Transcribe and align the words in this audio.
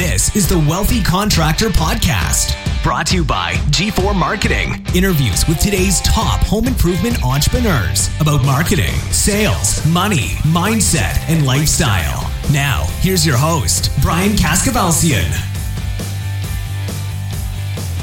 This 0.00 0.34
is 0.34 0.48
the 0.48 0.58
Wealthy 0.58 1.02
Contractor 1.02 1.68
Podcast, 1.68 2.56
brought 2.82 3.06
to 3.08 3.16
you 3.16 3.22
by 3.22 3.52
G4 3.68 4.16
Marketing. 4.16 4.82
Interviews 4.94 5.46
with 5.46 5.58
today's 5.58 6.00
top 6.00 6.40
home 6.40 6.66
improvement 6.66 7.22
entrepreneurs 7.22 8.08
about 8.18 8.42
marketing, 8.46 8.94
sales, 9.12 9.84
money, 9.84 10.38
mindset, 10.54 11.18
and 11.28 11.44
lifestyle. 11.44 12.32
Now, 12.50 12.86
here's 13.00 13.26
your 13.26 13.36
host, 13.36 13.90
Brian 14.00 14.30
Kaskavalciyan. 14.30 15.28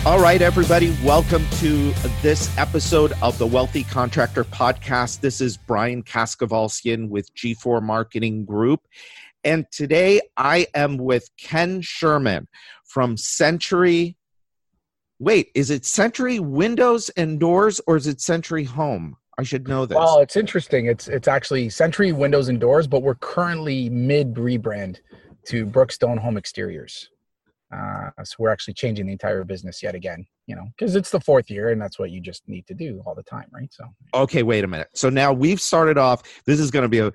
All 0.06 0.20
right, 0.20 0.44
everybody, 0.44 0.96
welcome 1.04 1.48
to 1.54 1.94
this 2.22 2.56
episode 2.60 3.14
of 3.24 3.40
the 3.40 3.48
Wealthy 3.48 3.84
Contractor 3.84 4.44
Podcast. 4.44 5.22
This 5.22 5.42
is 5.42 5.58
Brian 5.58 6.04
Kaskavalciyan 6.04 7.10
with 7.10 7.34
G4 7.34 7.82
Marketing 7.82 8.46
Group. 8.46 8.82
And 9.48 9.66
today 9.72 10.20
I 10.36 10.68
am 10.76 10.98
with 10.98 11.30
Ken 11.38 11.80
Sherman 11.80 12.50
from 12.84 13.16
Sentry. 13.16 14.18
Wait, 15.20 15.52
is 15.56 15.70
it 15.70 15.86
Sentry 15.86 16.42
Windows 16.42 17.10
and 17.16 17.40
Doors 17.40 17.80
or 17.88 17.96
is 17.96 18.08
it 18.08 18.20
Sentry 18.20 18.66
Home? 18.66 19.16
I 19.38 19.44
should 19.44 19.70
know 19.70 19.86
this. 19.86 19.96
Well, 19.96 20.20
it's 20.20 20.36
interesting. 20.36 20.88
It's 20.88 21.08
it's 21.08 21.30
actually 21.30 21.70
Sentry 21.70 22.12
Windows 22.12 22.50
and 22.50 22.60
Doors, 22.60 22.88
but 22.88 23.04
we're 23.04 23.16
currently 23.16 23.90
mid 23.90 24.34
rebrand 24.34 25.00
to 25.46 25.66
Brookstone 25.66 26.20
Home 26.20 26.36
Exteriors. 26.36 27.10
Uh, 27.74 28.10
so 28.24 28.36
we're 28.40 28.50
actually 28.50 28.74
changing 28.74 29.06
the 29.06 29.12
entire 29.12 29.44
business 29.44 29.84
yet 29.84 29.94
again, 29.94 30.26
you 30.46 30.56
know, 30.56 30.66
because 30.78 30.96
it's 30.96 31.12
the 31.12 31.20
fourth 31.20 31.50
year 31.50 31.70
and 31.72 31.82
that's 31.82 32.00
what 32.00 32.12
you 32.12 32.22
just 32.22 32.48
need 32.48 32.66
to 32.66 32.74
do 32.74 33.04
all 33.06 33.14
the 33.14 33.24
time, 33.24 33.48
right? 33.52 33.72
So, 33.74 33.84
okay, 34.14 34.42
wait 34.44 34.64
a 34.64 34.68
minute. 34.68 34.88
So 34.94 35.10
now 35.10 35.34
we've 35.34 35.60
started 35.60 35.98
off. 35.98 36.24
This 36.46 36.60
is 36.60 36.72
going 36.72 36.84
to 36.84 36.90
be 36.90 37.00
a. 37.00 37.12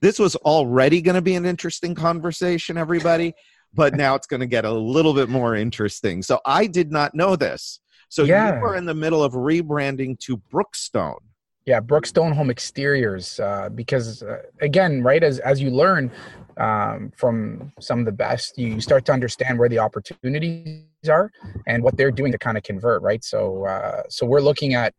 This 0.00 0.18
was 0.18 0.34
already 0.36 1.02
going 1.02 1.14
to 1.14 1.22
be 1.22 1.34
an 1.34 1.44
interesting 1.44 1.94
conversation, 1.94 2.78
everybody, 2.78 3.34
but 3.74 3.94
now 3.94 4.14
it's 4.14 4.26
going 4.26 4.40
to 4.40 4.46
get 4.46 4.64
a 4.64 4.72
little 4.72 5.12
bit 5.12 5.28
more 5.28 5.54
interesting. 5.54 6.22
So 6.22 6.40
I 6.46 6.66
did 6.66 6.90
not 6.90 7.14
know 7.14 7.36
this. 7.36 7.80
So 8.08 8.22
yeah. 8.24 8.58
you 8.58 8.64
are 8.64 8.76
in 8.76 8.86
the 8.86 8.94
middle 8.94 9.22
of 9.22 9.32
rebranding 9.34 10.18
to 10.20 10.38
Brookstone. 10.38 11.18
Yeah, 11.66 11.80
Brookstone 11.80 12.32
Home 12.32 12.48
Exteriors, 12.48 13.40
uh, 13.40 13.68
because 13.68 14.22
uh, 14.22 14.42
again, 14.60 15.02
right 15.02 15.22
as 15.22 15.40
as 15.40 15.60
you 15.60 15.70
learn, 15.70 16.12
um, 16.58 17.12
from 17.16 17.72
some 17.80 17.98
of 17.98 18.06
the 18.06 18.12
best, 18.12 18.56
you 18.56 18.80
start 18.80 19.04
to 19.06 19.12
understand 19.12 19.58
where 19.58 19.68
the 19.68 19.78
opportunities 19.78 20.84
are 21.08 21.30
and 21.66 21.82
what 21.82 21.96
they're 21.96 22.10
doing 22.10 22.32
to 22.32 22.38
kind 22.38 22.56
of 22.56 22.62
convert, 22.62 23.02
right? 23.02 23.22
So, 23.22 23.66
uh, 23.66 24.02
so 24.08 24.26
we're 24.26 24.40
looking 24.40 24.74
at, 24.74 24.94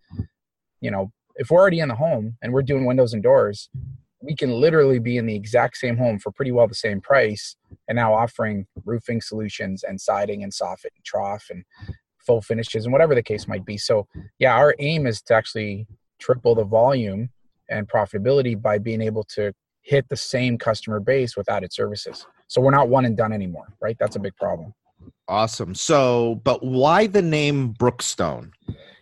you 0.81 0.91
know, 0.91 1.11
if 1.35 1.49
we're 1.49 1.59
already 1.59 1.79
in 1.79 1.87
the 1.87 1.95
home 1.95 2.37
and 2.41 2.53
we're 2.53 2.61
doing 2.61 2.85
windows 2.85 3.13
and 3.13 3.23
doors, 3.23 3.69
we 4.21 4.35
can 4.35 4.51
literally 4.51 4.99
be 4.99 5.17
in 5.17 5.25
the 5.25 5.35
exact 5.35 5.77
same 5.77 5.97
home 5.97 6.19
for 6.19 6.31
pretty 6.31 6.51
well 6.51 6.67
the 6.67 6.75
same 6.75 7.01
price, 7.01 7.55
and 7.87 7.95
now 7.95 8.13
offering 8.13 8.67
roofing 8.85 9.21
solutions 9.21 9.83
and 9.83 9.99
siding 9.99 10.43
and 10.43 10.51
soffit 10.51 10.93
and 10.95 11.05
trough 11.05 11.45
and 11.49 11.63
full 12.19 12.41
finishes 12.41 12.85
and 12.85 12.91
whatever 12.91 13.15
the 13.15 13.23
case 13.23 13.47
might 13.47 13.65
be. 13.65 13.77
So, 13.77 14.07
yeah, 14.37 14.55
our 14.55 14.75
aim 14.79 15.07
is 15.07 15.21
to 15.23 15.33
actually 15.33 15.87
triple 16.19 16.55
the 16.55 16.63
volume 16.63 17.29
and 17.69 17.87
profitability 17.87 18.59
by 18.59 18.77
being 18.77 19.01
able 19.01 19.23
to 19.23 19.53
hit 19.81 20.07
the 20.09 20.17
same 20.17 20.57
customer 20.57 20.99
base 20.99 21.37
with 21.37 21.49
added 21.49 21.71
services. 21.71 22.25
So 22.47 22.61
we're 22.61 22.71
not 22.71 22.89
one 22.89 23.05
and 23.05 23.15
done 23.15 23.33
anymore, 23.33 23.67
right? 23.81 23.95
That's 23.99 24.15
a 24.15 24.19
big 24.19 24.35
problem. 24.35 24.73
Awesome. 25.27 25.75
So, 25.75 26.41
but 26.43 26.63
why 26.63 27.07
the 27.07 27.21
name 27.21 27.73
Brookstone? 27.73 28.51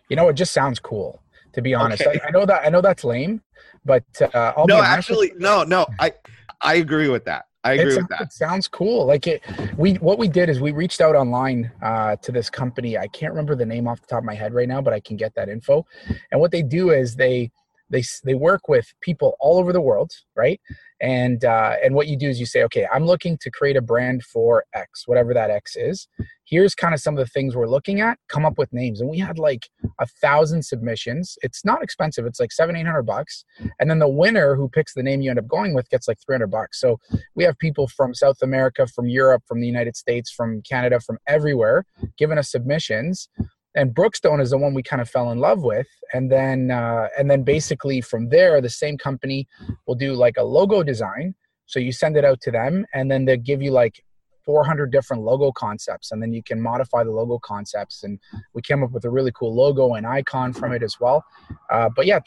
You 0.08 0.16
know, 0.16 0.28
it 0.28 0.34
just 0.34 0.52
sounds 0.52 0.78
cool. 0.78 1.22
To 1.52 1.62
be 1.62 1.74
honest, 1.74 2.02
okay. 2.02 2.20
I, 2.22 2.28
I, 2.28 2.30
know 2.30 2.44
that 2.44 2.66
I 2.66 2.68
know 2.68 2.82
that's 2.82 3.02
lame, 3.02 3.40
but 3.84 4.04
uh, 4.20 4.52
I'll 4.56 4.66
no, 4.66 4.82
actually, 4.82 5.32
no, 5.38 5.62
no, 5.62 5.86
I 5.98 6.12
I 6.60 6.74
agree 6.74 7.08
with 7.08 7.24
that. 7.24 7.45
I 7.66 7.72
agree 7.74 7.86
it's, 7.86 7.96
with 7.96 8.08
that. 8.08 8.20
It 8.22 8.32
sounds 8.32 8.68
cool. 8.68 9.06
Like 9.06 9.26
it, 9.26 9.42
we 9.76 9.94
what 9.94 10.18
we 10.18 10.28
did 10.28 10.48
is 10.48 10.60
we 10.60 10.72
reached 10.72 11.00
out 11.00 11.14
online 11.14 11.70
uh, 11.82 12.16
to 12.16 12.32
this 12.32 12.48
company. 12.48 12.96
I 12.96 13.08
can't 13.08 13.32
remember 13.32 13.54
the 13.54 13.66
name 13.66 13.88
off 13.88 14.00
the 14.00 14.06
top 14.06 14.18
of 14.18 14.24
my 14.24 14.34
head 14.34 14.54
right 14.54 14.68
now, 14.68 14.80
but 14.80 14.92
I 14.92 15.00
can 15.00 15.16
get 15.16 15.34
that 15.34 15.48
info. 15.48 15.86
And 16.30 16.40
what 16.40 16.50
they 16.50 16.62
do 16.62 16.90
is 16.90 17.16
they 17.16 17.50
they 17.90 18.02
they 18.24 18.34
work 18.34 18.68
with 18.68 18.92
people 19.00 19.36
all 19.40 19.58
over 19.58 19.72
the 19.72 19.80
world 19.80 20.12
right? 20.34 20.60
And 21.00 21.44
uh, 21.44 21.76
and 21.82 21.94
what 21.94 22.06
you 22.06 22.16
do 22.16 22.28
is 22.28 22.40
you 22.40 22.46
say 22.46 22.62
okay 22.64 22.86
i'm 22.92 23.04
looking 23.04 23.36
to 23.38 23.50
create 23.50 23.76
a 23.76 23.82
brand 23.82 24.22
for 24.22 24.64
x 24.74 25.06
whatever 25.06 25.34
that 25.34 25.50
x 25.50 25.76
is. 25.76 26.08
Here's 26.44 26.74
kind 26.76 26.94
of 26.94 27.00
some 27.00 27.14
of 27.14 27.18
the 27.18 27.30
things 27.30 27.56
we're 27.56 27.66
looking 27.66 28.00
at 28.00 28.18
come 28.28 28.44
up 28.44 28.56
with 28.56 28.72
names. 28.72 29.00
And 29.00 29.10
we 29.10 29.18
had 29.18 29.36
like 29.36 29.68
a 30.00 30.06
thousand 30.06 30.64
submissions. 30.64 31.36
It's 31.42 31.64
not 31.64 31.82
expensive. 31.82 32.24
It's 32.24 32.38
like 32.38 32.52
seven 32.52 32.76
eight 32.76 32.86
hundred 32.86 33.02
bucks. 33.02 33.44
And 33.80 33.90
then 33.90 33.98
the 33.98 34.08
winner 34.08 34.54
who 34.54 34.68
picks 34.68 34.94
the 34.94 35.02
name 35.02 35.20
you 35.20 35.30
end 35.30 35.38
up 35.38 35.48
going 35.48 35.74
with 35.74 35.90
gets 35.90 36.06
like 36.06 36.18
300 36.24 36.46
bucks. 36.46 36.80
So 36.80 36.98
we 37.34 37.44
have 37.44 37.58
people 37.58 37.88
from 37.88 38.14
south 38.14 38.42
america 38.42 38.86
from 38.86 39.06
europe 39.06 39.42
from 39.46 39.60
the 39.60 39.66
united 39.66 39.96
states 39.96 40.30
from 40.30 40.62
canada 40.62 41.00
from 41.00 41.18
everywhere 41.26 41.84
giving 42.18 42.38
us 42.38 42.50
submissions 42.50 43.28
and 43.76 43.94
Brookstone 43.94 44.40
is 44.40 44.50
the 44.50 44.58
one 44.58 44.72
we 44.72 44.82
kind 44.82 45.02
of 45.02 45.08
fell 45.08 45.30
in 45.30 45.38
love 45.38 45.62
with, 45.62 45.86
and 46.14 46.32
then 46.32 46.70
uh, 46.70 47.08
and 47.18 47.30
then 47.30 47.42
basically 47.42 48.00
from 48.00 48.30
there, 48.30 48.60
the 48.60 48.70
same 48.70 48.96
company 48.96 49.46
will 49.86 49.94
do 49.94 50.14
like 50.14 50.36
a 50.38 50.42
logo 50.42 50.82
design. 50.82 51.34
So 51.66 51.78
you 51.78 51.92
send 51.92 52.16
it 52.16 52.24
out 52.24 52.40
to 52.42 52.50
them, 52.50 52.86
and 52.94 53.10
then 53.10 53.26
they 53.26 53.36
give 53.36 53.60
you 53.60 53.72
like 53.72 54.02
400 54.44 54.90
different 54.90 55.24
logo 55.24 55.52
concepts, 55.52 56.10
and 56.10 56.22
then 56.22 56.32
you 56.32 56.42
can 56.42 56.60
modify 56.60 57.04
the 57.04 57.10
logo 57.10 57.38
concepts. 57.38 58.02
And 58.02 58.18
we 58.54 58.62
came 58.62 58.82
up 58.82 58.92
with 58.92 59.04
a 59.04 59.10
really 59.10 59.32
cool 59.32 59.54
logo 59.54 59.94
and 59.94 60.06
icon 60.06 60.54
from 60.54 60.72
it 60.72 60.82
as 60.82 60.98
well. 60.98 61.22
Uh, 61.70 61.90
but 61.94 62.06
yeah, 62.06 62.20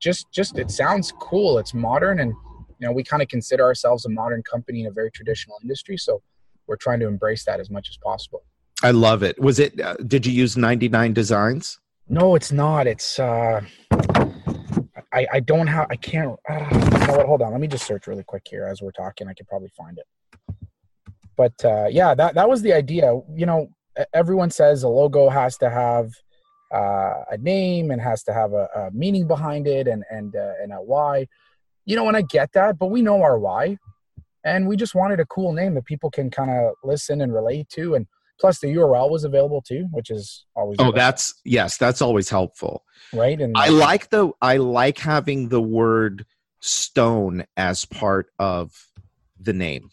just 0.00 0.32
just 0.32 0.58
it 0.58 0.70
sounds 0.70 1.12
cool. 1.20 1.58
It's 1.58 1.74
modern, 1.74 2.18
and 2.18 2.32
you 2.78 2.86
know 2.86 2.92
we 2.92 3.04
kind 3.04 3.22
of 3.22 3.28
consider 3.28 3.64
ourselves 3.64 4.06
a 4.06 4.08
modern 4.08 4.42
company 4.42 4.80
in 4.80 4.86
a 4.86 4.90
very 4.90 5.10
traditional 5.10 5.58
industry. 5.62 5.98
So 5.98 6.22
we're 6.66 6.76
trying 6.76 7.00
to 7.00 7.08
embrace 7.08 7.44
that 7.44 7.60
as 7.60 7.68
much 7.68 7.90
as 7.90 7.98
possible. 7.98 8.42
I 8.82 8.90
love 8.90 9.22
it. 9.22 9.40
Was 9.40 9.58
it? 9.58 9.80
Uh, 9.80 9.94
did 10.06 10.26
you 10.26 10.32
use 10.32 10.56
ninety 10.56 10.88
nine 10.88 11.12
designs? 11.12 11.78
No, 12.08 12.34
it's 12.34 12.52
not. 12.52 12.86
It's. 12.86 13.18
uh 13.18 13.60
I 15.12 15.26
I 15.32 15.40
don't 15.40 15.66
have. 15.66 15.86
I 15.90 15.96
can't. 15.96 16.38
Uh, 16.48 16.66
you 16.72 17.06
know 17.06 17.16
what? 17.16 17.26
Hold 17.26 17.42
on. 17.42 17.52
Let 17.52 17.60
me 17.60 17.68
just 17.68 17.86
search 17.86 18.06
really 18.06 18.24
quick 18.24 18.46
here 18.48 18.64
as 18.64 18.82
we're 18.82 18.92
talking. 18.92 19.28
I 19.28 19.34
can 19.34 19.46
probably 19.46 19.70
find 19.76 19.98
it. 19.98 20.06
But 21.36 21.64
uh, 21.64 21.86
yeah, 21.90 22.14
that 22.14 22.34
that 22.34 22.48
was 22.48 22.62
the 22.62 22.72
idea. 22.72 23.18
You 23.34 23.46
know, 23.46 23.68
everyone 24.12 24.50
says 24.50 24.82
a 24.82 24.88
logo 24.88 25.28
has 25.28 25.56
to 25.58 25.70
have 25.70 26.10
uh, 26.74 27.24
a 27.30 27.38
name 27.38 27.90
and 27.90 28.00
has 28.00 28.22
to 28.24 28.32
have 28.32 28.52
a, 28.52 28.68
a 28.74 28.90
meaning 28.92 29.26
behind 29.26 29.66
it 29.66 29.86
and 29.86 30.04
and 30.10 30.34
uh, 30.34 30.52
and 30.62 30.72
a 30.72 30.76
why. 30.76 31.26
You 31.84 31.96
know, 31.96 32.08
and 32.08 32.16
I 32.16 32.22
get 32.22 32.52
that, 32.52 32.78
but 32.78 32.86
we 32.86 33.02
know 33.02 33.22
our 33.22 33.38
why, 33.38 33.78
and 34.44 34.68
we 34.68 34.76
just 34.76 34.94
wanted 34.94 35.20
a 35.20 35.26
cool 35.26 35.52
name 35.52 35.74
that 35.74 35.84
people 35.84 36.10
can 36.10 36.30
kind 36.30 36.50
of 36.50 36.74
listen 36.84 37.20
and 37.20 37.34
relate 37.34 37.68
to 37.70 37.94
and 37.96 38.06
Plus, 38.42 38.58
the 38.58 38.74
URL 38.74 39.08
was 39.08 39.22
available 39.22 39.62
too, 39.62 39.86
which 39.92 40.10
is 40.10 40.46
always. 40.56 40.74
Oh, 40.80 40.90
that's 40.90 41.32
yes, 41.44 41.76
that's 41.76 42.02
always 42.02 42.28
helpful. 42.28 42.82
Right, 43.12 43.40
and 43.40 43.56
I 43.56 43.68
like 43.68 44.10
the 44.10 44.32
I 44.42 44.56
like 44.56 44.98
having 44.98 45.48
the 45.48 45.60
word 45.60 46.26
stone 46.58 47.44
as 47.56 47.84
part 47.84 48.32
of 48.40 48.72
the 49.38 49.52
name. 49.52 49.90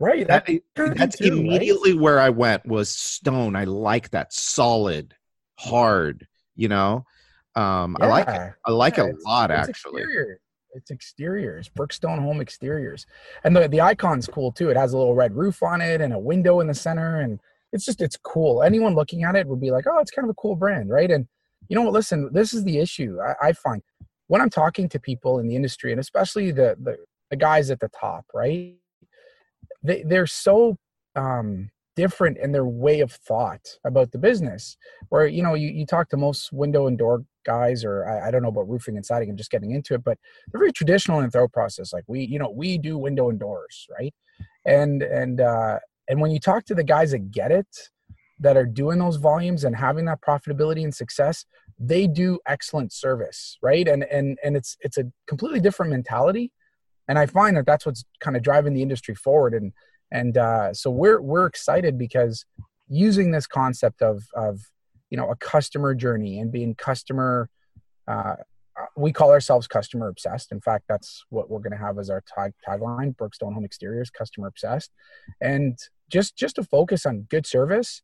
Right, 0.00 0.26
that, 0.26 0.46
that 0.74 0.96
that's 0.96 1.18
too, 1.18 1.38
immediately 1.38 1.92
right? 1.92 2.00
where 2.00 2.18
I 2.18 2.30
went 2.30 2.66
was 2.66 2.88
stone. 2.88 3.54
I 3.54 3.62
like 3.62 4.10
that 4.10 4.32
solid, 4.32 5.14
hard. 5.54 6.26
You 6.56 6.66
know, 6.66 7.06
um, 7.54 7.96
yeah. 8.00 8.06
I 8.06 8.08
like 8.08 8.28
it. 8.28 8.52
I 8.66 8.70
like 8.72 8.96
yeah, 8.96 9.04
it 9.04 9.14
a 9.24 9.28
lot 9.28 9.52
actually. 9.52 10.02
Exterior 10.02 10.40
it's 10.74 10.90
exteriors 10.90 11.68
brookstone 11.68 12.18
home 12.18 12.40
exteriors 12.40 13.04
and 13.44 13.54
the, 13.54 13.68
the 13.68 13.82
icon's 13.82 14.26
cool 14.26 14.50
too 14.50 14.70
it 14.70 14.76
has 14.76 14.94
a 14.94 14.96
little 14.96 15.14
red 15.14 15.36
roof 15.36 15.62
on 15.62 15.82
it 15.82 16.00
and 16.00 16.14
a 16.14 16.18
window 16.18 16.60
in 16.60 16.66
the 16.66 16.72
center 16.72 17.20
and 17.20 17.38
it's 17.72 17.84
just 17.84 18.00
it's 18.00 18.16
cool. 18.16 18.62
Anyone 18.62 18.94
looking 18.94 19.24
at 19.24 19.36
it 19.36 19.46
would 19.46 19.60
be 19.60 19.70
like, 19.70 19.86
oh, 19.86 19.98
it's 19.98 20.10
kind 20.10 20.24
of 20.24 20.30
a 20.30 20.34
cool 20.34 20.56
brand, 20.56 20.90
right? 20.90 21.10
And 21.10 21.26
you 21.68 21.76
know 21.76 21.82
what? 21.82 21.92
Listen, 21.92 22.30
this 22.32 22.52
is 22.52 22.64
the 22.64 22.78
issue 22.78 23.18
I, 23.20 23.48
I 23.48 23.52
find 23.52 23.82
when 24.28 24.40
I'm 24.40 24.50
talking 24.50 24.88
to 24.90 25.00
people 25.00 25.38
in 25.38 25.48
the 25.48 25.56
industry, 25.56 25.90
and 25.90 26.00
especially 26.00 26.52
the 26.52 26.76
the, 26.80 26.96
the 27.30 27.36
guys 27.36 27.70
at 27.70 27.80
the 27.80 27.88
top, 27.88 28.26
right? 28.34 28.74
They 29.82 30.04
they're 30.06 30.26
so 30.26 30.76
um, 31.16 31.70
different 31.96 32.38
in 32.38 32.52
their 32.52 32.64
way 32.66 33.00
of 33.00 33.12
thought 33.12 33.66
about 33.84 34.12
the 34.12 34.18
business. 34.18 34.76
Where 35.08 35.26
you 35.26 35.42
know 35.42 35.54
you, 35.54 35.68
you 35.68 35.86
talk 35.86 36.08
to 36.10 36.16
most 36.16 36.52
window 36.52 36.86
and 36.86 36.98
door 36.98 37.24
guys, 37.44 37.84
or 37.84 38.06
I, 38.06 38.28
I 38.28 38.30
don't 38.30 38.42
know 38.42 38.48
about 38.48 38.68
roofing 38.68 38.96
and 38.96 39.04
siding. 39.04 39.30
I'm 39.30 39.36
just 39.36 39.50
getting 39.50 39.72
into 39.72 39.94
it, 39.94 40.04
but 40.04 40.18
they're 40.50 40.60
very 40.60 40.72
traditional 40.72 41.20
in 41.20 41.30
their 41.30 41.48
process. 41.48 41.92
Like 41.92 42.04
we, 42.06 42.20
you 42.24 42.38
know, 42.38 42.50
we 42.50 42.78
do 42.78 42.98
window 42.98 43.30
and 43.30 43.38
doors, 43.38 43.86
right? 43.98 44.14
And 44.66 45.02
and 45.02 45.40
uh, 45.40 45.78
and 46.08 46.20
when 46.20 46.30
you 46.30 46.40
talk 46.40 46.64
to 46.66 46.74
the 46.74 46.84
guys 46.84 47.12
that 47.12 47.30
get 47.30 47.50
it, 47.50 47.66
that 48.40 48.56
are 48.56 48.66
doing 48.66 48.98
those 48.98 49.16
volumes 49.16 49.64
and 49.64 49.76
having 49.76 50.04
that 50.06 50.20
profitability 50.20 50.82
and 50.82 50.94
success, 50.94 51.44
they 51.78 52.06
do 52.06 52.38
excellent 52.46 52.92
service, 52.92 53.56
right? 53.62 53.86
And 53.86 54.04
and 54.04 54.38
and 54.42 54.56
it's 54.56 54.76
it's 54.80 54.98
a 54.98 55.04
completely 55.26 55.60
different 55.60 55.90
mentality, 55.90 56.52
and 57.08 57.18
I 57.18 57.26
find 57.26 57.56
that 57.56 57.66
that's 57.66 57.86
what's 57.86 58.04
kind 58.20 58.36
of 58.36 58.42
driving 58.42 58.74
the 58.74 58.82
industry 58.82 59.14
forward. 59.14 59.54
And 59.54 59.72
and 60.10 60.36
uh, 60.36 60.74
so 60.74 60.90
we're 60.90 61.20
we're 61.20 61.46
excited 61.46 61.96
because 61.98 62.44
using 62.88 63.30
this 63.30 63.46
concept 63.46 64.02
of 64.02 64.24
of 64.34 64.60
you 65.10 65.16
know 65.16 65.30
a 65.30 65.36
customer 65.36 65.94
journey 65.94 66.38
and 66.38 66.52
being 66.52 66.74
customer 66.74 67.48
uh, 68.08 68.36
we 68.96 69.12
call 69.12 69.30
ourselves 69.30 69.66
customer 69.66 70.08
obsessed. 70.08 70.52
In 70.52 70.60
fact, 70.60 70.84
that's 70.88 71.24
what 71.30 71.50
we're 71.50 71.60
going 71.60 71.72
to 71.72 71.78
have 71.78 71.98
as 71.98 72.10
our 72.10 72.22
tag 72.34 72.52
tagline: 72.66 73.16
Brookstone 73.16 73.54
Home 73.54 73.64
Exteriors, 73.64 74.10
customer 74.10 74.46
obsessed, 74.46 74.90
and 75.40 75.78
just 76.08 76.36
just 76.36 76.56
to 76.56 76.64
focus 76.64 77.06
on 77.06 77.26
good 77.30 77.46
service, 77.46 78.02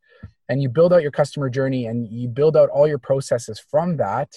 and 0.48 0.62
you 0.62 0.68
build 0.68 0.92
out 0.92 1.02
your 1.02 1.10
customer 1.10 1.50
journey 1.50 1.86
and 1.86 2.08
you 2.08 2.28
build 2.28 2.56
out 2.56 2.70
all 2.70 2.88
your 2.88 2.98
processes 2.98 3.60
from 3.60 3.96
that. 3.98 4.30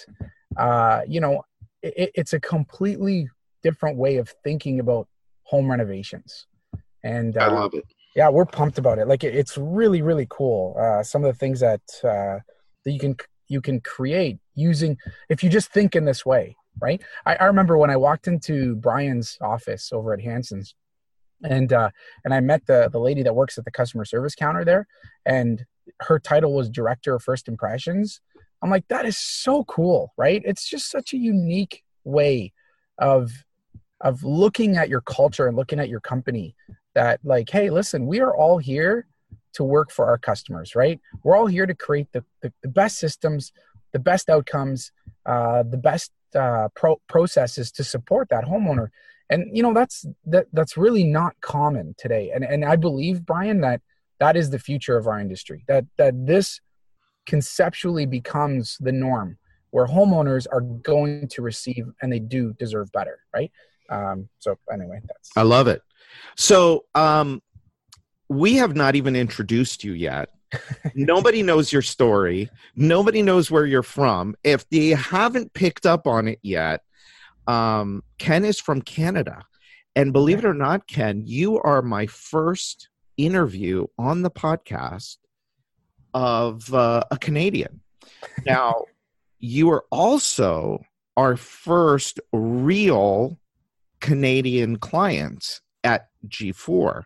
Uh, 0.56 1.00
you 1.08 1.20
know, 1.20 1.42
it, 1.82 2.10
it's 2.14 2.32
a 2.32 2.40
completely 2.40 3.28
different 3.62 3.96
way 3.96 4.16
of 4.16 4.32
thinking 4.44 4.80
about 4.80 5.08
home 5.44 5.70
renovations. 5.70 6.46
And 7.02 7.36
uh, 7.36 7.40
I 7.40 7.46
love 7.48 7.74
it. 7.74 7.84
Yeah, 8.14 8.28
we're 8.28 8.44
pumped 8.44 8.78
about 8.78 8.98
it. 8.98 9.08
Like 9.08 9.24
it, 9.24 9.34
it's 9.34 9.56
really 9.56 10.02
really 10.02 10.26
cool. 10.28 10.76
Uh, 10.78 11.02
some 11.02 11.24
of 11.24 11.32
the 11.32 11.38
things 11.38 11.60
that 11.60 11.82
uh, 12.04 12.40
that 12.84 12.92
you 12.92 12.98
can 12.98 13.16
you 13.48 13.60
can 13.60 13.80
create 13.80 14.38
using 14.54 14.96
if 15.28 15.42
you 15.42 15.50
just 15.50 15.72
think 15.72 15.94
in 15.96 16.04
this 16.04 16.24
way 16.24 16.56
right? 16.80 17.02
I, 17.26 17.36
I, 17.36 17.44
remember 17.44 17.76
when 17.76 17.90
i 17.90 17.96
walked 17.96 18.26
into 18.26 18.76
brian's 18.76 19.36
office 19.40 19.90
over 19.92 20.14
at 20.14 20.20
hanson's 20.20 20.74
and 21.42 21.72
uh, 21.72 21.90
and 22.24 22.32
i 22.32 22.40
met 22.40 22.66
the 22.66 22.88
the 22.90 23.00
lady 23.00 23.22
that 23.22 23.34
works 23.34 23.58
at 23.58 23.64
the 23.64 23.70
customer 23.70 24.04
service 24.04 24.34
counter 24.34 24.64
there 24.64 24.86
and 25.26 25.64
her 26.00 26.18
title 26.18 26.54
was 26.54 26.68
director 26.68 27.14
of 27.14 27.22
first 27.22 27.48
impressions. 27.48 28.20
I'm 28.62 28.70
like 28.70 28.86
that 28.88 29.06
is 29.06 29.18
so 29.18 29.64
cool 29.64 30.12
right? 30.16 30.42
It's 30.44 30.68
just 30.68 30.90
such 30.90 31.12
a 31.12 31.18
unique 31.18 31.82
way 32.04 32.52
of 32.98 33.32
of 34.00 34.22
looking 34.24 34.76
at 34.76 34.88
your 34.88 35.00
culture 35.00 35.46
and 35.46 35.56
looking 35.56 35.80
at 35.80 35.88
your 35.88 36.00
company 36.00 36.54
that 36.94 37.20
like 37.24 37.50
hey 37.50 37.70
listen 37.70 38.06
we 38.06 38.20
are 38.20 38.36
all 38.36 38.58
here 38.58 39.06
to 39.54 39.64
work 39.64 39.90
for 39.90 40.06
our 40.06 40.18
customers, 40.18 40.74
right? 40.74 41.00
We're 41.22 41.36
all 41.36 41.46
here 41.46 41.66
to 41.66 41.74
create 41.74 42.08
the, 42.12 42.24
the, 42.40 42.52
the 42.62 42.68
best 42.68 42.98
systems, 42.98 43.52
the 43.92 43.98
best 43.98 44.28
outcomes, 44.28 44.92
uh, 45.26 45.62
the 45.62 45.76
best 45.76 46.10
uh, 46.34 46.68
pro- 46.74 47.00
processes 47.08 47.70
to 47.72 47.84
support 47.84 48.28
that 48.30 48.44
homeowner. 48.44 48.88
And 49.30 49.56
you 49.56 49.62
know 49.62 49.72
that's 49.72 50.04
that 50.26 50.46
that's 50.52 50.76
really 50.76 51.04
not 51.04 51.34
common 51.40 51.94
today. 51.96 52.30
And 52.34 52.44
and 52.44 52.64
I 52.64 52.76
believe 52.76 53.24
Brian 53.24 53.60
that 53.62 53.80
that 54.20 54.36
is 54.36 54.50
the 54.50 54.58
future 54.58 54.96
of 54.96 55.06
our 55.06 55.18
industry. 55.18 55.64
That 55.68 55.86
that 55.96 56.26
this 56.26 56.60
conceptually 57.26 58.04
becomes 58.04 58.76
the 58.80 58.92
norm 58.92 59.38
where 59.70 59.86
homeowners 59.86 60.46
are 60.52 60.60
going 60.60 61.28
to 61.28 61.42
receive 61.42 61.86
and 62.02 62.12
they 62.12 62.18
do 62.18 62.52
deserve 62.58 62.92
better, 62.92 63.20
right? 63.34 63.50
Um, 63.88 64.28
so 64.38 64.58
anyway, 64.72 65.00
that's 65.06 65.30
I 65.36 65.42
love 65.42 65.66
it. 65.66 65.82
So 66.36 66.84
um, 66.94 67.42
we 68.28 68.54
have 68.54 68.76
not 68.76 68.96
even 68.96 69.16
introduced 69.16 69.82
you 69.82 69.92
yet. 69.92 70.28
Nobody 70.94 71.42
knows 71.42 71.72
your 71.72 71.82
story. 71.82 72.50
Nobody 72.76 73.22
knows 73.22 73.50
where 73.50 73.66
you're 73.66 73.82
from. 73.82 74.34
If 74.44 74.68
they 74.68 74.88
haven't 74.88 75.52
picked 75.54 75.86
up 75.86 76.06
on 76.06 76.28
it 76.28 76.38
yet, 76.42 76.82
um, 77.46 78.02
Ken 78.18 78.44
is 78.44 78.60
from 78.60 78.82
Canada. 78.82 79.42
And 79.94 80.12
believe 80.12 80.38
it 80.38 80.44
or 80.44 80.54
not, 80.54 80.86
Ken, 80.86 81.22
you 81.26 81.60
are 81.60 81.82
my 81.82 82.06
first 82.06 82.88
interview 83.16 83.86
on 83.98 84.22
the 84.22 84.30
podcast 84.30 85.18
of 86.14 86.72
uh, 86.72 87.04
a 87.10 87.18
Canadian. 87.18 87.80
Now, 88.46 88.84
you 89.38 89.70
are 89.70 89.84
also 89.90 90.82
our 91.16 91.36
first 91.36 92.20
real 92.32 93.38
Canadian 94.00 94.76
client 94.76 95.60
at 95.82 96.08
G4. 96.28 97.02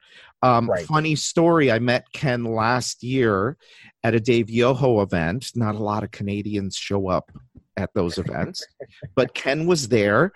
Um, 0.46 0.70
right. 0.70 0.86
Funny 0.86 1.16
story 1.16 1.72
I 1.72 1.80
met 1.80 2.12
Ken 2.12 2.44
last 2.44 3.02
year 3.02 3.56
at 4.04 4.14
a 4.14 4.20
Dave 4.20 4.48
Yoho 4.48 5.00
event. 5.00 5.50
Not 5.56 5.74
a 5.74 5.82
lot 5.82 6.04
of 6.04 6.12
Canadians 6.12 6.76
show 6.76 7.08
up 7.08 7.32
at 7.76 7.92
those 7.94 8.16
events, 8.18 8.64
but 9.16 9.34
Ken 9.34 9.66
was 9.66 9.88
there. 9.88 10.32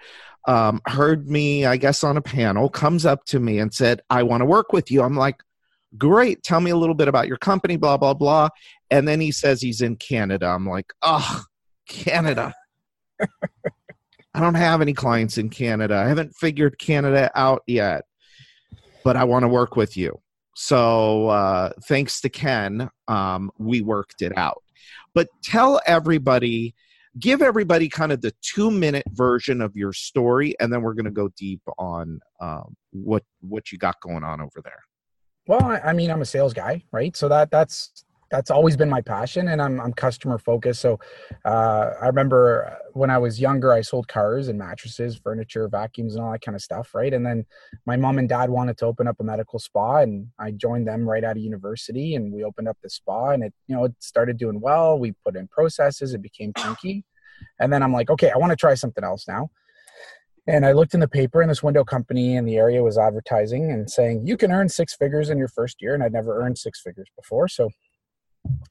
Um, 0.48 0.80
heard 0.86 1.28
me, 1.28 1.64
I 1.64 1.76
guess, 1.76 2.02
on 2.02 2.16
a 2.16 2.22
panel, 2.22 2.68
comes 2.68 3.06
up 3.06 3.24
to 3.26 3.38
me 3.38 3.58
and 3.60 3.72
said, 3.72 4.00
I 4.10 4.24
want 4.24 4.40
to 4.40 4.46
work 4.46 4.72
with 4.72 4.90
you. 4.90 5.02
I'm 5.02 5.16
like, 5.16 5.36
great. 5.96 6.42
Tell 6.42 6.60
me 6.60 6.72
a 6.72 6.76
little 6.76 6.94
bit 6.94 7.08
about 7.08 7.28
your 7.28 7.36
company, 7.36 7.76
blah, 7.76 7.96
blah, 7.96 8.14
blah. 8.14 8.48
And 8.90 9.06
then 9.06 9.20
he 9.20 9.30
says 9.30 9.60
he's 9.60 9.80
in 9.80 9.96
Canada. 9.96 10.46
I'm 10.46 10.66
like, 10.66 10.92
oh, 11.02 11.42
Canada. 11.86 12.54
I 14.34 14.40
don't 14.40 14.54
have 14.54 14.80
any 14.80 14.94
clients 14.94 15.38
in 15.38 15.50
Canada. 15.50 15.96
I 15.96 16.08
haven't 16.08 16.34
figured 16.34 16.78
Canada 16.78 17.30
out 17.34 17.62
yet 17.66 18.04
but 19.04 19.16
I 19.16 19.24
want 19.24 19.44
to 19.44 19.48
work 19.48 19.76
with 19.76 19.96
you. 19.96 20.20
So 20.54 21.28
uh, 21.28 21.70
thanks 21.84 22.20
to 22.22 22.28
Ken, 22.28 22.90
um, 23.08 23.50
we 23.58 23.80
worked 23.80 24.22
it 24.22 24.36
out. 24.36 24.62
But 25.14 25.28
tell 25.42 25.80
everybody, 25.86 26.74
give 27.18 27.42
everybody 27.42 27.88
kind 27.88 28.12
of 28.12 28.20
the 28.20 28.34
two 28.42 28.70
minute 28.70 29.04
version 29.10 29.60
of 29.60 29.76
your 29.76 29.92
story, 29.92 30.54
and 30.60 30.72
then 30.72 30.82
we're 30.82 30.94
going 30.94 31.04
to 31.06 31.10
go 31.10 31.28
deep 31.36 31.62
on 31.78 32.20
um, 32.40 32.76
what 32.92 33.24
what 33.40 33.72
you 33.72 33.78
got 33.78 34.00
going 34.00 34.24
on 34.24 34.40
over 34.40 34.60
there. 34.62 34.80
Well, 35.46 35.80
I 35.82 35.92
mean, 35.92 36.10
I'm 36.10 36.22
a 36.22 36.26
sales 36.26 36.52
guy, 36.52 36.84
right? 36.92 37.16
So 37.16 37.28
that 37.28 37.50
that's 37.50 38.04
that's 38.30 38.50
always 38.50 38.76
been 38.76 38.88
my 38.88 39.00
passion 39.00 39.48
and 39.48 39.60
I'm, 39.60 39.80
I'm 39.80 39.92
customer 39.92 40.38
focused. 40.38 40.80
So 40.80 41.00
uh, 41.44 41.90
I 42.00 42.06
remember 42.06 42.78
when 42.92 43.10
I 43.10 43.18
was 43.18 43.40
younger, 43.40 43.72
I 43.72 43.80
sold 43.80 44.06
cars 44.06 44.48
and 44.48 44.58
mattresses, 44.58 45.16
furniture, 45.16 45.68
vacuums 45.68 46.14
and 46.14 46.24
all 46.24 46.30
that 46.32 46.42
kind 46.42 46.54
of 46.54 46.62
stuff. 46.62 46.94
Right. 46.94 47.12
And 47.12 47.26
then 47.26 47.44
my 47.86 47.96
mom 47.96 48.18
and 48.18 48.28
dad 48.28 48.48
wanted 48.48 48.78
to 48.78 48.86
open 48.86 49.08
up 49.08 49.16
a 49.18 49.24
medical 49.24 49.58
spa 49.58 49.98
and 49.98 50.28
I 50.38 50.52
joined 50.52 50.86
them 50.86 51.08
right 51.08 51.24
out 51.24 51.36
of 51.36 51.42
university 51.42 52.14
and 52.14 52.32
we 52.32 52.44
opened 52.44 52.68
up 52.68 52.78
the 52.82 52.90
spa 52.90 53.30
and 53.30 53.42
it, 53.42 53.52
you 53.66 53.74
know, 53.74 53.84
it 53.84 53.94
started 53.98 54.38
doing 54.38 54.60
well. 54.60 54.98
We 54.98 55.12
put 55.24 55.36
in 55.36 55.48
processes, 55.48 56.14
it 56.14 56.22
became 56.22 56.52
chunky. 56.56 57.04
And 57.58 57.72
then 57.72 57.82
I'm 57.82 57.92
like, 57.92 58.10
okay, 58.10 58.30
I 58.30 58.38
want 58.38 58.50
to 58.50 58.56
try 58.56 58.74
something 58.74 59.02
else 59.02 59.26
now. 59.26 59.50
And 60.46 60.64
I 60.64 60.72
looked 60.72 60.94
in 60.94 61.00
the 61.00 61.08
paper, 61.08 61.42
and 61.42 61.50
this 61.50 61.62
window 61.62 61.84
company 61.84 62.34
in 62.34 62.44
the 62.44 62.56
area 62.56 62.82
was 62.82 62.96
advertising 62.96 63.70
and 63.70 63.88
saying, 63.88 64.26
You 64.26 64.36
can 64.36 64.50
earn 64.50 64.68
six 64.68 64.96
figures 64.96 65.28
in 65.28 65.38
your 65.38 65.48
first 65.48 65.76
year. 65.80 65.94
And 65.94 66.02
I'd 66.02 66.14
never 66.14 66.42
earned 66.42 66.58
six 66.58 66.80
figures 66.80 67.08
before. 67.14 67.46
So 67.46 67.68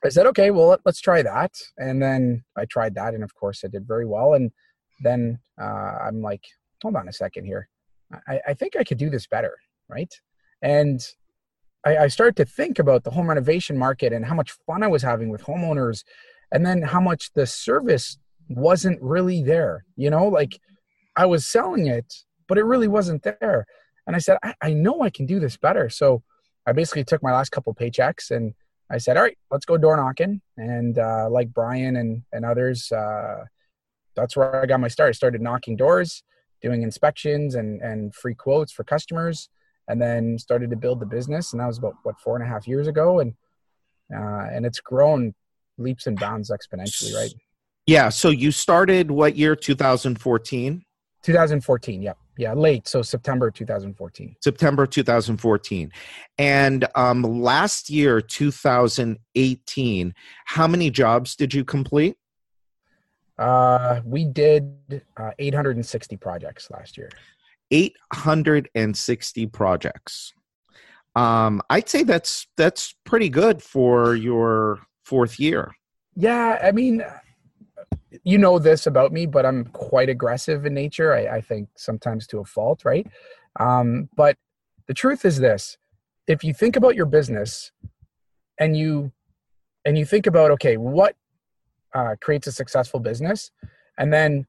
I 0.03 0.09
said, 0.09 0.25
okay, 0.27 0.51
well, 0.51 0.67
let, 0.67 0.79
us 0.85 0.99
try 0.99 1.21
that. 1.21 1.51
And 1.77 2.01
then 2.01 2.43
I 2.57 2.65
tried 2.65 2.95
that. 2.95 3.13
And 3.13 3.23
of 3.23 3.35
course, 3.35 3.63
I 3.63 3.67
did 3.67 3.87
very 3.87 4.05
well. 4.05 4.33
And 4.33 4.51
then 5.01 5.39
uh, 5.59 5.97
I'm 6.07 6.21
like, 6.21 6.43
hold 6.81 6.95
on 6.95 7.07
a 7.07 7.13
second 7.13 7.45
here. 7.45 7.69
I, 8.27 8.39
I 8.47 8.53
think 8.53 8.75
I 8.75 8.83
could 8.83 8.97
do 8.97 9.09
this 9.09 9.27
better. 9.27 9.55
Right. 9.89 10.13
And 10.61 11.01
I, 11.85 11.97
I 11.97 12.07
started 12.07 12.35
to 12.37 12.45
think 12.45 12.79
about 12.79 13.03
the 13.03 13.11
home 13.11 13.29
renovation 13.29 13.77
market 13.77 14.13
and 14.13 14.25
how 14.25 14.35
much 14.35 14.51
fun 14.65 14.83
I 14.83 14.87
was 14.87 15.03
having 15.03 15.29
with 15.29 15.43
homeowners. 15.43 16.03
And 16.51 16.65
then 16.65 16.81
how 16.81 16.99
much 16.99 17.31
the 17.35 17.45
service 17.45 18.17
wasn't 18.49 19.01
really 19.01 19.43
there. 19.43 19.85
You 19.95 20.09
know, 20.09 20.27
like 20.27 20.59
I 21.15 21.25
was 21.25 21.47
selling 21.47 21.87
it, 21.87 22.13
but 22.47 22.57
it 22.57 22.63
really 22.63 22.87
wasn't 22.87 23.23
there. 23.23 23.65
And 24.07 24.15
I 24.15 24.19
said, 24.19 24.37
I, 24.43 24.55
I 24.61 24.73
know 24.73 25.01
I 25.01 25.09
can 25.09 25.25
do 25.25 25.39
this 25.39 25.57
better. 25.57 25.89
So 25.89 26.23
I 26.65 26.71
basically 26.71 27.03
took 27.03 27.21
my 27.21 27.31
last 27.31 27.51
couple 27.51 27.73
paychecks 27.75 28.31
and 28.31 28.53
I 28.91 28.97
said, 28.97 29.17
all 29.17 29.23
right, 29.23 29.37
let's 29.51 29.65
go 29.65 29.77
door 29.77 29.95
knocking. 29.97 30.41
And 30.57 30.97
uh, 30.97 31.29
like 31.29 31.53
Brian 31.53 31.95
and, 31.97 32.23
and 32.31 32.45
others, 32.45 32.91
uh, 32.91 33.45
that's 34.15 34.35
where 34.35 34.61
I 34.61 34.65
got 34.65 34.79
my 34.79 34.87
start. 34.87 35.09
I 35.09 35.11
started 35.11 35.41
knocking 35.41 35.75
doors, 35.75 36.23
doing 36.61 36.81
inspections 36.81 37.55
and, 37.55 37.81
and 37.81 38.13
free 38.15 38.35
quotes 38.35 38.71
for 38.71 38.83
customers, 38.83 39.49
and 39.87 40.01
then 40.01 40.37
started 40.37 40.69
to 40.71 40.75
build 40.75 40.99
the 40.99 41.05
business. 41.05 41.53
And 41.53 41.59
that 41.59 41.67
was 41.67 41.77
about, 41.77 41.95
what, 42.03 42.19
four 42.19 42.35
and 42.35 42.45
a 42.45 42.47
half 42.47 42.67
years 42.67 42.87
ago. 42.87 43.19
And, 43.19 43.33
uh, 44.13 44.47
and 44.51 44.65
it's 44.65 44.79
grown 44.79 45.33
leaps 45.77 46.07
and 46.07 46.19
bounds 46.19 46.51
exponentially, 46.51 47.13
right? 47.15 47.33
Yeah. 47.85 48.09
So 48.09 48.29
you 48.29 48.51
started 48.51 49.11
what 49.11 49.35
year? 49.35 49.55
2014? 49.55 50.83
2014. 51.23 52.01
Yep 52.01 52.05
yeah 52.07 52.13
late 52.53 52.87
so 52.87 53.01
september 53.01 53.51
2014 53.51 54.35
september 54.41 54.85
2014 54.85 55.91
and 56.37 56.87
um, 56.95 57.21
last 57.21 57.89
year 57.89 58.21
2018 58.21 60.13
how 60.45 60.67
many 60.67 60.89
jobs 60.89 61.35
did 61.35 61.53
you 61.53 61.63
complete? 61.63 62.17
Uh, 63.37 64.01
we 64.03 64.25
did 64.25 64.73
uh, 65.15 65.31
860 65.37 66.17
projects 66.17 66.69
last 66.71 66.97
year. 66.97 67.09
860 67.71 69.45
projects. 69.47 70.33
Um, 71.15 71.61
i'd 71.69 71.89
say 71.89 72.03
that's 72.03 72.47
that's 72.55 72.95
pretty 73.03 73.29
good 73.29 73.61
for 73.61 74.15
your 74.15 74.79
fourth 75.03 75.39
year. 75.39 75.73
Yeah 76.15 76.59
i 76.63 76.71
mean 76.71 77.03
you 78.23 78.37
know 78.37 78.59
this 78.59 78.87
about 78.87 79.11
me, 79.11 79.25
but 79.25 79.45
I'm 79.45 79.65
quite 79.65 80.09
aggressive 80.09 80.65
in 80.65 80.73
nature. 80.73 81.13
I, 81.13 81.37
I 81.37 81.41
think 81.41 81.69
sometimes 81.75 82.27
to 82.27 82.39
a 82.39 82.45
fault, 82.45 82.83
right? 82.85 83.07
Um, 83.59 84.09
but 84.15 84.37
the 84.87 84.93
truth 84.93 85.25
is 85.25 85.37
this: 85.37 85.77
if 86.27 86.43
you 86.43 86.53
think 86.53 86.75
about 86.75 86.95
your 86.95 87.05
business 87.05 87.71
and 88.59 88.75
you 88.75 89.11
and 89.85 89.97
you 89.97 90.05
think 90.05 90.27
about 90.27 90.51
okay, 90.51 90.77
what 90.77 91.15
uh, 91.93 92.15
creates 92.21 92.47
a 92.47 92.51
successful 92.51 92.99
business, 92.99 93.51
and 93.97 94.11
then 94.11 94.45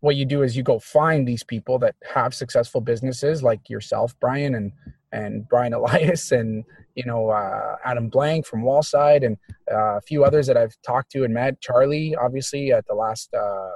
what 0.00 0.16
you 0.16 0.26
do 0.26 0.42
is 0.42 0.56
you 0.56 0.62
go 0.62 0.78
find 0.78 1.26
these 1.26 1.42
people 1.42 1.78
that 1.78 1.94
have 2.12 2.34
successful 2.34 2.80
businesses 2.80 3.42
like 3.42 3.70
yourself, 3.70 4.14
Brian, 4.20 4.54
and 4.54 4.72
and 5.14 5.48
Brian 5.48 5.72
Elias 5.78 6.32
and 6.32 6.64
you 6.94 7.04
know 7.06 7.30
uh, 7.30 7.76
Adam 7.84 8.08
Blank 8.08 8.44
from 8.46 8.62
Wallside 8.62 9.24
and 9.24 9.38
uh, 9.72 9.96
a 9.96 10.00
few 10.02 10.24
others 10.24 10.46
that 10.48 10.56
I've 10.56 10.76
talked 10.84 11.12
to 11.12 11.24
and 11.24 11.32
met. 11.32 11.60
Charlie, 11.60 12.14
obviously, 12.16 12.72
at 12.72 12.86
the 12.86 12.94
last 12.94 13.32
uh, 13.32 13.70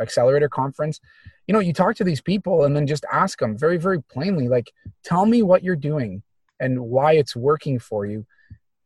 accelerator 0.00 0.48
conference. 0.48 0.98
You 1.46 1.52
know 1.52 1.60
you 1.60 1.72
talk 1.72 1.94
to 1.96 2.04
these 2.04 2.20
people 2.20 2.64
and 2.64 2.74
then 2.74 2.86
just 2.86 3.04
ask 3.12 3.38
them 3.38 3.56
very 3.56 3.76
very 3.76 4.02
plainly 4.02 4.48
like 4.48 4.72
tell 5.04 5.26
me 5.26 5.42
what 5.42 5.62
you're 5.62 5.76
doing 5.76 6.22
and 6.58 6.80
why 6.80 7.12
it's 7.12 7.36
working 7.36 7.78
for 7.78 8.06
you. 8.06 8.26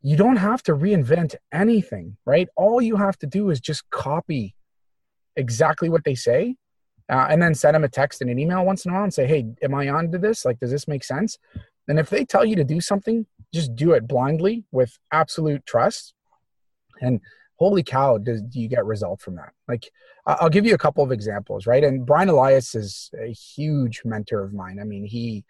You 0.03 0.17
don't 0.17 0.37
have 0.37 0.63
to 0.65 0.73
reinvent 0.73 1.35
anything 1.53 2.17
right? 2.27 2.49
All 2.57 2.83
you 2.83 2.97
have 2.97 3.19
to 3.19 3.27
do 3.27 3.51
is 3.51 3.61
just 3.61 3.89
copy 3.91 4.55
exactly 5.37 5.89
what 5.89 6.05
they 6.05 6.15
say 6.15 6.57
uh, 7.11 7.27
and 7.29 7.43
then 7.43 7.55
send 7.55 7.75
them 7.75 7.85
a 7.85 7.89
text 7.89 8.23
and 8.23 8.31
an 8.31 8.39
email 8.39 8.65
once 8.65 8.85
in 8.85 8.91
a 8.91 8.95
while 8.95 9.03
and 9.03 9.13
say 9.13 9.27
hey 9.27 9.45
am 9.63 9.75
i 9.75 9.89
on 9.89 10.11
to 10.13 10.19
this? 10.19 10.45
Like 10.45 10.59
does 10.59 10.71
this 10.71 10.89
make 10.89 11.05
sense 11.05 11.39
and 11.89 11.99
if 11.99 12.11
they 12.11 12.25
tell 12.25 12.45
you 12.45 12.57
to 12.57 12.65
do 12.65 12.81
something 12.81 13.27
just 13.55 13.75
do 13.77 13.93
it 13.93 14.07
blindly 14.07 14.65
with 14.73 14.99
absolute 15.13 15.65
trust. 15.65 16.13
And 17.01 17.21
holy 17.57 17.85
cow 17.85 18.19
do 18.19 18.43
you 18.51 18.69
get 18.69 18.85
result 18.85 19.21
from 19.21 19.37
that? 19.37 19.53
Like 19.69 19.91
i'll 20.27 20.49
give 20.49 20.65
you 20.67 20.75
a 20.75 20.79
couple 20.79 21.05
of 21.05 21.13
examples 21.13 21.67
right? 21.67 21.85
And 21.85 22.05
brian 22.05 22.29
elias 22.29 22.75
is 22.75 23.11
a 23.19 23.33
huge 23.33 24.03
mentor 24.05 24.43
of 24.43 24.53
mine. 24.53 24.79
I 24.81 24.85
mean 24.85 25.05
he 25.05 25.45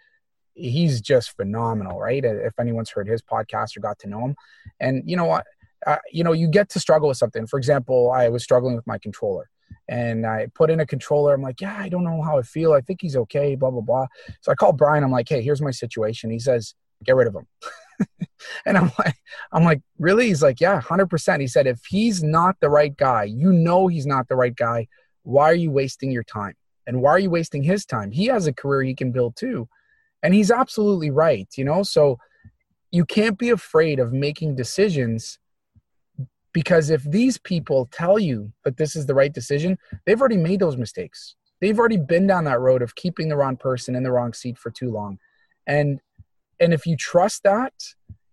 he's 0.55 1.01
just 1.01 1.37
phenomenal 1.37 1.99
right? 1.99 2.25
If 2.25 2.59
anyone's 2.61 2.91
heard 2.91 3.09
his 3.09 3.23
podcast 3.23 3.77
or 3.77 3.81
got 3.81 3.99
to 4.01 4.09
know 4.09 4.21
him. 4.21 4.37
And 4.79 5.03
you 5.07 5.17
know 5.17 5.25
what? 5.25 5.47
Uh, 5.87 5.99
you 6.11 6.25
know 6.25 6.33
you 6.33 6.49
get 6.49 6.71
to 6.71 6.81
struggle 6.81 7.09
with 7.09 7.19
something. 7.19 7.47
For 7.47 7.59
example 7.59 8.11
i 8.13 8.29
was 8.29 8.43
struggling 8.43 8.77
with 8.77 8.87
my 8.87 8.99
controller 8.99 9.49
and 9.89 10.27
I 10.27 10.49
put 10.55 10.71
in 10.71 10.81
a 10.81 10.87
controller. 10.87 11.35
I'm 11.35 11.43
like, 11.43 11.61
yeah, 11.61 11.77
I 11.79 11.89
don't 11.89 12.05
know 12.05 12.23
how 12.23 12.39
I 12.39 12.43
feel. 12.43 12.73
I 12.73 12.81
think 12.81 13.01
he's 13.03 13.17
okay, 13.17 13.55
blah, 13.55 13.71
blah, 13.71 13.83
blah. 13.83 14.07
So 14.41 14.51
I 14.51 14.55
call 14.55 14.73
Brian. 14.73 15.05
I'm 15.05 15.11
like, 15.11 15.29
hey, 15.29 15.43
here's 15.43 15.61
my 15.61 15.71
situation. 15.71 16.31
He 16.31 16.39
says, 16.39 16.75
get 17.05 17.17
rid 17.17 17.29
of 17.29 17.35
him. 17.35 17.47
and 18.67 18.79
I'm 18.79 18.91
like, 18.99 19.17
I'm 19.53 19.65
like, 19.65 19.83
really? 19.99 20.29
He's 20.29 20.43
like, 20.43 20.61
yeah, 20.61 20.81
100%. 20.81 21.41
He 21.41 21.47
said, 21.47 21.67
if 21.67 21.81
he's 21.87 22.23
not 22.23 22.57
the 22.61 22.71
right 22.71 22.97
guy, 22.97 23.25
you 23.25 23.53
know 23.53 23.87
he's 23.87 24.07
not 24.07 24.29
the 24.29 24.37
right 24.37 24.55
guy. 24.55 24.89
Why 25.23 25.51
are 25.51 25.55
you 25.55 25.71
wasting 25.71 26.11
your 26.11 26.25
time? 26.25 26.55
And 26.87 27.01
why 27.01 27.11
are 27.11 27.19
you 27.19 27.31
wasting 27.31 27.63
his 27.63 27.87
time? 27.87 28.11
He 28.11 28.27
has 28.27 28.47
a 28.47 28.53
career 28.53 28.83
he 28.83 28.95
can 28.95 29.13
build 29.13 29.37
too. 29.37 29.69
And 30.23 30.35
he's 30.35 30.51
absolutely 30.51 31.11
right, 31.11 31.49
you 31.57 31.65
know? 31.65 31.83
So 31.83 32.19
you 32.91 33.05
can't 33.05 33.39
be 33.39 33.51
afraid 33.51 33.99
of 33.99 34.13
making 34.13 34.57
decisions 34.57 35.39
because 36.55 36.89
if 36.89 37.03
these 37.03 37.37
people 37.37 37.89
tell 37.93 38.19
you 38.19 38.51
that 38.65 38.79
this 38.79 38.97
is 38.97 39.05
the 39.05 39.15
right 39.15 39.33
decision, 39.33 39.77
they've 40.07 40.21
already 40.21 40.39
made 40.39 40.61
those 40.61 40.79
mistakes. 40.79 41.35
They've 41.61 41.79
already 41.79 41.99
been 41.99 42.27
down 42.27 42.45
that 42.45 42.61
road 42.61 42.81
of 42.81 42.95
keeping 42.95 43.29
the 43.29 43.37
wrong 43.37 43.57
person 43.57 43.95
in 43.95 44.05
the 44.05 44.13
wrong 44.13 44.33
seat 44.33 44.57
for 44.57 44.71
too 44.71 44.91
long. 44.91 45.19
And 45.67 46.01
and 46.61 46.73
if 46.73 46.87
you 46.87 46.97
trust 46.97 47.43
that, 47.43 47.75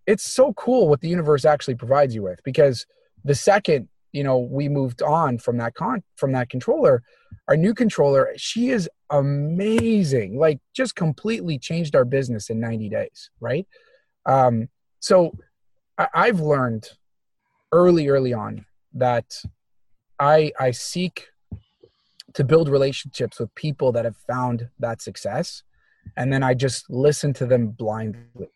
it's 0.06 0.24
so 0.24 0.54
cool 0.54 0.88
what 0.88 1.02
the 1.02 1.10
universe 1.10 1.44
actually 1.44 1.76
provides 1.76 2.14
you 2.14 2.22
with 2.22 2.40
because 2.44 2.86
the 3.26 3.34
second, 3.34 3.90
you 4.12 4.24
know, 4.24 4.38
we 4.38 4.70
moved 4.70 5.02
on 5.02 5.40
from 5.40 5.58
that 5.58 5.74
con 5.74 6.04
from 6.16 6.32
that 6.34 6.50
controller, 6.50 7.02
our 7.48 7.58
new 7.58 7.74
controller, 7.74 8.32
she 8.38 8.70
is 8.70 8.88
amazing. 9.10 10.38
Like 10.38 10.60
just 10.76 10.96
completely 10.96 11.58
changed 11.58 11.96
our 11.96 12.06
business 12.06 12.52
in 12.52 12.60
90 12.60 12.90
days, 12.90 13.32
right? 13.40 13.66
Um 14.28 14.70
so 15.00 15.32
I, 15.98 16.08
I've 16.14 16.40
learned 16.40 16.88
early, 17.72 18.08
early 18.10 18.34
on 18.34 18.66
that 18.94 19.44
I 20.20 20.52
I 20.60 20.72
seek 20.72 21.28
to 22.34 22.44
build 22.44 22.70
relationships 22.70 23.40
with 23.40 23.54
people 23.56 23.92
that 23.92 24.06
have 24.06 24.18
found 24.18 24.70
that 24.80 25.02
success, 25.02 25.64
and 26.16 26.32
then 26.32 26.44
I 26.44 26.54
just 26.54 26.90
listen 26.90 27.34
to 27.34 27.46
them 27.46 27.70
blindly, 27.70 28.50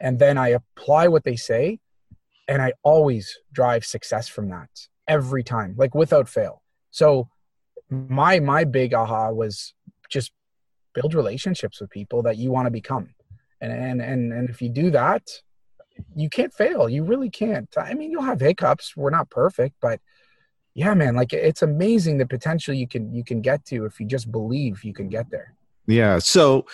and 0.00 0.18
then 0.18 0.38
I 0.38 0.48
apply 0.48 1.08
what 1.08 1.24
they 1.24 1.36
say, 1.36 1.78
and 2.48 2.60
I 2.62 2.72
always 2.82 3.38
drive 3.52 3.84
success 3.84 4.28
from 4.28 4.48
that 4.50 4.70
every 5.06 5.42
time, 5.42 5.74
like 5.76 5.94
without 5.94 6.28
fail. 6.28 6.62
So 6.90 7.28
my 7.90 8.40
my 8.40 8.64
big 8.64 8.94
aha 8.94 9.30
was 9.30 9.74
just 10.08 10.32
build 10.94 11.14
relationships 11.14 11.80
with 11.80 11.90
people 11.90 12.22
that 12.22 12.36
you 12.36 12.50
want 12.50 12.66
to 12.66 12.70
become. 12.70 13.14
And 13.60 13.72
and 13.72 14.00
and, 14.00 14.32
and 14.32 14.50
if 14.50 14.62
you 14.62 14.68
do 14.68 14.90
that 14.90 15.22
you 16.14 16.28
can't 16.28 16.52
fail. 16.52 16.88
You 16.88 17.04
really 17.04 17.30
can't. 17.30 17.68
I 17.76 17.94
mean, 17.94 18.10
you'll 18.10 18.22
have 18.22 18.40
hiccups. 18.40 18.96
We're 18.96 19.10
not 19.10 19.30
perfect, 19.30 19.76
but 19.80 20.00
yeah, 20.74 20.94
man, 20.94 21.16
like 21.16 21.32
it's 21.32 21.62
amazing 21.62 22.18
the 22.18 22.26
potential 22.26 22.74
you 22.74 22.86
can 22.86 23.12
you 23.12 23.24
can 23.24 23.40
get 23.40 23.64
to 23.66 23.84
if 23.84 24.00
you 24.00 24.06
just 24.06 24.30
believe 24.30 24.84
you 24.84 24.92
can 24.92 25.08
get 25.08 25.30
there. 25.30 25.54
Yeah. 25.86 26.18
So 26.18 26.66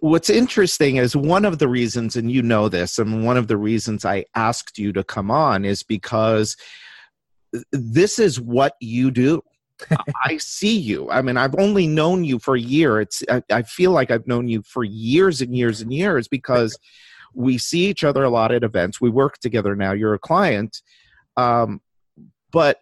what's 0.00 0.30
interesting 0.30 0.96
is 0.96 1.16
one 1.16 1.44
of 1.44 1.58
the 1.58 1.68
reasons, 1.68 2.16
and 2.16 2.30
you 2.30 2.42
know 2.42 2.68
this, 2.68 2.98
and 2.98 3.24
one 3.24 3.36
of 3.36 3.48
the 3.48 3.56
reasons 3.56 4.04
I 4.04 4.26
asked 4.34 4.78
you 4.78 4.92
to 4.92 5.02
come 5.02 5.30
on 5.30 5.64
is 5.64 5.82
because 5.82 6.56
this 7.72 8.18
is 8.18 8.40
what 8.40 8.76
you 8.80 9.10
do. 9.10 9.42
I 10.24 10.36
see 10.38 10.78
you. 10.78 11.10
I 11.10 11.22
mean, 11.22 11.36
I've 11.36 11.58
only 11.58 11.86
known 11.86 12.24
you 12.24 12.38
for 12.38 12.54
a 12.54 12.60
year. 12.60 13.00
It's 13.00 13.22
I, 13.28 13.42
I, 13.50 13.62
feel 13.62 13.90
like 13.90 14.10
I've 14.10 14.26
known 14.26 14.48
you 14.48 14.62
for 14.62 14.84
years 14.84 15.40
and 15.40 15.56
years 15.56 15.80
and 15.80 15.92
years 15.92 16.28
because 16.28 16.78
we 17.34 17.58
see 17.58 17.86
each 17.86 18.04
other 18.04 18.24
a 18.24 18.30
lot 18.30 18.52
at 18.52 18.64
events. 18.64 19.00
We 19.00 19.10
work 19.10 19.38
together 19.38 19.74
now. 19.76 19.92
You're 19.92 20.14
a 20.14 20.18
client. 20.18 20.82
Um, 21.36 21.80
but 22.50 22.78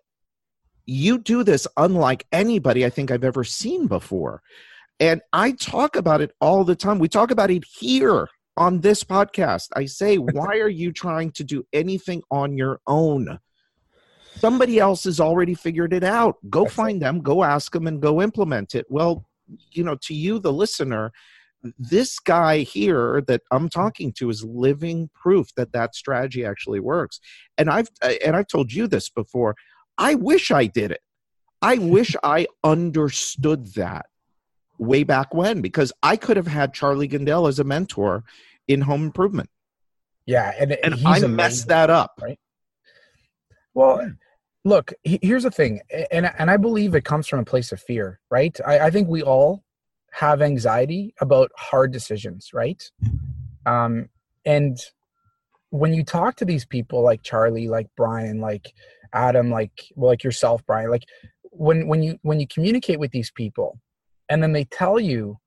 you 0.87 1.19
do 1.19 1.45
this 1.45 1.67
unlike 1.77 2.27
anybody 2.33 2.85
I 2.85 2.91
think 2.91 3.11
I've 3.11 3.25
ever 3.25 3.45
seen 3.45 3.87
before. 3.87 4.43
And 4.99 5.23
I 5.33 5.53
talk 5.53 5.97
about 5.97 6.21
it 6.21 6.33
all 6.41 6.65
the 6.65 6.77
time. 6.77 6.99
We 6.99 7.09
talk 7.09 7.31
about 7.31 7.51
it 7.51 7.65
here 7.65 8.29
on 8.57 8.81
this 8.81 9.05
podcast. 9.05 9.69
I 9.75 9.87
say, 9.87 10.17
why 10.19 10.59
are 10.59 10.69
you 10.69 10.93
trying 10.93 11.33
to 11.33 11.45
do 11.45 11.65
anything 11.73 12.23
on 12.31 12.57
your 12.57 12.81
own? 12.87 13.39
Somebody 14.37 14.79
else 14.79 15.05
has 15.05 15.21
already 15.21 15.55
figured 15.55 15.93
it 15.93 16.05
out. 16.05 16.37
Go 16.49 16.65
find 16.67 17.01
them, 17.01 17.21
go 17.21 17.43
ask 17.43 17.73
them, 17.73 17.87
and 17.87 18.01
go 18.01 18.23
implement 18.23 18.75
it. 18.75 18.87
Well, 18.89 19.27
you 19.73 19.85
know, 19.85 19.97
to 20.03 20.15
you, 20.15 20.39
the 20.39 20.53
listener, 20.53 21.13
this 21.79 22.19
guy 22.19 22.59
here 22.59 23.23
that 23.27 23.43
I'm 23.51 23.69
talking 23.69 24.13
to 24.15 24.31
is 24.31 24.45
living 24.45 25.11
proof 25.15 25.49
that 25.57 25.73
that 25.73 25.95
strategy 25.95 26.45
actually 26.45 26.81
works. 26.81 27.21
And 27.59 27.69
I've 27.71 27.89
and 28.25 28.37
I've 28.37 28.47
told 28.47 28.73
you 28.73 28.87
this 28.87 29.09
before. 29.09 29.57
I 29.99 30.15
wish 30.15 30.51
I 30.51 30.67
did 30.67 30.91
it. 30.91 31.01
I 31.63 31.77
wish 31.79 32.17
I 32.23 32.47
understood 32.65 33.75
that 33.75 34.07
way 34.79 35.05
back 35.05 35.35
when 35.35 35.61
because 35.61 35.93
I 36.03 36.17
could 36.17 36.37
have 36.37 36.47
had 36.47 36.73
Charlie 36.73 37.09
Gindele 37.09 37.49
as 37.49 37.59
a 37.59 37.65
mentor 37.65 38.25
in 38.67 38.81
home 38.83 39.05
improvement. 39.05 39.51
Yeah, 40.27 40.53
and, 40.59 40.73
and 40.73 40.95
I 40.95 41.19
amazing, 41.19 41.37
messed 41.37 41.69
that 41.69 41.91
up. 41.91 42.13
Right. 42.23 42.39
Well, 43.75 44.13
look, 44.65 44.93
here's 45.03 45.43
the 45.43 45.51
thing, 45.51 45.81
and 46.11 46.31
and 46.39 46.51
I 46.51 46.57
believe 46.57 46.95
it 46.95 47.05
comes 47.05 47.27
from 47.27 47.41
a 47.41 47.45
place 47.45 47.73
of 47.73 47.81
fear, 47.81 48.21
right? 48.31 48.57
I, 48.67 48.79
I 48.79 48.91
think 48.91 49.09
we 49.09 49.23
all 49.23 49.65
have 50.11 50.43
anxiety 50.43 51.15
about 51.21 51.51
hard 51.57 51.93
decisions, 51.93 52.51
right? 52.53 52.83
Um, 53.67 54.09
and 54.45 54.79
when 55.71 55.95
you 55.95 56.05
talk 56.05 56.37
to 56.37 56.45
these 56.45 56.65
people 56.65 57.03
like 57.03 57.23
Charlie, 57.23 57.69
like 57.69 57.89
Brian, 57.97 58.41
like 58.41 58.73
Adam, 59.13 59.51
like 59.51 59.73
well, 59.95 60.11
like 60.11 60.25
yourself, 60.25 60.65
Brian, 60.67 60.91
like 60.91 61.05
when 61.51 61.87
when 61.87 62.03
you 62.03 62.19
when 62.23 62.41
you 62.41 62.47
communicate 62.47 62.99
with 62.99 63.13
these 63.13 63.31
people, 63.31 63.79
and 64.29 64.43
then 64.43 64.53
they 64.53 64.65
tell 64.65 64.99
you, 64.99 65.39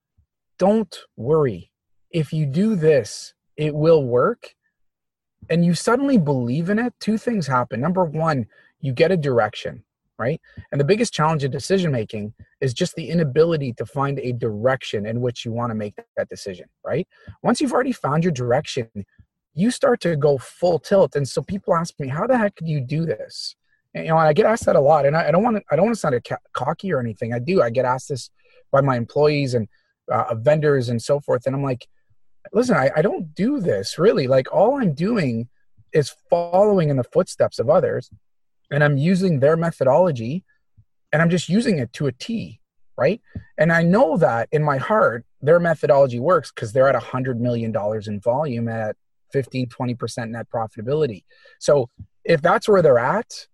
"Don't 0.57 0.95
worry, 1.17 1.71
if 2.11 2.31
you 2.33 2.45
do 2.45 2.75
this, 2.75 3.33
it 3.57 3.75
will 3.75 4.03
work," 4.03 4.55
and 5.49 5.65
you 5.65 5.73
suddenly 5.73 6.17
believe 6.17 6.69
in 6.69 6.79
it, 6.79 6.93
two 6.99 7.17
things 7.17 7.47
happen. 7.47 7.81
Number 7.81 8.05
one, 8.05 8.47
you 8.79 8.93
get 8.93 9.11
a 9.11 9.17
direction 9.17 9.83
right? 10.23 10.41
And 10.71 10.79
the 10.79 10.85
biggest 10.85 11.13
challenge 11.13 11.43
in 11.43 11.51
decision 11.51 11.91
making 11.91 12.33
is 12.61 12.73
just 12.73 12.95
the 12.95 13.09
inability 13.09 13.73
to 13.73 13.85
find 13.85 14.19
a 14.19 14.31
direction 14.31 15.05
in 15.05 15.19
which 15.19 15.43
you 15.43 15.51
want 15.51 15.71
to 15.71 15.75
make 15.75 15.95
that 16.17 16.29
decision, 16.29 16.67
right? 16.85 17.05
Once 17.41 17.59
you've 17.59 17.73
already 17.73 17.91
found 17.91 18.23
your 18.23 18.31
direction, 18.31 18.87
you 19.53 19.69
start 19.69 19.99
to 20.01 20.15
go 20.15 20.37
full 20.37 20.79
tilt. 20.79 21.15
And 21.15 21.27
so 21.27 21.41
people 21.41 21.75
ask 21.75 21.93
me, 21.99 22.07
how 22.07 22.25
the 22.25 22.37
heck 22.37 22.55
do 22.55 22.71
you 22.75 22.79
do 22.79 23.05
this? 23.05 23.55
And, 23.93 24.05
you 24.05 24.11
know, 24.11 24.17
I 24.17 24.33
get 24.33 24.45
asked 24.45 24.65
that 24.65 24.77
a 24.77 24.81
lot, 24.81 25.05
and 25.05 25.15
I, 25.15 25.29
don't 25.29 25.43
want 25.43 25.57
to. 25.57 25.63
I 25.69 25.75
don't 25.75 25.85
want 25.85 25.95
to 25.95 25.99
sound 25.99 26.19
cocky 26.53 26.91
or 26.91 26.99
anything. 26.99 27.31
I 27.33 27.39
do. 27.39 27.61
I 27.61 27.69
get 27.69 27.85
asked 27.85 28.09
this 28.09 28.31
by 28.71 28.81
my 28.81 28.95
employees 28.97 29.53
and 29.53 29.67
uh, 30.11 30.33
vendors 30.35 30.89
and 30.89 30.99
so 30.99 31.19
forth, 31.19 31.45
and 31.45 31.55
I'm 31.55 31.63
like, 31.63 31.87
listen, 32.51 32.75
I, 32.75 32.89
I 32.95 33.01
don't 33.01 33.33
do 33.35 33.59
this 33.59 33.99
really. 33.99 34.27
Like 34.27 34.51
all 34.53 34.81
I'm 34.81 34.93
doing 34.93 35.47
is 35.93 36.15
following 36.29 36.89
in 36.89 36.97
the 36.97 37.03
footsteps 37.03 37.59
of 37.59 37.69
others 37.69 38.09
and 38.73 38.83
I'm 38.83 38.97
using 38.97 39.39
their 39.39 39.55
methodology 39.55 40.43
and 41.11 41.21
I'm 41.21 41.29
just 41.29 41.47
using 41.47 41.77
it 41.77 41.93
to 41.93 42.07
a 42.07 42.11
T, 42.11 42.59
right? 42.97 43.21
And 43.57 43.71
I 43.71 43.83
know 43.83 44.17
that 44.17 44.49
in 44.51 44.63
my 44.63 44.77
heart, 44.77 45.25
their 45.41 45.59
methodology 45.59 46.19
works 46.19 46.51
because 46.51 46.73
they're 46.73 46.89
at 46.89 46.95
a 46.95 46.99
$100 46.99 47.37
million 47.37 47.73
in 48.07 48.19
volume 48.19 48.67
at 48.67 48.95
15, 49.31 49.67
20% 49.67 50.29
net 50.29 50.47
profitability. 50.53 51.23
So 51.59 51.89
if 52.25 52.41
that's 52.41 52.67
where 52.67 52.81
they're 52.81 52.97
at, 52.97 53.47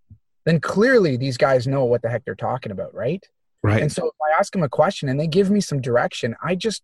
then 0.46 0.58
clearly 0.58 1.18
these 1.18 1.36
guys 1.36 1.66
know 1.66 1.84
what 1.84 2.00
the 2.00 2.08
heck 2.08 2.24
they're 2.24 2.34
talking 2.34 2.72
about, 2.72 2.94
right? 2.94 3.24
Right. 3.62 3.82
And 3.82 3.92
so 3.92 4.06
if 4.06 4.14
I 4.22 4.38
ask 4.38 4.52
them 4.52 4.62
a 4.62 4.70
question 4.70 5.10
and 5.10 5.20
they 5.20 5.26
give 5.26 5.50
me 5.50 5.60
some 5.60 5.82
direction, 5.82 6.34
I 6.42 6.54
just 6.54 6.82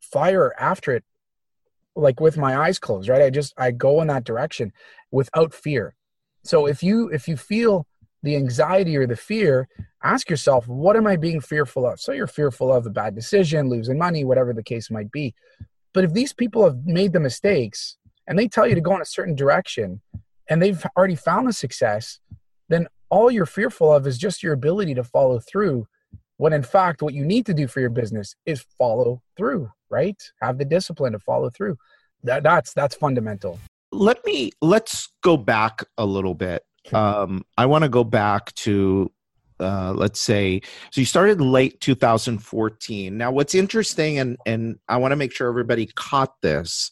fire 0.00 0.52
after 0.58 0.96
it 0.96 1.04
like 1.94 2.18
with 2.18 2.36
my 2.36 2.56
eyes 2.56 2.80
closed, 2.80 3.08
right? 3.08 3.22
I 3.22 3.30
just 3.30 3.54
I 3.56 3.70
go 3.70 4.00
in 4.00 4.08
that 4.08 4.24
direction 4.24 4.72
without 5.12 5.54
fear. 5.54 5.94
So 6.44 6.66
if 6.66 6.82
you 6.82 7.08
if 7.08 7.28
you 7.28 7.36
feel 7.36 7.86
the 8.22 8.36
anxiety 8.36 8.96
or 8.96 9.06
the 9.06 9.16
fear, 9.16 9.68
ask 10.02 10.28
yourself, 10.28 10.66
what 10.68 10.96
am 10.96 11.06
I 11.06 11.16
being 11.16 11.40
fearful 11.40 11.86
of? 11.86 12.00
So 12.00 12.12
you're 12.12 12.26
fearful 12.26 12.72
of 12.72 12.86
a 12.86 12.90
bad 12.90 13.14
decision, 13.14 13.68
losing 13.68 13.98
money, 13.98 14.24
whatever 14.24 14.52
the 14.52 14.62
case 14.62 14.90
might 14.90 15.10
be. 15.10 15.34
But 15.92 16.04
if 16.04 16.12
these 16.12 16.32
people 16.32 16.64
have 16.64 16.84
made 16.84 17.12
the 17.12 17.20
mistakes 17.20 17.96
and 18.26 18.38
they 18.38 18.48
tell 18.48 18.66
you 18.66 18.74
to 18.74 18.80
go 18.80 18.94
in 18.94 19.02
a 19.02 19.06
certain 19.06 19.34
direction 19.34 20.00
and 20.48 20.60
they've 20.60 20.84
already 20.96 21.16
found 21.16 21.48
the 21.48 21.52
success, 21.52 22.20
then 22.68 22.86
all 23.08 23.30
you're 23.30 23.46
fearful 23.46 23.92
of 23.92 24.06
is 24.06 24.18
just 24.18 24.42
your 24.42 24.52
ability 24.52 24.94
to 24.94 25.04
follow 25.04 25.40
through. 25.40 25.86
When 26.36 26.52
in 26.52 26.62
fact, 26.62 27.02
what 27.02 27.14
you 27.14 27.24
need 27.24 27.46
to 27.46 27.54
do 27.54 27.66
for 27.66 27.80
your 27.80 27.90
business 27.90 28.34
is 28.46 28.64
follow 28.78 29.22
through, 29.36 29.70
right? 29.90 30.16
Have 30.40 30.58
the 30.58 30.64
discipline 30.64 31.12
to 31.12 31.18
follow 31.18 31.50
through. 31.50 31.76
That, 32.22 32.42
that's 32.42 32.72
that's 32.72 32.94
fundamental. 32.94 33.58
Let 33.92 34.24
me 34.24 34.52
let's 34.60 35.08
go 35.22 35.36
back 35.36 35.84
a 35.98 36.06
little 36.06 36.34
bit. 36.34 36.62
Um, 36.92 37.44
I 37.58 37.66
want 37.66 37.82
to 37.82 37.88
go 37.88 38.04
back 38.04 38.54
to 38.56 39.10
uh, 39.60 39.92
let's 39.94 40.20
say 40.20 40.60
so 40.90 41.00
you 41.00 41.04
started 41.04 41.40
late 41.40 41.80
2014 41.80 43.16
now 43.16 43.30
what's 43.30 43.54
interesting 43.54 44.18
and 44.18 44.38
and 44.46 44.78
i 44.88 44.96
want 44.96 45.12
to 45.12 45.16
make 45.16 45.32
sure 45.32 45.48
everybody 45.48 45.86
caught 45.94 46.40
this 46.40 46.90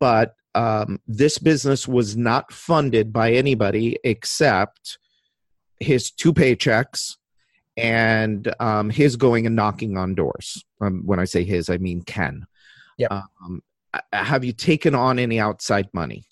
but 0.00 0.34
um, 0.56 1.00
this 1.06 1.38
business 1.38 1.86
was 1.86 2.16
not 2.16 2.52
funded 2.52 3.12
by 3.12 3.32
anybody 3.32 3.96
except 4.02 4.98
his 5.78 6.10
two 6.10 6.32
paychecks 6.32 7.16
and 7.76 8.52
um, 8.60 8.90
his 8.90 9.16
going 9.16 9.46
and 9.46 9.56
knocking 9.56 9.96
on 9.96 10.14
doors 10.14 10.64
um, 10.80 11.02
when 11.04 11.20
i 11.20 11.24
say 11.24 11.44
his 11.44 11.70
i 11.70 11.78
mean 11.78 12.02
ken 12.02 12.44
yep. 12.98 13.12
Um, 13.12 13.62
Uh, 13.94 14.00
have 14.24 14.44
you 14.44 14.52
taken 14.52 14.94
on 14.94 15.18
any 15.18 15.38
outside 15.38 15.88
money 15.92 16.24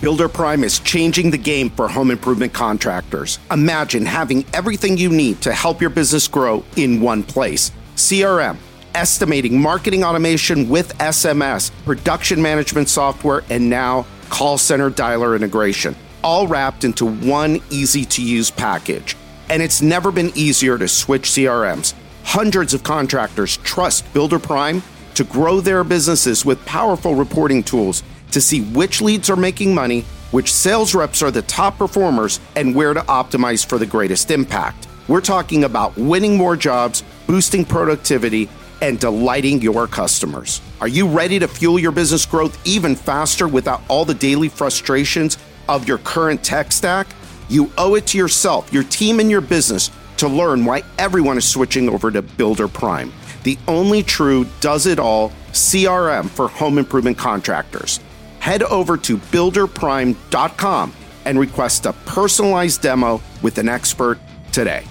Builder 0.00 0.28
Prime 0.28 0.62
is 0.62 0.78
changing 0.78 1.32
the 1.32 1.38
game 1.38 1.70
for 1.70 1.88
home 1.88 2.12
improvement 2.12 2.52
contractors. 2.52 3.40
Imagine 3.50 4.06
having 4.06 4.44
everything 4.54 4.96
you 4.96 5.10
need 5.10 5.42
to 5.42 5.52
help 5.52 5.80
your 5.80 5.90
business 5.90 6.28
grow 6.28 6.64
in 6.76 7.00
one 7.00 7.24
place 7.24 7.72
CRM, 7.96 8.56
estimating, 8.94 9.60
marketing 9.60 10.04
automation 10.04 10.68
with 10.68 10.96
SMS, 10.98 11.72
production 11.84 12.40
management 12.40 12.88
software, 12.88 13.42
and 13.50 13.68
now 13.68 14.06
call 14.30 14.56
center 14.56 14.88
dialer 14.88 15.34
integration, 15.34 15.96
all 16.22 16.46
wrapped 16.46 16.84
into 16.84 17.04
one 17.04 17.60
easy 17.70 18.04
to 18.04 18.22
use 18.22 18.52
package. 18.52 19.16
And 19.50 19.60
it's 19.60 19.82
never 19.82 20.12
been 20.12 20.30
easier 20.36 20.78
to 20.78 20.86
switch 20.86 21.24
CRMs. 21.24 21.94
Hundreds 22.28 22.74
of 22.74 22.82
contractors 22.82 23.56
trust 23.64 24.04
Builder 24.12 24.38
Prime 24.38 24.82
to 25.14 25.24
grow 25.24 25.62
their 25.62 25.82
businesses 25.82 26.44
with 26.44 26.62
powerful 26.66 27.14
reporting 27.14 27.62
tools 27.62 28.02
to 28.32 28.38
see 28.38 28.60
which 28.60 29.00
leads 29.00 29.30
are 29.30 29.34
making 29.34 29.74
money, 29.74 30.02
which 30.30 30.52
sales 30.52 30.94
reps 30.94 31.22
are 31.22 31.30
the 31.30 31.40
top 31.40 31.78
performers, 31.78 32.38
and 32.54 32.74
where 32.74 32.92
to 32.92 33.00
optimize 33.00 33.64
for 33.64 33.78
the 33.78 33.86
greatest 33.86 34.30
impact. 34.30 34.88
We're 35.08 35.22
talking 35.22 35.64
about 35.64 35.96
winning 35.96 36.36
more 36.36 36.54
jobs, 36.54 37.02
boosting 37.26 37.64
productivity, 37.64 38.50
and 38.82 39.00
delighting 39.00 39.62
your 39.62 39.86
customers. 39.86 40.60
Are 40.82 40.86
you 40.86 41.08
ready 41.08 41.38
to 41.38 41.48
fuel 41.48 41.78
your 41.78 41.92
business 41.92 42.26
growth 42.26 42.60
even 42.66 42.94
faster 42.94 43.48
without 43.48 43.80
all 43.88 44.04
the 44.04 44.12
daily 44.12 44.50
frustrations 44.50 45.38
of 45.66 45.88
your 45.88 45.96
current 45.96 46.44
tech 46.44 46.72
stack? 46.72 47.06
You 47.48 47.72
owe 47.78 47.94
it 47.94 48.06
to 48.08 48.18
yourself, 48.18 48.70
your 48.70 48.84
team, 48.84 49.18
and 49.18 49.30
your 49.30 49.40
business 49.40 49.90
to 50.18 50.28
learn 50.28 50.64
why 50.64 50.82
everyone 50.98 51.38
is 51.38 51.48
switching 51.48 51.88
over 51.88 52.10
to 52.10 52.22
Builder 52.22 52.68
Prime, 52.68 53.12
the 53.42 53.58
only 53.66 54.02
true 54.02 54.46
does 54.60 54.86
it 54.86 54.98
all 54.98 55.30
CRM 55.52 56.28
for 56.28 56.48
home 56.48 56.78
improvement 56.78 57.16
contractors 57.16 58.00
head 58.40 58.62
over 58.64 58.96
to 58.96 59.18
builderprime.com 59.18 60.92
and 61.24 61.38
request 61.38 61.86
a 61.86 61.92
personalized 61.92 62.80
demo 62.80 63.20
with 63.42 63.58
an 63.58 63.68
expert 63.68 64.18
today. 64.52 64.84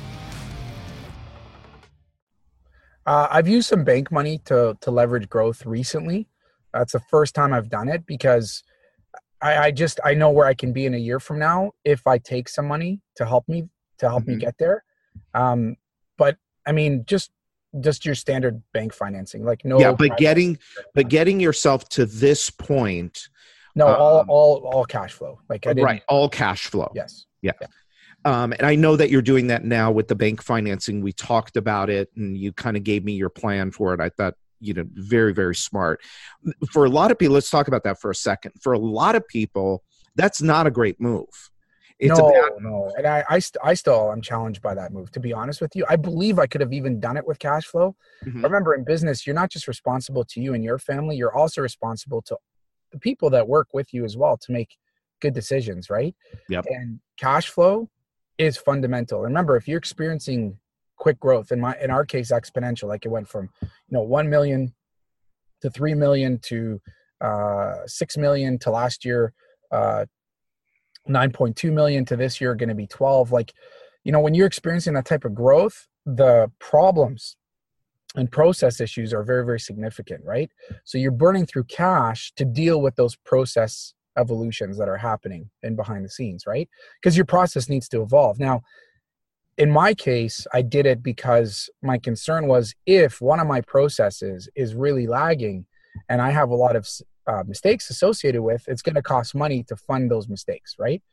Uh, 3.05 3.27
I've 3.31 3.47
used 3.47 3.69
some 3.69 3.83
bank 3.83 4.11
money 4.11 4.39
to 4.45 4.77
to 4.81 4.91
leverage 4.91 5.29
growth 5.29 5.65
recently. 5.65 6.27
That's 6.73 6.91
the 6.91 6.99
first 6.99 7.33
time 7.33 7.53
I've 7.53 7.69
done 7.69 7.87
it 7.87 8.05
because 8.05 8.63
I, 9.41 9.57
I, 9.57 9.71
just 9.71 9.99
I 10.03 10.13
know 10.13 10.29
where 10.29 10.45
I 10.45 10.53
can 10.53 10.73
be 10.73 10.85
in 10.85 10.93
a 10.93 10.97
year 10.97 11.19
from 11.19 11.39
now 11.39 11.71
if 11.85 12.05
I 12.05 12.17
take 12.17 12.49
some 12.49 12.67
money 12.67 13.01
to 13.15 13.25
help 13.25 13.47
me 13.47 13.69
to 13.99 14.09
help 14.09 14.23
mm-hmm. 14.23 14.33
me 14.33 14.37
get 14.39 14.55
there. 14.59 14.83
Um, 15.33 15.75
but 16.17 16.37
I 16.65 16.71
mean, 16.71 17.03
just 17.05 17.31
just 17.79 18.05
your 18.05 18.15
standard 18.15 18.61
bank 18.73 18.93
financing, 18.93 19.43
like 19.43 19.65
no. 19.65 19.79
Yeah, 19.79 19.93
but 19.93 20.17
getting 20.17 20.57
but 20.95 21.09
getting 21.09 21.39
yourself 21.39 21.87
to 21.89 22.05
this 22.05 22.49
point 22.49 23.27
no, 23.77 23.87
um, 23.87 23.95
all 23.99 24.25
all 24.27 24.57
all 24.73 24.85
cash 24.85 25.13
flow. 25.13 25.39
Like 25.47 25.67
I 25.67 25.73
right, 25.73 26.01
all 26.09 26.27
cash 26.27 26.67
flow. 26.67 26.91
Yes. 26.95 27.25
Yeah. 27.41 27.51
yeah. 27.61 27.67
Um, 28.25 28.51
and 28.53 28.63
I 28.63 28.75
know 28.75 28.95
that 28.95 29.11
you're 29.11 29.21
doing 29.21 29.47
that 29.47 29.63
now 29.63 29.91
with 29.91 30.07
the 30.07 30.15
bank 30.15 30.41
financing. 30.41 31.01
We 31.01 31.13
talked 31.13 31.55
about 31.55 31.89
it, 31.89 32.09
and 32.15 32.35
you 32.35 32.51
kind 32.51 32.75
of 32.75 32.83
gave 32.83 33.05
me 33.05 33.13
your 33.13 33.29
plan 33.29 33.69
for 33.69 33.93
it. 33.93 34.01
I 34.01 34.09
thought 34.09 34.33
you 34.59 34.73
know 34.73 34.85
very 34.93 35.31
very 35.31 35.55
smart. 35.55 36.01
For 36.71 36.85
a 36.85 36.89
lot 36.89 37.11
of 37.11 37.19
people, 37.19 37.35
let's 37.35 37.51
talk 37.51 37.67
about 37.67 37.83
that 37.83 38.01
for 38.01 38.09
a 38.09 38.15
second. 38.15 38.53
For 38.61 38.73
a 38.73 38.79
lot 38.79 39.15
of 39.15 39.27
people, 39.27 39.83
that's 40.15 40.41
not 40.41 40.65
a 40.65 40.71
great 40.71 40.99
move. 40.99 41.29
It's 41.99 42.17
no, 42.17 42.31
bad- 42.31 42.51
no, 42.61 42.91
and 42.95 43.07
I, 43.07 43.23
I, 43.27 43.39
st- 43.39 43.59
I 43.63 43.73
still 43.73 44.11
am 44.11 44.21
challenged 44.21 44.61
by 44.61 44.75
that 44.75 44.93
move. 44.93 45.11
To 45.13 45.19
be 45.19 45.33
honest 45.33 45.61
with 45.61 45.75
you, 45.75 45.83
I 45.89 45.95
believe 45.95 46.37
I 46.37 46.45
could 46.45 46.61
have 46.61 46.71
even 46.71 46.99
done 46.99 47.17
it 47.17 47.25
with 47.25 47.39
cash 47.39 47.65
flow. 47.65 47.95
Mm-hmm. 48.23 48.43
Remember, 48.43 48.75
in 48.75 48.83
business, 48.83 49.25
you're 49.25 49.35
not 49.35 49.49
just 49.49 49.67
responsible 49.67 50.23
to 50.25 50.39
you 50.39 50.53
and 50.53 50.63
your 50.63 50.77
family; 50.77 51.15
you're 51.15 51.35
also 51.35 51.61
responsible 51.61 52.21
to 52.23 52.37
the 52.91 52.99
people 52.99 53.29
that 53.31 53.47
work 53.47 53.69
with 53.73 53.93
you 53.93 54.05
as 54.05 54.15
well 54.15 54.37
to 54.37 54.51
make 54.51 54.77
good 55.21 55.33
decisions, 55.33 55.89
right? 55.89 56.15
Yep. 56.49 56.65
And 56.69 56.99
cash 57.17 57.49
flow 57.49 57.89
is 58.37 58.57
fundamental. 58.57 59.21
Remember, 59.21 59.55
if 59.55 59.67
you're 59.67 59.79
experiencing 59.79 60.57
quick 60.97 61.19
growth, 61.19 61.51
in 61.51 61.59
my 61.59 61.75
in 61.81 61.89
our 61.89 62.05
case, 62.05 62.31
exponential, 62.31 62.87
like 62.87 63.05
it 63.05 63.09
went 63.09 63.27
from 63.27 63.49
you 63.61 63.69
know 63.89 64.03
one 64.03 64.29
million 64.29 64.73
to 65.61 65.69
three 65.69 65.93
million 65.93 66.39
to 66.43 66.79
uh, 67.21 67.77
six 67.85 68.17
million 68.17 68.59
to 68.59 68.69
last 68.69 69.03
year, 69.03 69.33
uh, 69.71 70.05
nine 71.09 71.31
point 71.31 71.55
two 71.55 71.71
million 71.71 72.05
to 72.05 72.15
this 72.15 72.39
year 72.41 72.55
going 72.55 72.69
to 72.69 72.75
be 72.75 72.87
twelve. 72.87 73.31
Like, 73.31 73.53
you 74.03 74.11
know, 74.11 74.19
when 74.19 74.33
you're 74.33 74.47
experiencing 74.47 74.93
that 74.93 75.05
type 75.05 75.25
of 75.25 75.35
growth, 75.35 75.87
the 76.05 76.51
problems 76.59 77.35
and 78.15 78.31
process 78.31 78.79
issues 78.79 79.13
are 79.13 79.23
very 79.23 79.45
very 79.45 79.59
significant 79.59 80.23
right? 80.23 80.49
So 80.85 80.97
you're 80.97 81.11
burning 81.11 81.45
through 81.45 81.65
cash 81.65 82.31
to 82.37 82.45
deal 82.45 82.81
with 82.81 82.95
those 82.95 83.15
process 83.15 83.93
evolutions 84.17 84.77
that 84.79 84.89
are 84.89 84.97
happening 84.97 85.49
in 85.61 85.75
behind 85.75 86.05
the 86.05 86.09
scenes 86.09 86.45
right? 86.47 86.69
Because 87.01 87.17
your 87.17 87.25
process 87.25 87.69
needs 87.69 87.87
to 87.89 88.01
evolve. 88.01 88.39
Now 88.39 88.61
in 89.57 89.71
my 89.71 89.93
case 89.93 90.45
i 90.53 90.61
did 90.61 90.85
it 90.85 91.01
because 91.03 91.69
my 91.81 91.97
concern 91.97 92.47
was 92.47 92.75
if 92.85 93.19
one 93.21 93.39
of 93.39 93.47
my 93.47 93.61
processes 93.61 94.47
is 94.55 94.75
really 94.75 95.07
lagging 95.07 95.65
and 96.09 96.21
i 96.21 96.29
have 96.29 96.49
a 96.49 96.55
lot 96.55 96.75
of 96.75 96.87
uh, 97.27 97.43
mistakes 97.45 97.89
associated 97.89 98.41
with 98.41 98.63
it's 98.67 98.81
going 98.81 98.95
to 98.95 99.01
cost 99.01 99.35
money 99.35 99.63
to 99.63 99.75
fund 99.75 100.09
those 100.09 100.27
mistakes 100.27 100.75
right 100.79 101.03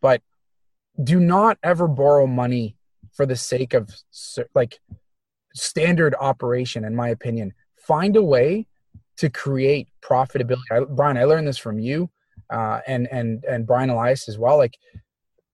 but 0.00 0.22
do 1.02 1.18
not 1.18 1.58
ever 1.62 1.88
borrow 1.88 2.26
money 2.26 2.76
for 3.12 3.26
the 3.26 3.36
sake 3.36 3.74
of 3.74 3.90
like 4.54 4.80
standard 5.54 6.14
operation, 6.20 6.84
in 6.84 6.94
my 6.94 7.08
opinion. 7.08 7.52
Find 7.76 8.16
a 8.16 8.22
way 8.22 8.66
to 9.16 9.30
create 9.30 9.88
profitability. 10.02 10.62
I, 10.70 10.80
Brian, 10.80 11.16
I 11.16 11.24
learned 11.24 11.46
this 11.46 11.58
from 11.58 11.78
you, 11.78 12.10
uh, 12.50 12.80
and 12.86 13.08
and 13.10 13.44
and 13.44 13.66
Brian 13.66 13.90
Elias 13.90 14.28
as 14.28 14.38
well. 14.38 14.56
Like, 14.56 14.76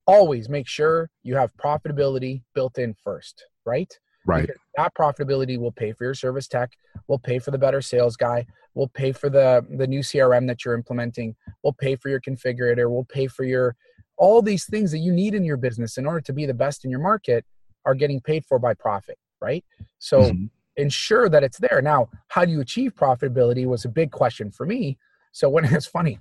always 0.07 0.49
make 0.49 0.67
sure 0.67 1.11
you 1.23 1.37
have 1.37 1.55
profitability 1.57 2.43
built 2.55 2.79
in 2.79 2.95
first, 3.05 3.45
right? 3.65 3.93
Right. 4.27 4.51
That 4.77 4.95
profitability 4.95 5.59
will 5.59 5.73
pay 5.73 5.93
for 5.93 6.05
your 6.05 6.15
service 6.15 6.47
tech, 6.47 6.73
will 7.09 7.19
pay 7.19 7.39
for 7.39 7.51
the 7.51 7.59
better 7.59 7.81
sales 7.81 8.17
guy, 8.17 8.47
will 8.75 8.89
pay 8.89 9.13
for 9.13 9.31
the 9.31 9.67
the 9.71 9.87
new 9.87 10.01
CRM 10.01 10.47
that 10.49 10.65
you're 10.65 10.75
implementing, 10.75 11.35
will 11.63 11.73
pay 11.73 11.97
for 11.97 12.09
your 12.09 12.21
configurator, 12.21 12.91
will 12.91 13.05
pay 13.05 13.27
for 13.27 13.45
your 13.45 13.77
all 14.17 14.43
these 14.43 14.67
things 14.67 14.91
that 14.93 14.99
you 14.99 15.13
need 15.13 15.35
in 15.35 15.45
your 15.45 15.57
business 15.57 15.97
in 15.97 16.07
order 16.07 16.21
to 16.21 16.33
be 16.33 16.45
the 16.45 16.55
best 16.55 16.85
in 16.85 16.91
your 16.91 17.01
market 17.01 17.45
are 17.87 17.95
getting 17.95 18.21
paid 18.21 18.45
for 18.45 18.59
by 18.59 18.75
profit 18.75 19.17
right? 19.41 19.65
So 19.99 20.23
mm-hmm. 20.23 20.47
ensure 20.77 21.29
that 21.29 21.43
it's 21.43 21.59
there. 21.59 21.81
Now, 21.83 22.09
how 22.29 22.45
do 22.45 22.53
you 22.53 22.61
achieve 22.61 22.95
profitability 22.95 23.67
was 23.67 23.85
a 23.85 23.89
big 23.89 24.11
question 24.11 24.51
for 24.51 24.67
me. 24.67 24.99
So 25.33 25.49
when 25.49 25.65
it's 25.75 25.87
funny, 25.87 26.19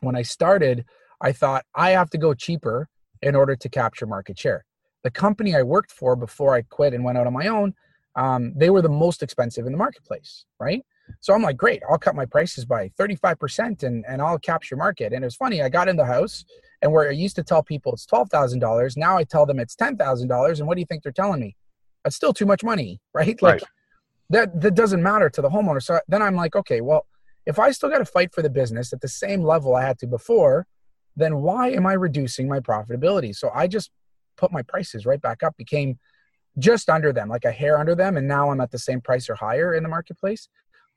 when 0.00 0.16
I 0.16 0.22
started, 0.22 0.84
I 1.20 1.32
thought 1.32 1.64
I 1.74 1.90
have 1.90 2.10
to 2.10 2.18
go 2.18 2.34
cheaper 2.34 2.88
in 3.22 3.34
order 3.34 3.56
to 3.56 3.68
capture 3.68 4.06
market 4.06 4.38
share. 4.38 4.64
The 5.06 5.10
company 5.12 5.54
I 5.54 5.62
worked 5.62 5.92
for 5.92 6.16
before 6.16 6.56
I 6.56 6.62
quit 6.62 6.92
and 6.92 7.04
went 7.04 7.16
out 7.16 7.28
on 7.28 7.32
my 7.32 7.46
own, 7.46 7.74
um, 8.16 8.52
they 8.56 8.70
were 8.70 8.82
the 8.82 8.88
most 8.88 9.22
expensive 9.22 9.64
in 9.64 9.70
the 9.70 9.78
marketplace, 9.78 10.46
right? 10.58 10.84
So 11.20 11.32
I'm 11.32 11.42
like, 11.42 11.56
great, 11.56 11.80
I'll 11.88 11.96
cut 11.96 12.16
my 12.16 12.26
prices 12.26 12.64
by 12.64 12.88
35% 12.98 13.84
and, 13.84 14.04
and 14.08 14.20
I'll 14.20 14.40
capture 14.40 14.74
market. 14.74 15.12
And 15.12 15.22
it 15.22 15.26
was 15.26 15.36
funny, 15.36 15.62
I 15.62 15.68
got 15.68 15.86
in 15.86 15.94
the 15.94 16.04
house 16.04 16.44
and 16.82 16.90
where 16.90 17.08
I 17.08 17.12
used 17.12 17.36
to 17.36 17.44
tell 17.44 17.62
people 17.62 17.92
it's 17.92 18.04
$12,000, 18.06 18.96
now 18.96 19.16
I 19.16 19.22
tell 19.22 19.46
them 19.46 19.60
it's 19.60 19.76
$10,000. 19.76 20.58
And 20.58 20.66
what 20.66 20.74
do 20.74 20.80
you 20.80 20.86
think 20.86 21.04
they're 21.04 21.12
telling 21.12 21.40
me? 21.40 21.54
that's 22.06 22.16
still 22.16 22.32
too 22.32 22.46
much 22.46 22.62
money, 22.62 23.00
right? 23.14 23.40
Like 23.42 23.54
right. 23.54 23.62
that 24.30 24.60
that 24.60 24.74
doesn't 24.74 25.02
matter 25.02 25.28
to 25.30 25.42
the 25.42 25.50
homeowner. 25.50 25.82
So 25.82 26.00
then 26.08 26.22
I'm 26.22 26.34
like, 26.34 26.56
okay, 26.56 26.80
well, 26.80 27.06
if 27.46 27.58
I 27.58 27.70
still 27.72 27.90
got 27.90 27.98
to 27.98 28.04
fight 28.04 28.32
for 28.32 28.42
the 28.42 28.50
business 28.50 28.92
at 28.92 29.00
the 29.00 29.08
same 29.08 29.42
level 29.42 29.76
I 29.76 29.82
had 29.82 29.98
to 30.00 30.06
before, 30.06 30.66
then 31.16 31.42
why 31.42 31.70
am 31.70 31.86
I 31.86 31.92
reducing 31.92 32.48
my 32.48 32.60
profitability? 32.60 33.34
So 33.36 33.50
I 33.54 33.66
just 33.66 33.90
put 34.36 34.52
my 34.52 34.62
prices 34.62 35.06
right 35.06 35.20
back 35.20 35.42
up, 35.42 35.56
became 35.56 35.98
just 36.58 36.88
under 36.88 37.12
them, 37.12 37.28
like 37.28 37.44
a 37.44 37.52
hair 37.52 37.78
under 37.78 37.94
them, 37.94 38.16
and 38.16 38.26
now 38.26 38.50
I'm 38.50 38.60
at 38.60 38.70
the 38.70 38.78
same 38.78 39.00
price 39.00 39.28
or 39.28 39.34
higher 39.34 39.74
in 39.74 39.82
the 39.82 39.88
marketplace 39.88 40.48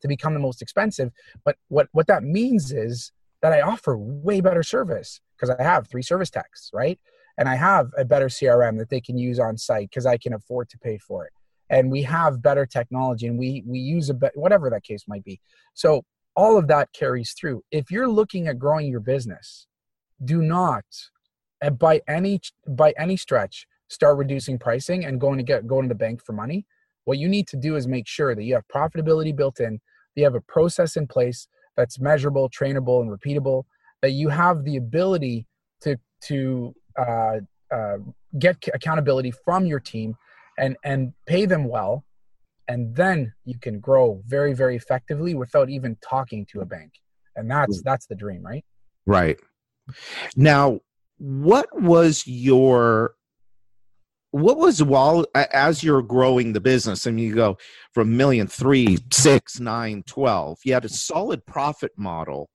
to 0.01 0.07
become 0.07 0.33
the 0.33 0.39
most 0.39 0.61
expensive. 0.61 1.11
But 1.43 1.57
what 1.67 1.87
what 1.91 2.07
that 2.07 2.23
means 2.23 2.71
is 2.71 3.11
that 3.41 3.53
I 3.53 3.61
offer 3.61 3.97
way 3.97 4.41
better 4.41 4.63
service 4.63 5.21
because 5.35 5.55
I 5.57 5.61
have 5.63 5.87
three 5.87 6.01
service 6.01 6.29
techs, 6.29 6.69
right? 6.73 6.99
And 7.37 7.47
I 7.47 7.55
have 7.55 7.89
a 7.97 8.03
better 8.03 8.27
CRM 8.27 8.77
that 8.79 8.89
they 8.89 8.99
can 8.99 9.17
use 9.17 9.39
on 9.39 9.57
site 9.57 9.89
because 9.89 10.05
I 10.05 10.17
can 10.17 10.33
afford 10.33 10.69
to 10.69 10.77
pay 10.77 10.97
for 10.97 11.25
it. 11.25 11.31
And 11.69 11.91
we 11.91 12.01
have 12.03 12.41
better 12.41 12.65
technology 12.65 13.27
and 13.27 13.37
we 13.37 13.63
we 13.65 13.79
use 13.79 14.09
a 14.09 14.13
bit 14.13 14.31
whatever 14.35 14.69
that 14.69 14.83
case 14.83 15.05
might 15.07 15.23
be. 15.23 15.39
So 15.73 16.03
all 16.35 16.57
of 16.57 16.67
that 16.67 16.91
carries 16.93 17.33
through. 17.33 17.63
If 17.71 17.91
you're 17.91 18.09
looking 18.09 18.47
at 18.47 18.59
growing 18.59 18.87
your 18.87 18.99
business, 18.99 19.67
do 20.23 20.41
not 20.41 20.85
by 21.77 22.01
any 22.07 22.39
by 22.67 22.93
any 22.97 23.17
stretch 23.17 23.67
start 23.89 24.17
reducing 24.17 24.57
pricing 24.57 25.05
and 25.05 25.19
going 25.19 25.37
to 25.37 25.43
get 25.43 25.67
going 25.67 25.83
to 25.83 25.89
the 25.89 25.95
bank 25.95 26.23
for 26.23 26.33
money. 26.33 26.65
What 27.05 27.17
you 27.17 27.27
need 27.27 27.47
to 27.47 27.57
do 27.57 27.75
is 27.75 27.87
make 27.87 28.07
sure 28.07 28.35
that 28.35 28.43
you 28.43 28.53
have 28.53 28.63
profitability 28.67 29.35
built 29.35 29.59
in, 29.59 29.73
that 29.73 30.21
you 30.21 30.23
have 30.23 30.35
a 30.35 30.41
process 30.41 30.95
in 30.95 31.07
place 31.07 31.47
that's 31.75 31.99
measurable, 31.99 32.49
trainable, 32.49 33.01
and 33.01 33.09
repeatable, 33.09 33.63
that 34.01 34.11
you 34.11 34.29
have 34.29 34.63
the 34.63 34.77
ability 34.77 35.47
to 35.81 35.97
to 36.25 36.75
uh, 36.97 37.37
uh, 37.73 37.97
get 38.37 38.57
accountability 38.73 39.31
from 39.31 39.65
your 39.65 39.79
team 39.79 40.15
and 40.57 40.77
and 40.83 41.13
pay 41.25 41.45
them 41.45 41.67
well 41.67 42.05
and 42.69 42.95
then 42.95 43.33
you 43.45 43.57
can 43.59 43.79
grow 43.79 44.21
very 44.27 44.53
very 44.53 44.75
effectively 44.75 45.33
without 45.33 45.69
even 45.69 45.97
talking 46.07 46.45
to 46.45 46.61
a 46.61 46.65
bank. 46.65 46.93
And 47.35 47.49
that's 47.49 47.81
that's 47.83 48.05
the 48.05 48.15
dream 48.15 48.43
right? 48.45 48.63
Right. 49.05 49.39
Now 50.35 50.79
what 51.19 51.67
was 51.73 52.25
your 52.25 53.13
what 54.31 54.57
was 54.57 54.81
while 54.81 55.25
as 55.35 55.83
you're 55.83 56.01
growing 56.01 56.53
the 56.53 56.61
business 56.61 57.05
and 57.05 57.19
you 57.19 57.35
go 57.35 57.57
from 57.93 58.15
million 58.15 58.47
three 58.47 58.97
six 59.11 59.59
nine 59.59 60.01
twelve 60.03 60.57
you 60.63 60.73
had 60.73 60.85
a 60.85 60.89
solid 60.89 61.45
profit 61.45 61.91
model 61.97 62.49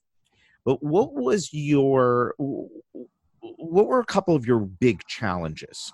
but 0.64 0.82
what 0.82 1.12
was 1.12 1.52
your 1.52 2.34
what 2.38 3.86
were 3.86 4.00
a 4.00 4.06
couple 4.06 4.34
of 4.34 4.46
your 4.46 4.60
big 4.60 5.00
challenges? 5.06 5.92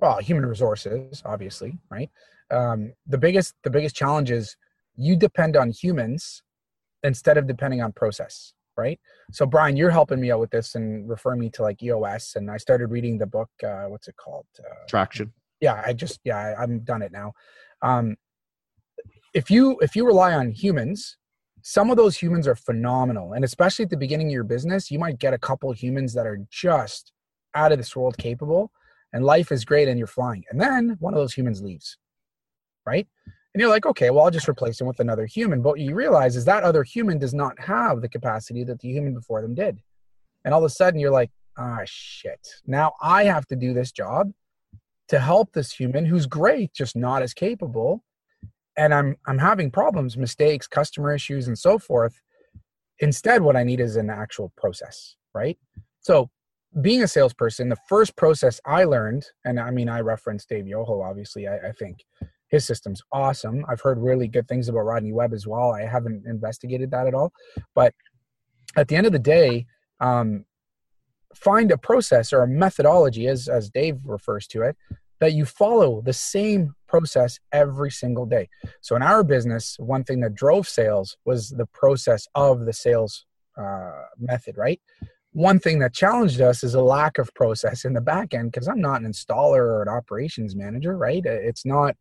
Well 0.00 0.18
human 0.18 0.46
resources 0.46 1.22
obviously 1.24 1.78
right? 1.90 2.10
Um, 2.50 2.92
the 3.06 3.18
biggest 3.18 3.54
the 3.62 3.70
biggest 3.70 3.94
challenge 3.94 4.32
is 4.32 4.56
you 4.96 5.14
depend 5.14 5.56
on 5.56 5.70
humans 5.70 6.42
instead 7.04 7.38
of 7.38 7.46
depending 7.46 7.82
on 7.82 7.92
process 7.92 8.52
right? 8.78 8.98
So 9.32 9.44
brian 9.44 9.76
you're 9.76 9.90
helping 9.90 10.20
me 10.20 10.30
out 10.30 10.40
with 10.40 10.50
this 10.50 10.74
and 10.74 11.08
referring 11.08 11.40
me 11.40 11.50
to 11.50 11.62
like 11.62 11.82
eos 11.82 12.32
and 12.36 12.50
i 12.50 12.56
started 12.56 12.86
reading 12.86 13.18
the 13.18 13.26
book 13.26 13.50
uh, 13.62 13.84
what's 13.88 14.08
it 14.08 14.16
called? 14.16 14.46
Uh, 14.58 14.86
traction. 14.88 15.32
Yeah 15.60 15.82
i 15.84 15.92
just 15.92 16.20
yeah 16.24 16.38
I, 16.38 16.62
i'm 16.62 16.80
done 16.80 17.02
it 17.02 17.12
now. 17.12 17.32
Um, 17.82 18.16
if 19.34 19.50
you 19.50 19.76
if 19.80 19.94
you 19.94 20.06
rely 20.06 20.32
on 20.32 20.50
humans 20.50 21.16
some 21.62 21.90
of 21.90 21.96
those 21.96 22.16
humans 22.16 22.46
are 22.48 22.54
phenomenal 22.54 23.34
and 23.34 23.44
especially 23.44 23.82
at 23.84 23.90
the 23.90 23.96
beginning 23.96 24.28
of 24.28 24.32
your 24.32 24.44
business 24.44 24.90
you 24.90 24.98
might 24.98 25.18
get 25.18 25.34
a 25.34 25.38
couple 25.38 25.70
humans 25.72 26.14
that 26.14 26.26
are 26.26 26.38
just 26.50 27.12
out 27.54 27.72
of 27.72 27.78
this 27.78 27.94
world 27.94 28.16
capable 28.16 28.70
and 29.12 29.24
life 29.24 29.50
is 29.52 29.64
great 29.64 29.88
and 29.88 29.98
you're 29.98 30.06
flying 30.06 30.44
and 30.50 30.60
then 30.60 30.96
one 31.00 31.12
of 31.12 31.18
those 31.18 31.34
humans 31.34 31.60
leaves 31.60 31.98
right? 32.88 33.06
And 33.54 33.60
you're 33.60 33.70
like, 33.70 33.86
okay, 33.86 34.10
well, 34.10 34.24
I'll 34.24 34.30
just 34.30 34.48
replace 34.48 34.78
them 34.78 34.86
with 34.86 35.00
another 35.00 35.26
human. 35.26 35.62
But 35.62 35.78
you 35.78 35.94
realize 35.94 36.36
is 36.36 36.44
that 36.44 36.64
other 36.64 36.82
human 36.82 37.18
does 37.18 37.34
not 37.34 37.58
have 37.60 38.02
the 38.02 38.08
capacity 38.08 38.62
that 38.64 38.80
the 38.80 38.88
human 38.88 39.14
before 39.14 39.42
them 39.42 39.54
did. 39.54 39.80
And 40.44 40.54
all 40.54 40.60
of 40.60 40.66
a 40.66 40.70
sudden 40.70 41.00
you're 41.00 41.10
like, 41.10 41.30
ah, 41.56 41.80
shit. 41.84 42.46
Now 42.66 42.92
I 43.00 43.24
have 43.24 43.46
to 43.46 43.56
do 43.56 43.72
this 43.72 43.90
job 43.90 44.32
to 45.08 45.18
help 45.18 45.52
this 45.52 45.72
human 45.72 46.04
who's 46.04 46.26
great, 46.26 46.72
just 46.74 46.94
not 46.94 47.22
as 47.22 47.34
capable. 47.34 48.04
And 48.76 48.94
I'm 48.94 49.16
I'm 49.26 49.38
having 49.38 49.70
problems, 49.70 50.16
mistakes, 50.16 50.66
customer 50.66 51.12
issues, 51.12 51.48
and 51.48 51.58
so 51.58 51.78
forth. 51.78 52.20
Instead, 53.00 53.42
what 53.42 53.56
I 53.56 53.64
need 53.64 53.80
is 53.80 53.96
an 53.96 54.10
actual 54.10 54.52
process, 54.56 55.16
right? 55.34 55.58
So 56.00 56.30
being 56.80 57.02
a 57.02 57.08
salesperson, 57.08 57.68
the 57.68 57.76
first 57.88 58.14
process 58.16 58.60
I 58.64 58.84
learned, 58.84 59.26
and 59.44 59.58
I 59.58 59.70
mean 59.70 59.88
I 59.88 60.00
referenced 60.00 60.48
Dave 60.48 60.68
Yoho, 60.68 61.02
obviously, 61.02 61.48
I, 61.48 61.56
I 61.56 61.72
think 61.72 62.04
his 62.48 62.64
system's 62.64 63.02
awesome. 63.12 63.64
I've 63.68 63.80
heard 63.80 63.98
really 63.98 64.28
good 64.28 64.48
things 64.48 64.68
about 64.68 64.80
Rodney 64.80 65.12
Webb 65.12 65.32
as 65.32 65.46
well. 65.46 65.72
I 65.72 65.82
haven't 65.82 66.24
investigated 66.26 66.90
that 66.90 67.06
at 67.06 67.14
all, 67.14 67.32
but 67.74 67.94
at 68.76 68.88
the 68.88 68.96
end 68.96 69.06
of 69.06 69.12
the 69.12 69.18
day, 69.18 69.66
um, 70.00 70.44
find 71.34 71.70
a 71.70 71.78
process 71.78 72.32
or 72.32 72.42
a 72.42 72.48
methodology, 72.48 73.26
as 73.26 73.48
as 73.48 73.70
Dave 73.70 73.98
refers 74.04 74.46
to 74.48 74.62
it, 74.62 74.76
that 75.20 75.32
you 75.32 75.44
follow 75.44 76.00
the 76.00 76.12
same 76.12 76.74
process 76.86 77.38
every 77.52 77.90
single 77.90 78.26
day. 78.26 78.48
So 78.80 78.96
in 78.96 79.02
our 79.02 79.22
business, 79.24 79.76
one 79.78 80.04
thing 80.04 80.20
that 80.20 80.34
drove 80.34 80.68
sales 80.68 81.16
was 81.24 81.50
the 81.50 81.66
process 81.66 82.26
of 82.34 82.64
the 82.64 82.72
sales 82.72 83.26
uh, 83.60 84.02
method, 84.18 84.56
right? 84.56 84.80
One 85.32 85.58
thing 85.58 85.80
that 85.80 85.92
challenged 85.92 86.40
us 86.40 86.64
is 86.64 86.74
a 86.74 86.82
lack 86.82 87.18
of 87.18 87.32
process 87.34 87.84
in 87.84 87.92
the 87.92 88.00
back 88.00 88.32
end 88.32 88.52
because 88.52 88.68
I'm 88.68 88.80
not 88.80 89.02
an 89.02 89.12
installer 89.12 89.58
or 89.58 89.82
an 89.82 89.88
operations 89.88 90.56
manager, 90.56 90.96
right? 90.96 91.24
It's 91.24 91.66
not 91.66 91.96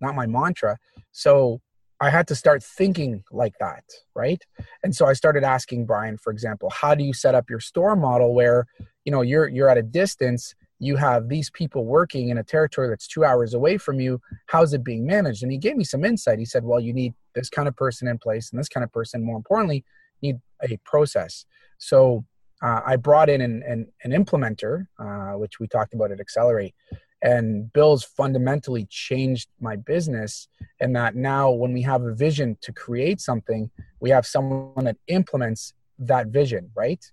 not 0.00 0.14
my 0.14 0.26
mantra. 0.26 0.78
So 1.12 1.60
I 2.00 2.10
had 2.10 2.28
to 2.28 2.34
start 2.34 2.62
thinking 2.62 3.24
like 3.32 3.54
that, 3.58 3.84
right? 4.14 4.42
And 4.82 4.94
so 4.94 5.06
I 5.06 5.14
started 5.14 5.44
asking 5.44 5.86
Brian, 5.86 6.18
for 6.18 6.30
example, 6.30 6.68
how 6.70 6.94
do 6.94 7.02
you 7.02 7.14
set 7.14 7.34
up 7.34 7.48
your 7.48 7.60
store 7.60 7.96
model 7.96 8.34
where, 8.34 8.66
you 9.04 9.12
know, 9.12 9.22
you're 9.22 9.48
you're 9.48 9.70
at 9.70 9.78
a 9.78 9.82
distance, 9.82 10.54
you 10.78 10.96
have 10.96 11.28
these 11.28 11.48
people 11.50 11.86
working 11.86 12.28
in 12.28 12.36
a 12.36 12.44
territory 12.44 12.88
that's 12.88 13.06
2 13.06 13.24
hours 13.24 13.54
away 13.54 13.78
from 13.78 13.98
you, 13.98 14.20
how's 14.46 14.74
it 14.74 14.84
being 14.84 15.06
managed? 15.06 15.42
And 15.42 15.50
he 15.50 15.56
gave 15.56 15.76
me 15.76 15.84
some 15.84 16.04
insight. 16.04 16.38
He 16.38 16.44
said, 16.44 16.64
"Well, 16.64 16.80
you 16.80 16.92
need 16.92 17.14
this 17.34 17.48
kind 17.48 17.66
of 17.66 17.74
person 17.76 18.08
in 18.08 18.18
place 18.18 18.50
and 18.50 18.58
this 18.60 18.68
kind 18.68 18.84
of 18.84 18.92
person, 18.92 19.22
more 19.22 19.36
importantly, 19.38 19.84
need 20.20 20.36
a 20.62 20.76
process." 20.84 21.46
So 21.78 22.26
uh, 22.62 22.80
I 22.86 22.96
brought 22.96 23.28
in 23.30 23.40
an, 23.40 23.62
an, 23.66 23.86
an 24.04 24.12
implementer, 24.12 24.86
uh, 24.98 25.38
which 25.38 25.60
we 25.60 25.68
talked 25.68 25.94
about 25.94 26.10
at 26.10 26.20
Accelerate, 26.20 26.74
and 27.22 27.72
Bill's 27.72 28.04
fundamentally 28.04 28.86
changed 28.90 29.48
my 29.60 29.76
business. 29.76 30.48
And 30.80 30.94
that 30.96 31.14
now, 31.14 31.50
when 31.50 31.72
we 31.72 31.82
have 31.82 32.02
a 32.02 32.14
vision 32.14 32.58
to 32.62 32.72
create 32.72 33.20
something, 33.20 33.70
we 34.00 34.10
have 34.10 34.26
someone 34.26 34.84
that 34.84 34.96
implements 35.08 35.72
that 35.98 36.28
vision, 36.28 36.70
right? 36.74 37.04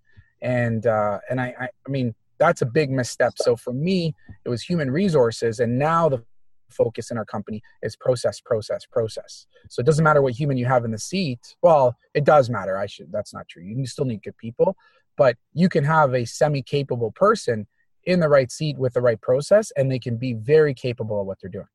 And 0.41 0.85
uh, 0.85 1.19
and 1.29 1.39
I, 1.39 1.55
I, 1.59 1.69
I 1.87 1.89
mean, 1.89 2.13
that's 2.37 2.61
a 2.61 2.65
big 2.65 2.89
misstep. 2.91 3.33
So 3.37 3.55
for 3.55 3.73
me, 3.73 4.13
it 4.43 4.49
was 4.49 4.61
human 4.61 4.91
resources, 4.91 5.59
and 5.59 5.79
now 5.79 6.09
the 6.09 6.23
focus 6.69 7.11
in 7.11 7.17
our 7.17 7.25
company 7.25 7.61
is 7.81 7.95
process, 7.95 8.41
process, 8.41 8.85
process. 8.85 9.45
So 9.69 9.79
it 9.79 9.85
doesn't 9.85 10.03
matter 10.03 10.21
what 10.21 10.33
human 10.33 10.57
you 10.57 10.65
have 10.65 10.83
in 10.85 10.91
the 10.91 10.99
seat. 10.99 11.55
Well, 11.61 11.95
it 12.13 12.23
does 12.23 12.49
matter. 12.49 12.77
I 12.77 12.87
should. 12.87 13.11
That's 13.11 13.33
not 13.33 13.47
true. 13.47 13.63
You 13.63 13.85
still 13.85 14.05
need 14.05 14.23
good 14.23 14.37
people, 14.37 14.75
but 15.15 15.37
you 15.53 15.69
can 15.69 15.83
have 15.83 16.13
a 16.13 16.25
semi-capable 16.25 17.11
person 17.11 17.67
in 18.05 18.19
the 18.19 18.29
right 18.29 18.51
seat 18.51 18.77
with 18.77 18.93
the 18.93 19.01
right 19.01 19.21
process 19.21 19.71
and 19.77 19.91
they 19.91 19.99
can 19.99 20.17
be 20.17 20.33
very 20.33 20.73
capable 20.73 21.21
of 21.21 21.27
what 21.27 21.37
they're 21.41 21.49
doing 21.49 21.67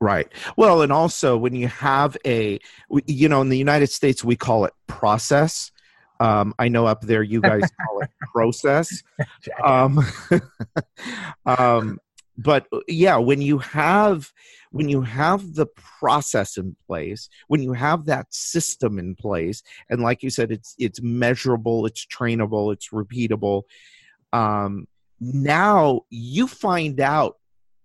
right 0.00 0.32
well 0.56 0.82
and 0.82 0.92
also 0.92 1.36
when 1.36 1.54
you 1.54 1.68
have 1.68 2.16
a 2.26 2.58
you 3.06 3.28
know 3.28 3.40
in 3.40 3.48
the 3.48 3.58
united 3.58 3.88
states 3.88 4.24
we 4.24 4.36
call 4.36 4.64
it 4.64 4.72
process 4.86 5.70
um, 6.22 6.54
I 6.56 6.68
know 6.68 6.86
up 6.86 7.00
there 7.00 7.24
you 7.24 7.40
guys 7.40 7.62
call 7.84 8.00
it 8.02 8.10
process. 8.32 9.02
Um, 9.64 10.06
um, 11.46 11.98
but 12.38 12.66
yeah, 12.86 13.16
when 13.16 13.42
you 13.42 13.58
have 13.58 14.32
when 14.70 14.88
you 14.88 15.02
have 15.02 15.54
the 15.54 15.66
process 15.98 16.56
in 16.56 16.76
place, 16.86 17.28
when 17.48 17.62
you 17.62 17.72
have 17.72 18.06
that 18.06 18.32
system 18.32 18.98
in 18.98 19.16
place, 19.16 19.62
and 19.90 20.00
like 20.00 20.22
you 20.22 20.30
said, 20.30 20.52
it's 20.52 20.74
it's 20.78 21.02
measurable, 21.02 21.86
it's 21.86 22.06
trainable, 22.06 22.72
it's 22.72 22.88
repeatable. 22.90 23.62
Um, 24.32 24.86
now 25.22 26.02
you 26.10 26.46
find 26.48 27.00
out 27.00 27.36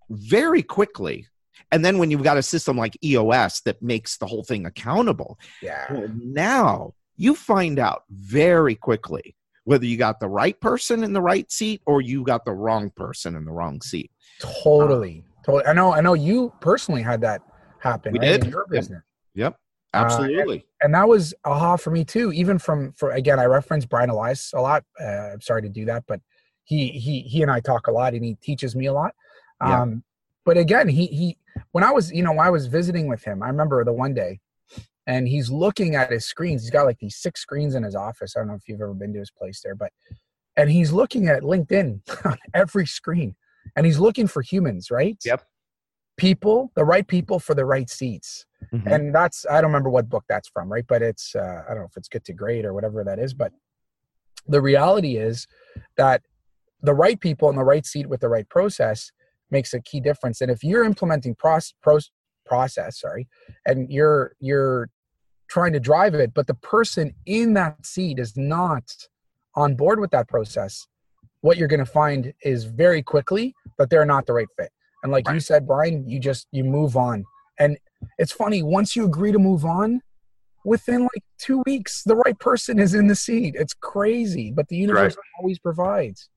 very 0.09 0.63
quickly. 0.63 1.27
And 1.71 1.85
then 1.85 1.97
when 1.97 2.09
you've 2.09 2.23
got 2.23 2.37
a 2.37 2.43
system 2.43 2.77
like 2.77 2.97
eos 3.03 3.61
that 3.61 3.81
makes 3.81 4.17
the 4.17 4.25
whole 4.25 4.43
thing 4.43 4.65
accountable 4.65 5.37
yeah. 5.61 5.85
well, 5.91 6.07
now 6.13 6.93
you 7.17 7.35
find 7.35 7.77
out 7.77 8.03
very 8.09 8.75
quickly 8.75 9.35
whether 9.65 9.85
you 9.85 9.97
got 9.97 10.19
the 10.19 10.29
right 10.29 10.59
person 10.61 11.03
in 11.03 11.13
the 11.13 11.21
right 11.21 11.51
seat 11.51 11.81
or 11.85 12.01
you 12.01 12.23
got 12.23 12.45
the 12.45 12.53
wrong 12.53 12.89
person 12.95 13.35
in 13.35 13.43
the 13.43 13.51
wrong 13.51 13.81
seat. 13.81 14.09
Totally. 14.39 15.17
Um, 15.17 15.43
totally. 15.45 15.65
I 15.65 15.73
know 15.73 15.93
i 15.93 16.01
know 16.01 16.13
you 16.13 16.53
personally 16.59 17.01
had 17.01 17.21
that 17.21 17.41
happen 17.79 18.13
we 18.13 18.19
right, 18.19 18.33
did. 18.33 18.45
in 18.45 18.49
your 18.49 18.65
business. 18.69 19.01
Yep, 19.35 19.53
yep. 19.53 19.59
absolutely 19.93 20.59
uh, 20.59 20.61
and, 20.61 20.63
and, 20.83 20.93
that 20.95 21.07
was 21.07 21.33
aha 21.45 21.77
for 21.77 21.91
me 21.91 22.03
too 22.03 22.31
even 22.33 22.59
from 22.59 22.93
for 22.93 23.11
again 23.11 23.39
i 23.39 23.45
reference 23.45 23.85
brian 23.85 24.09
elias 24.09 24.51
a 24.55 24.61
lot. 24.61 24.83
Uh, 25.01 25.31
i'm 25.33 25.41
sorry 25.41 25.61
to 25.61 25.69
do 25.69 25.85
that 25.85 26.03
but 26.07 26.19
he 26.67 26.89
he 26.89 27.21
he 27.21 27.41
and 27.41 27.49
I 27.49 27.59
talk 27.59 27.87
a 27.87 27.91
lot, 27.91 28.13
and 28.13 28.23
he 28.23 28.35
teaches 28.35 28.75
me 28.75 28.85
a 28.85 28.93
lot. 28.93 29.15
Yeah. 29.61 29.81
Um, 29.81 30.03
but 30.45 30.57
again, 30.57 30.87
he 30.87 31.07
he 31.07 31.37
when 31.71 31.83
I 31.83 31.91
was 31.91 32.11
you 32.11 32.23
know 32.23 32.37
I 32.37 32.49
was 32.49 32.67
visiting 32.67 33.07
with 33.07 33.23
him, 33.23 33.41
I 33.41 33.47
remember 33.47 33.83
the 33.83 33.93
one 33.93 34.13
day, 34.13 34.39
and 35.07 35.27
he's 35.27 35.49
looking 35.49 35.95
at 35.95 36.11
his 36.11 36.25
screens. 36.25 36.63
He's 36.63 36.71
got 36.71 36.85
like 36.85 36.99
these 36.99 37.15
six 37.15 37.41
screens 37.41 37.73
in 37.75 37.83
his 37.83 37.95
office. 37.95 38.35
I 38.35 38.41
don't 38.41 38.49
know 38.49 38.55
if 38.55 38.67
you've 38.67 38.81
ever 38.81 38.93
been 38.93 39.13
to 39.13 39.19
his 39.19 39.31
place 39.31 39.61
there, 39.63 39.75
but 39.75 39.91
and 40.57 40.69
he's 40.69 40.91
looking 40.91 41.27
at 41.27 41.43
LinkedIn 41.43 42.01
on 42.25 42.37
every 42.53 42.85
screen 42.85 43.35
and 43.75 43.85
he's 43.85 43.99
looking 43.99 44.27
for 44.27 44.41
humans, 44.41 44.91
right? 44.91 45.17
Yep. 45.23 45.43
People, 46.17 46.71
the 46.75 46.83
right 46.83 47.07
people 47.07 47.39
for 47.39 47.53
the 47.53 47.63
right 47.63 47.89
seats. 47.89 48.45
Mhm. 48.73 48.91
And 48.91 49.15
that's, 49.15 49.45
I 49.49 49.61
don't 49.61 49.69
remember 49.69 49.91
what 49.91 50.09
book 50.09 50.25
that's 50.27 50.49
from, 50.49 50.71
right? 50.71 50.85
But 50.87 51.03
it's, 51.03 51.35
uh, 51.35 51.63
I 51.65 51.69
don't 51.69 51.83
know 51.83 51.87
if 51.89 51.95
it's 51.95 52.09
Good 52.09 52.25
to 52.25 52.33
Great 52.33 52.65
or 52.65 52.73
whatever 52.73 53.03
that 53.03 53.19
is. 53.19 53.35
But 53.35 53.53
the 54.47 54.61
reality 54.61 55.17
is 55.17 55.47
that 55.95 56.23
the 56.81 56.93
right 56.93 57.19
people 57.19 57.49
in 57.49 57.55
the 57.55 57.63
right 57.63 57.85
seat 57.85 58.07
with 58.07 58.21
the 58.21 58.29
right 58.29 58.47
process 58.49 59.11
makes 59.49 59.73
a 59.73 59.81
key 59.81 59.99
difference. 59.99 60.41
And 60.41 60.51
if 60.51 60.63
you're 60.63 60.83
implementing 60.83 61.35
process, 61.35 61.73
process, 62.45 62.99
sorry, 62.99 63.27
and 63.65 63.91
you're, 63.91 64.33
you're, 64.39 64.89
trying 65.49 65.73
to 65.73 65.79
drive 65.79 66.13
it 66.13 66.33
but 66.33 66.47
the 66.47 66.53
person 66.55 67.13
in 67.25 67.53
that 67.53 67.85
seat 67.85 68.19
is 68.19 68.35
not 68.35 68.83
on 69.55 69.75
board 69.75 69.99
with 69.99 70.11
that 70.11 70.27
process 70.27 70.87
what 71.41 71.57
you're 71.57 71.67
going 71.67 71.79
to 71.79 71.85
find 71.85 72.33
is 72.43 72.65
very 72.65 73.01
quickly 73.01 73.55
that 73.77 73.89
they're 73.89 74.05
not 74.05 74.25
the 74.25 74.33
right 74.33 74.47
fit. 74.57 74.71
And 75.03 75.11
like 75.11 75.29
you 75.29 75.39
said 75.39 75.67
brian 75.67 76.07
you 76.07 76.19
just 76.19 76.47
you 76.51 76.63
move 76.63 76.97
on. 76.97 77.23
And 77.59 77.77
it's 78.17 78.31
funny 78.31 78.63
once 78.63 78.95
you 78.95 79.05
agree 79.05 79.31
to 79.31 79.39
move 79.39 79.65
on 79.65 80.01
within 80.65 81.01
like 81.01 81.23
two 81.39 81.63
weeks 81.65 82.03
the 82.03 82.15
right 82.15 82.37
person 82.39 82.79
is 82.79 82.93
in 82.93 83.07
the 83.07 83.15
seat. 83.15 83.55
It's 83.57 83.73
crazy 83.73 84.51
but 84.51 84.67
the 84.67 84.75
universe 84.75 85.15
always 85.39 85.59
provides 85.59 86.29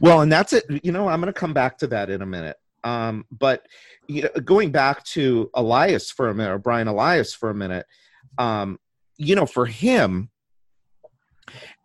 Well, 0.00 0.20
and 0.22 0.30
that's 0.30 0.52
it. 0.52 0.64
You 0.82 0.92
know, 0.92 1.08
I'm 1.08 1.20
going 1.20 1.32
to 1.32 1.38
come 1.38 1.52
back 1.52 1.78
to 1.78 1.86
that 1.88 2.10
in 2.10 2.22
a 2.22 2.26
minute. 2.26 2.56
Um, 2.84 3.26
but 3.30 3.66
you 4.06 4.22
know, 4.22 4.40
going 4.42 4.70
back 4.70 5.04
to 5.04 5.50
Elias 5.54 6.10
for 6.10 6.28
a 6.28 6.34
minute, 6.34 6.52
or 6.52 6.58
Brian 6.58 6.88
Elias 6.88 7.34
for 7.34 7.50
a 7.50 7.54
minute, 7.54 7.86
um, 8.38 8.78
you 9.16 9.34
know, 9.34 9.46
for 9.46 9.66
him, 9.66 10.30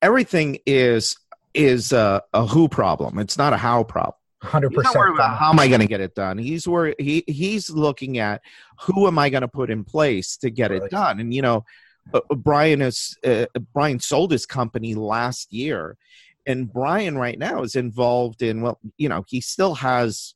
everything 0.02 0.60
is 0.66 1.18
is 1.54 1.92
a, 1.92 2.22
a 2.34 2.46
who 2.46 2.68
problem. 2.68 3.20
It's 3.20 3.38
not 3.38 3.54
a 3.54 3.58
how 3.58 3.84
problem. 3.84 4.16
100% 4.44 4.72
He's 4.72 4.84
not 4.84 4.96
worried 4.96 5.14
about 5.14 5.38
how 5.38 5.52
am 5.52 5.60
I 5.60 5.68
going 5.68 5.80
to 5.80 5.88
get 5.88 6.02
it 6.02 6.16
done. 6.16 6.38
He's 6.38 6.68
worried. 6.68 6.96
He 7.00 7.24
he's 7.28 7.70
looking 7.70 8.18
at 8.18 8.42
who 8.82 9.08
am 9.08 9.18
I 9.18 9.30
going 9.30 9.42
to 9.42 9.48
put 9.48 9.70
in 9.70 9.84
place 9.84 10.36
to 10.38 10.50
get 10.50 10.72
it 10.72 10.90
done. 10.92 11.20
And 11.20 11.34
you 11.34 11.42
know, 11.42 11.66
uh, 12.14 12.20
Brian 12.36 12.82
is 12.82 13.18
uh, 13.26 13.46
Brian 13.74 14.00
sold 14.00 14.32
his 14.32 14.46
company 14.46 14.96
last 14.96 15.54
year, 15.54 15.98
and 16.46 16.72
Brian 16.72 17.18
right 17.18 17.38
now 17.38 17.64
is 17.64 17.76
involved 17.76 18.42
in 18.42 18.62
well, 18.62 18.80
you 18.98 19.10
know, 19.10 19.24
he 19.28 19.42
still 19.42 19.76
has 19.76 20.36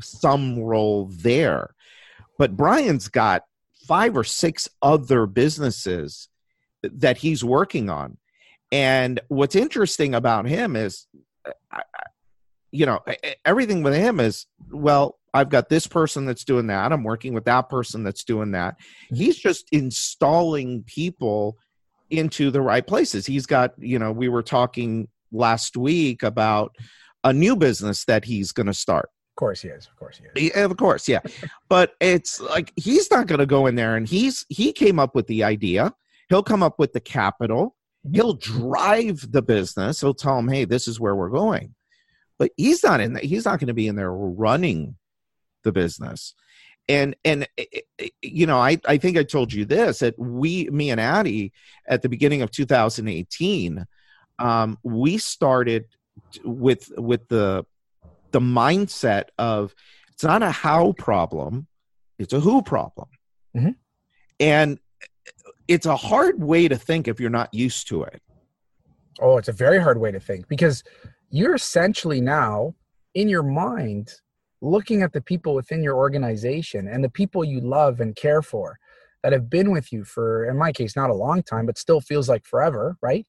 some 0.00 0.58
role 0.58 1.10
there, 1.12 1.74
but 2.38 2.56
Brian's 2.56 3.08
got 3.08 3.44
five 3.86 4.16
or 4.16 4.24
six 4.24 4.68
other 4.82 5.26
businesses 5.26 6.28
that 6.82 7.18
he's 7.18 7.44
working 7.44 7.88
on. 7.88 8.18
And 8.72 9.20
what's 9.28 9.54
interesting 9.54 10.14
about 10.14 10.46
him 10.46 10.76
is, 10.76 11.06
uh, 11.46 11.80
you 12.72 12.84
know, 12.84 13.00
everything 13.44 13.82
with 13.82 13.94
him 13.94 14.20
is, 14.20 14.46
well, 14.70 15.18
I've 15.32 15.50
got 15.50 15.68
this 15.68 15.86
person 15.86 16.26
that's 16.26 16.44
doing 16.44 16.66
that. 16.66 16.92
I'm 16.92 17.04
working 17.04 17.32
with 17.32 17.44
that 17.44 17.68
person 17.68 18.02
that's 18.02 18.24
doing 18.24 18.52
that. 18.52 18.76
He's 19.08 19.36
just 19.36 19.66
installing 19.70 20.82
people 20.84 21.58
into 22.10 22.50
the 22.50 22.60
right 22.60 22.86
places. 22.86 23.26
He's 23.26 23.46
got, 23.46 23.74
you 23.78 23.98
know, 23.98 24.12
we 24.12 24.28
were 24.28 24.42
talking 24.42 25.08
last 25.32 25.76
week 25.76 26.22
about 26.22 26.74
a 27.24 27.32
new 27.32 27.56
business 27.56 28.04
that 28.04 28.24
he's 28.24 28.52
going 28.52 28.66
to 28.66 28.74
start. 28.74 29.10
of 29.32 29.36
course 29.36 29.62
he 29.62 29.68
is 29.68 29.86
of 29.86 29.96
course 29.96 30.18
he 30.18 30.24
is 30.24 30.54
Yeah, 30.54 30.64
of 30.64 30.76
course, 30.76 31.08
yeah. 31.08 31.20
but 31.68 31.94
it's 32.00 32.40
like 32.40 32.72
he's 32.76 33.10
not 33.10 33.26
going 33.26 33.40
to 33.40 33.46
go 33.46 33.66
in 33.66 33.74
there 33.74 33.96
and 33.96 34.08
he's 34.08 34.46
he 34.48 34.72
came 34.72 34.98
up 34.98 35.14
with 35.14 35.26
the 35.26 35.44
idea. 35.44 35.92
He'll 36.28 36.42
come 36.42 36.62
up 36.62 36.78
with 36.78 36.92
the 36.92 37.00
capital. 37.00 37.76
He'll 38.12 38.34
drive 38.34 39.32
the 39.32 39.42
business. 39.42 40.00
He'll 40.00 40.14
tell 40.14 40.36
them, 40.36 40.48
"Hey, 40.48 40.64
this 40.64 40.86
is 40.86 41.00
where 41.00 41.14
we're 41.16 41.30
going." 41.30 41.74
But 42.38 42.52
he's 42.56 42.84
not 42.84 43.00
in. 43.00 43.14
The, 43.14 43.20
he's 43.20 43.44
not 43.44 43.58
going 43.58 43.68
to 43.68 43.74
be 43.74 43.88
in 43.88 43.96
there 43.96 44.12
running 44.12 44.96
the 45.64 45.72
business. 45.72 46.34
And 46.88 47.16
and 47.24 47.48
eh, 47.58 47.80
eh, 47.98 48.08
you 48.22 48.46
know, 48.46 48.58
I 48.58 48.78
I 48.86 48.96
think 48.98 49.18
I 49.18 49.24
told 49.24 49.52
you 49.52 49.64
this 49.64 49.98
that 49.98 50.18
we, 50.18 50.68
me 50.70 50.90
and 50.90 51.00
Addie, 51.00 51.52
at 51.86 52.02
the 52.02 52.08
beginning 52.08 52.42
of 52.42 52.50
2018, 52.50 53.84
um, 54.38 54.78
we 54.82 55.18
started 55.18 55.86
with 56.44 56.90
with 56.96 57.28
the 57.28 57.64
the 58.32 58.40
mindset 58.40 59.24
of 59.38 59.74
it's 60.12 60.24
not 60.24 60.42
a 60.42 60.50
how 60.50 60.92
problem 60.92 61.66
it's 62.18 62.32
a 62.32 62.40
who 62.40 62.62
problem 62.62 63.08
Mhm. 63.56 63.76
and 64.40 64.78
it's 65.68 65.86
a 65.86 65.96
hard 65.96 66.42
way 66.42 66.68
to 66.68 66.76
think 66.76 67.08
if 67.08 67.20
you're 67.20 67.30
not 67.30 67.52
used 67.54 67.88
to 67.88 68.02
it 68.02 68.20
Oh, 69.18 69.38
it's 69.38 69.48
a 69.48 69.52
very 69.52 69.80
hard 69.80 69.98
way 69.98 70.12
to 70.12 70.20
think 70.20 70.46
because 70.46 70.84
you're 71.30 71.54
essentially 71.54 72.20
now 72.20 72.74
in 73.14 73.28
your 73.30 73.42
mind 73.42 74.12
looking 74.60 75.02
at 75.02 75.12
the 75.12 75.22
people 75.22 75.54
within 75.54 75.82
your 75.82 75.96
organization 75.96 76.86
and 76.88 77.02
the 77.02 77.08
people 77.08 77.42
you 77.44 77.60
love 77.60 78.00
and 78.00 78.14
care 78.14 78.42
for 78.42 78.78
that 79.22 79.32
have 79.32 79.48
been 79.48 79.70
with 79.70 79.92
you 79.92 80.04
for 80.04 80.44
in 80.44 80.56
my 80.58 80.70
case 80.72 80.96
not 80.96 81.08
a 81.10 81.14
long 81.14 81.42
time 81.42 81.64
but 81.66 81.78
still 81.78 82.00
feels 82.00 82.28
like 82.28 82.44
forever, 82.44 82.96
right? 83.00 83.26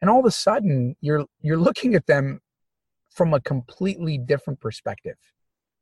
And 0.00 0.10
all 0.10 0.20
of 0.20 0.26
a 0.26 0.30
sudden 0.30 0.96
you're 1.00 1.24
you're 1.40 1.58
looking 1.58 1.94
at 1.94 2.06
them 2.06 2.40
from 3.10 3.34
a 3.34 3.40
completely 3.40 4.18
different 4.18 4.60
perspective. 4.60 5.16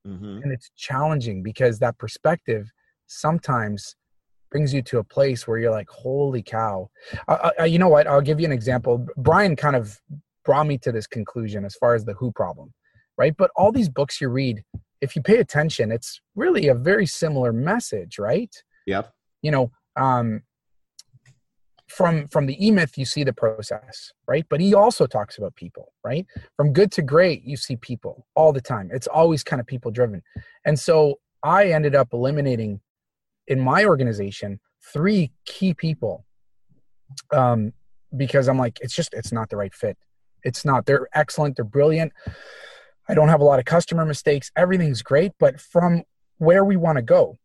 Mm-hmm. 0.06 0.42
and 0.42 0.52
it's 0.52 0.70
challenging 0.76 1.42
because 1.42 1.80
that 1.80 1.98
perspective 1.98 2.70
sometimes 3.08 3.96
brings 4.50 4.72
you 4.72 4.80
to 4.80 4.98
a 4.98 5.04
place 5.04 5.46
where 5.46 5.58
you're 5.58 5.72
like 5.72 5.90
holy 5.90 6.40
cow. 6.40 6.88
Uh, 7.26 7.50
uh, 7.60 7.64
you 7.64 7.78
know 7.78 7.88
what? 7.88 8.06
I'll 8.06 8.22
give 8.22 8.38
you 8.40 8.46
an 8.46 8.52
example. 8.52 9.06
Brian 9.16 9.56
kind 9.56 9.76
of 9.76 10.00
brought 10.44 10.66
me 10.66 10.78
to 10.78 10.92
this 10.92 11.06
conclusion 11.06 11.64
as 11.64 11.74
far 11.74 11.94
as 11.94 12.04
the 12.04 12.14
who 12.14 12.32
problem 12.32 12.72
right? 13.18 13.36
But 13.36 13.50
all 13.56 13.72
these 13.72 13.90
books 13.90 14.20
you 14.20 14.28
read 14.28 14.62
if 15.00 15.14
you 15.14 15.22
pay 15.22 15.36
attention 15.38 15.92
it's 15.92 16.20
really 16.34 16.68
a 16.68 16.74
very 16.74 17.04
similar 17.04 17.52
message 17.52 18.18
right? 18.18 18.54
Yep. 18.86 19.12
You 19.42 19.50
know 19.50 19.70
um 19.96 20.42
from 21.88 22.28
from 22.28 22.46
the 22.46 22.66
e-myth 22.66 22.96
you 22.98 23.04
see 23.04 23.24
the 23.24 23.32
process 23.32 24.12
right? 24.26 24.46
But 24.48 24.60
he 24.60 24.74
also 24.74 25.06
talks 25.06 25.38
about 25.38 25.54
people 25.54 25.92
right? 26.04 26.26
From 26.56 26.72
good 26.72 26.92
to 26.92 27.02
great 27.02 27.44
you 27.44 27.56
see 27.56 27.76
people 27.76 28.26
all 28.34 28.52
the 28.52 28.60
time. 28.60 28.90
It's 28.92 29.06
always 29.06 29.42
kind 29.42 29.60
of 29.60 29.66
people 29.66 29.90
driven 29.90 30.22
and 30.64 30.78
so 30.78 31.18
i 31.42 31.66
ended 31.70 31.94
up 31.94 32.08
eliminating 32.12 32.80
in 33.46 33.60
my 33.60 33.84
organization 33.84 34.58
three 34.92 35.30
key 35.44 35.72
people 35.72 36.24
um 37.32 37.72
because 38.16 38.48
i'm 38.48 38.58
like 38.58 38.78
it's 38.80 38.94
just 38.94 39.14
it's 39.14 39.32
not 39.32 39.48
the 39.48 39.56
right 39.56 39.74
fit. 39.74 39.96
It's 40.44 40.64
not 40.64 40.86
they're 40.86 41.08
excellent 41.14 41.56
they're 41.56 41.64
brilliant. 41.64 42.12
I 43.08 43.14
don't 43.14 43.28
have 43.28 43.40
a 43.40 43.44
lot 43.44 43.58
of 43.58 43.64
customer 43.64 44.04
mistakes. 44.04 44.50
Everything's 44.56 45.02
great 45.02 45.32
but 45.38 45.60
from 45.60 46.02
where 46.38 46.64
we 46.64 46.76
want 46.76 46.96
to 46.96 47.02
go 47.02 47.38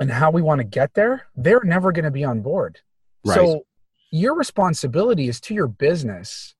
and 0.00 0.10
how 0.10 0.30
we 0.30 0.42
want 0.42 0.60
to 0.60 0.64
get 0.64 0.94
there 0.94 1.26
they're 1.36 1.62
never 1.64 1.92
going 1.92 2.04
to 2.04 2.10
be 2.10 2.24
on 2.24 2.40
board 2.40 2.80
Right. 3.24 3.34
so 3.34 3.64
your 4.10 4.34
responsibility 4.34 5.28
is 5.28 5.40
to 5.42 5.54
your 5.54 5.66
business. 5.66 6.54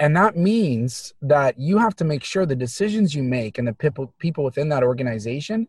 And 0.00 0.16
that 0.16 0.36
means 0.36 1.12
that 1.22 1.58
you 1.58 1.78
have 1.78 1.96
to 1.96 2.04
make 2.04 2.22
sure 2.22 2.46
the 2.46 2.54
decisions 2.54 3.14
you 3.14 3.22
make 3.22 3.58
and 3.58 3.66
the 3.66 3.72
people 3.72 4.14
people 4.18 4.44
within 4.44 4.68
that 4.68 4.82
organization 4.82 5.66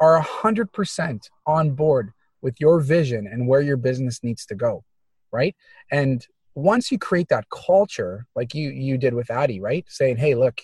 are 0.00 0.20
100% 0.20 1.28
on 1.46 1.70
board 1.70 2.12
with 2.42 2.60
your 2.60 2.80
vision 2.80 3.26
and 3.26 3.48
where 3.48 3.62
your 3.62 3.76
business 3.76 4.22
needs 4.22 4.44
to 4.46 4.54
go, 4.54 4.84
right? 5.32 5.54
And 5.90 6.26
once 6.54 6.92
you 6.92 6.98
create 6.98 7.28
that 7.28 7.48
culture 7.48 8.26
like 8.36 8.54
you 8.54 8.70
you 8.70 8.98
did 8.98 9.14
with 9.14 9.30
Addie, 9.30 9.60
right? 9.60 9.84
Saying, 9.88 10.18
"Hey, 10.18 10.34
look, 10.34 10.60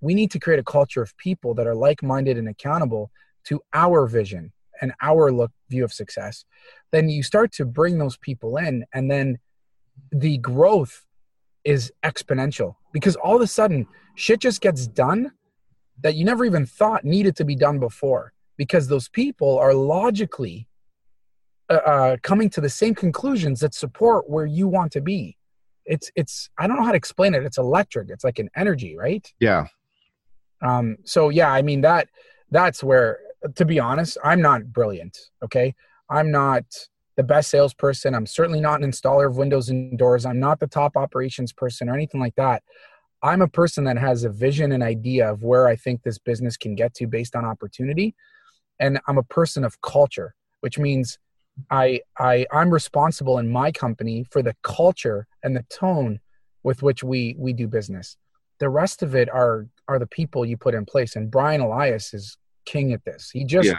we 0.00 0.14
need 0.14 0.30
to 0.30 0.38
create 0.38 0.60
a 0.60 0.64
culture 0.64 1.02
of 1.02 1.16
people 1.16 1.54
that 1.54 1.66
are 1.66 1.74
like-minded 1.74 2.38
and 2.38 2.48
accountable 2.48 3.10
to 3.44 3.60
our 3.72 4.06
vision 4.06 4.52
and 4.80 4.92
our 5.02 5.32
look 5.32 5.50
view 5.68 5.84
of 5.84 5.92
success." 5.92 6.44
Then 6.90 7.08
you 7.08 7.22
start 7.22 7.52
to 7.52 7.64
bring 7.64 7.98
those 7.98 8.16
people 8.16 8.56
in 8.56 8.84
and 8.92 9.10
then 9.10 9.38
the 10.12 10.38
growth 10.38 11.04
is 11.64 11.92
exponential. 12.02 12.76
Because 12.92 13.16
all 13.16 13.36
of 13.36 13.42
a 13.42 13.46
sudden 13.46 13.86
shit 14.14 14.40
just 14.40 14.60
gets 14.60 14.86
done 14.86 15.32
that 16.02 16.14
you 16.14 16.24
never 16.24 16.44
even 16.44 16.64
thought 16.64 17.04
needed 17.04 17.36
to 17.36 17.44
be 17.44 17.54
done 17.54 17.78
before. 17.78 18.32
Because 18.56 18.88
those 18.88 19.08
people 19.08 19.58
are 19.58 19.74
logically 19.74 20.68
uh, 21.70 21.74
uh, 21.74 22.16
coming 22.22 22.48
to 22.50 22.60
the 22.60 22.70
same 22.70 22.94
conclusions 22.94 23.60
that 23.60 23.74
support 23.74 24.28
where 24.28 24.46
you 24.46 24.66
want 24.66 24.92
to 24.92 25.00
be. 25.00 25.36
It's 25.84 26.10
it's 26.16 26.50
i 26.58 26.66
don't 26.66 26.76
know 26.76 26.84
how 26.84 26.92
to 26.92 26.96
explain 26.96 27.34
it. 27.34 27.44
It's 27.44 27.58
electric. 27.58 28.10
It's 28.10 28.24
like 28.24 28.38
an 28.38 28.50
energy 28.56 28.96
right? 28.96 29.26
Yeah. 29.40 29.66
Um 30.60 30.96
so 31.04 31.28
yeah 31.28 31.50
i 31.50 31.62
mean 31.62 31.82
that 31.82 32.08
that's 32.50 32.82
where 32.82 33.18
to 33.54 33.64
be 33.64 33.78
honest 33.78 34.18
i'm 34.24 34.40
not 34.40 34.72
brilliant 34.72 35.16
okay 35.44 35.74
i'm 36.10 36.30
not 36.30 36.64
the 37.16 37.22
best 37.22 37.50
salesperson 37.50 38.14
i'm 38.14 38.26
certainly 38.26 38.60
not 38.60 38.82
an 38.82 38.90
installer 38.90 39.26
of 39.26 39.36
windows 39.36 39.68
and 39.68 39.98
doors 39.98 40.24
i'm 40.24 40.40
not 40.40 40.60
the 40.60 40.66
top 40.66 40.96
operations 40.96 41.52
person 41.52 41.88
or 41.88 41.94
anything 41.94 42.20
like 42.20 42.34
that 42.36 42.62
i'm 43.22 43.42
a 43.42 43.48
person 43.48 43.84
that 43.84 43.98
has 43.98 44.24
a 44.24 44.30
vision 44.30 44.72
and 44.72 44.82
idea 44.82 45.30
of 45.30 45.42
where 45.42 45.66
i 45.66 45.76
think 45.76 46.02
this 46.02 46.18
business 46.18 46.56
can 46.56 46.74
get 46.74 46.94
to 46.94 47.06
based 47.06 47.34
on 47.34 47.44
opportunity 47.44 48.14
and 48.80 49.00
i'm 49.06 49.18
a 49.18 49.22
person 49.24 49.64
of 49.64 49.80
culture 49.80 50.34
which 50.60 50.78
means 50.78 51.18
i 51.70 52.00
i 52.18 52.46
i'm 52.52 52.70
responsible 52.70 53.38
in 53.38 53.50
my 53.50 53.72
company 53.72 54.24
for 54.30 54.42
the 54.42 54.54
culture 54.62 55.26
and 55.42 55.56
the 55.56 55.64
tone 55.70 56.20
with 56.62 56.82
which 56.82 57.02
we 57.02 57.34
we 57.38 57.52
do 57.52 57.66
business. 57.66 58.16
The 58.58 58.68
rest 58.68 59.02
of 59.02 59.14
it 59.14 59.28
are 59.30 59.66
are 59.88 59.98
the 59.98 60.06
people 60.06 60.44
you 60.44 60.56
put 60.56 60.74
in 60.74 60.84
place. 60.84 61.16
And 61.16 61.30
Brian 61.30 61.60
Elias 61.60 62.12
is 62.12 62.36
king 62.66 62.92
at 62.92 63.04
this. 63.04 63.30
He 63.30 63.44
just 63.44 63.68
yeah. 63.68 63.78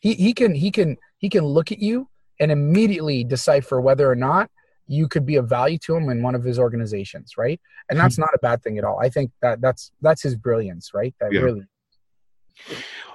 He 0.00 0.14
he 0.14 0.34
can 0.34 0.54
he 0.54 0.70
can 0.70 0.96
he 1.18 1.28
can 1.28 1.44
look 1.44 1.70
at 1.70 1.78
you 1.78 2.08
and 2.40 2.50
immediately 2.50 3.22
decipher 3.22 3.80
whether 3.80 4.10
or 4.10 4.16
not 4.16 4.50
you 4.86 5.06
could 5.06 5.24
be 5.24 5.36
of 5.36 5.48
value 5.48 5.78
to 5.78 5.94
him 5.94 6.08
in 6.08 6.20
one 6.20 6.34
of 6.34 6.42
his 6.42 6.58
organizations, 6.58 7.34
right? 7.38 7.60
And 7.88 7.98
that's 7.98 8.16
hmm. 8.16 8.22
not 8.22 8.34
a 8.34 8.38
bad 8.38 8.62
thing 8.62 8.76
at 8.76 8.84
all. 8.84 8.98
I 9.00 9.08
think 9.08 9.30
that 9.40 9.60
that's 9.60 9.92
that's 10.00 10.22
his 10.22 10.34
brilliance, 10.34 10.92
right? 10.92 11.14
That 11.20 11.32
yeah. 11.32 11.40
really. 11.40 11.66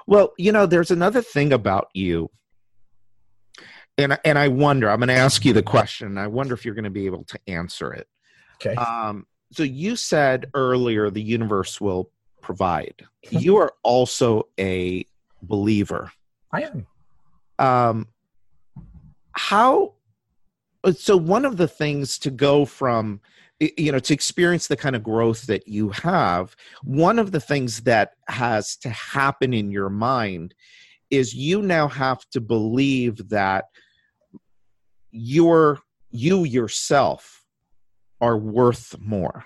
Well, 0.07 0.33
you 0.37 0.51
know, 0.51 0.65
there's 0.65 0.91
another 0.91 1.21
thing 1.21 1.51
about 1.51 1.89
you, 1.93 2.29
and 3.97 4.17
and 4.23 4.37
I 4.39 4.47
wonder. 4.47 4.89
I'm 4.89 4.99
going 4.99 5.09
to 5.09 5.15
ask 5.15 5.43
you 5.43 5.53
the 5.53 5.63
question. 5.63 6.17
I 6.17 6.27
wonder 6.27 6.53
if 6.53 6.63
you're 6.63 6.75
going 6.75 6.85
to 6.85 6.89
be 6.89 7.07
able 7.07 7.25
to 7.25 7.39
answer 7.47 7.91
it. 7.91 8.07
Okay. 8.55 8.75
Um, 8.75 9.25
so 9.51 9.63
you 9.63 9.95
said 9.95 10.49
earlier 10.53 11.09
the 11.09 11.21
universe 11.21 11.81
will 11.81 12.09
provide. 12.41 13.05
you 13.31 13.57
are 13.57 13.73
also 13.83 14.47
a 14.59 15.05
believer. 15.41 16.11
I 16.55 16.61
am. 16.61 16.87
Um, 17.59 18.07
how? 19.33 19.93
So 20.95 21.17
one 21.17 21.45
of 21.45 21.57
the 21.57 21.67
things 21.67 22.17
to 22.19 22.31
go 22.31 22.65
from 22.65 23.21
you 23.59 23.91
know 23.91 23.99
to 23.99 24.13
experience 24.13 24.67
the 24.67 24.75
kind 24.75 24.95
of 24.95 25.03
growth 25.03 25.47
that 25.47 25.67
you 25.67 25.89
have 25.89 26.55
one 26.83 27.17
of 27.17 27.31
the 27.31 27.39
things 27.39 27.81
that 27.81 28.11
has 28.27 28.75
to 28.75 28.89
happen 28.89 29.53
in 29.53 29.71
your 29.71 29.89
mind 29.89 30.53
is 31.09 31.33
you 31.33 31.61
now 31.61 31.87
have 31.87 32.19
to 32.31 32.41
believe 32.41 33.29
that 33.29 33.65
your 35.11 35.79
you 36.11 36.43
yourself 36.43 37.45
are 38.19 38.37
worth 38.37 38.93
more 38.99 39.45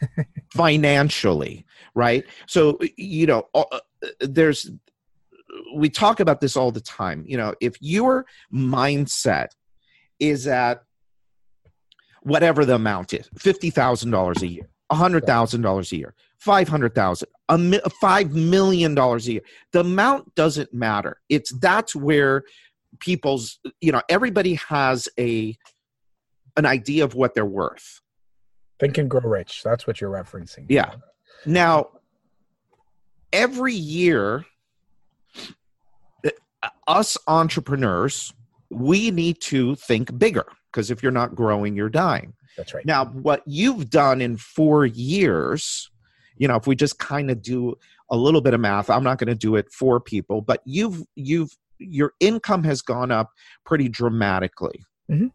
financially 0.54 1.66
right 1.94 2.24
so 2.46 2.78
you 2.96 3.26
know 3.26 3.46
uh, 3.54 3.64
uh, 3.72 3.80
there's 4.20 4.70
we 5.74 5.88
talk 5.88 6.20
about 6.20 6.40
this 6.40 6.56
all 6.56 6.70
the 6.70 6.80
time 6.80 7.24
you 7.26 7.36
know 7.36 7.54
if 7.60 7.76
your 7.80 8.26
mindset 8.52 9.48
is 10.18 10.46
at 10.46 10.82
whatever 12.22 12.64
the 12.64 12.74
amount 12.74 13.14
is 13.14 13.28
$50000 13.38 14.42
a 14.42 14.46
year 14.46 14.68
$100000 14.92 15.92
a 15.92 15.96
year 15.96 16.14
500000 16.38 17.28
a 17.48 17.56
$5 17.56 18.30
million 18.32 18.98
a 18.98 19.16
year 19.18 19.40
the 19.72 19.80
amount 19.80 20.34
doesn't 20.34 20.72
matter 20.74 21.20
it's 21.28 21.52
that's 21.58 21.94
where 21.94 22.42
people's 22.98 23.60
you 23.80 23.92
know 23.92 24.02
everybody 24.08 24.54
has 24.54 25.08
a 25.18 25.56
an 26.56 26.66
idea 26.66 27.04
of 27.04 27.14
what 27.14 27.34
they're 27.34 27.44
worth 27.46 28.00
Think 28.80 28.96
and 28.96 29.10
Grow 29.10 29.20
Rich. 29.20 29.62
That's 29.62 29.86
what 29.86 30.00
you're 30.00 30.10
referencing. 30.10 30.64
Yeah. 30.68 30.94
Now, 31.44 31.90
every 33.30 33.74
year, 33.74 34.46
us 36.86 37.16
entrepreneurs, 37.26 38.32
we 38.70 39.10
need 39.10 39.40
to 39.40 39.74
think 39.76 40.16
bigger 40.18 40.46
because 40.70 40.90
if 40.90 41.02
you're 41.02 41.12
not 41.12 41.34
growing, 41.34 41.76
you're 41.76 41.88
dying. 41.88 42.34
That's 42.56 42.74
right. 42.74 42.84
Now, 42.84 43.06
what 43.06 43.42
you've 43.46 43.90
done 43.90 44.20
in 44.20 44.36
four 44.36 44.86
years, 44.86 45.90
you 46.36 46.48
know, 46.48 46.56
if 46.56 46.66
we 46.66 46.76
just 46.76 46.98
kind 46.98 47.30
of 47.30 47.42
do 47.42 47.76
a 48.10 48.16
little 48.16 48.40
bit 48.40 48.54
of 48.54 48.60
math, 48.60 48.90
I'm 48.90 49.04
not 49.04 49.18
going 49.18 49.28
to 49.28 49.34
do 49.34 49.56
it 49.56 49.70
for 49.72 50.00
people, 50.00 50.40
but 50.40 50.60
you've 50.64 51.02
you've 51.14 51.50
your 51.78 52.12
income 52.20 52.64
has 52.64 52.82
gone 52.82 53.10
up 53.10 53.30
pretty 53.64 53.88
dramatically. 53.88 54.84
Mm-hmm. 55.10 55.28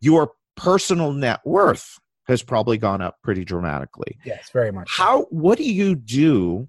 Your 0.00 0.32
personal 0.56 1.12
net 1.12 1.40
worth 1.44 1.98
has 2.28 2.42
probably 2.42 2.78
gone 2.78 3.00
up 3.00 3.16
pretty 3.22 3.44
dramatically. 3.44 4.18
Yes, 4.24 4.50
very 4.52 4.70
much. 4.70 4.88
How 4.90 5.22
what 5.30 5.58
do 5.58 5.64
you 5.64 5.94
do 5.94 6.68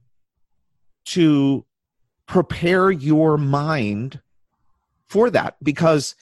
to 1.06 1.65
prepare 2.29 2.91
your 2.91 3.37
mind 3.37 4.21
for 5.09 5.29
that? 5.31 5.55
Because 5.61 6.15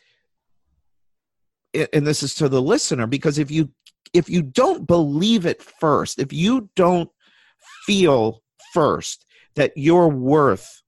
and 1.94 2.08
this 2.08 2.24
is 2.24 2.34
to 2.36 2.50
the 2.50 2.62
listener 2.62 3.06
because 3.06 3.38
if 3.38 3.52
you 3.52 3.70
if 4.14 4.30
you 4.30 4.42
don't 4.42 4.88
believe 4.88 5.46
it 5.46 5.62
first, 5.62 6.18
if 6.18 6.32
you 6.34 6.70
don't 6.76 7.10
feel 7.86 8.42
first 8.74 9.26
that 9.56 9.74
you're 9.76 10.08
worth 10.08 10.82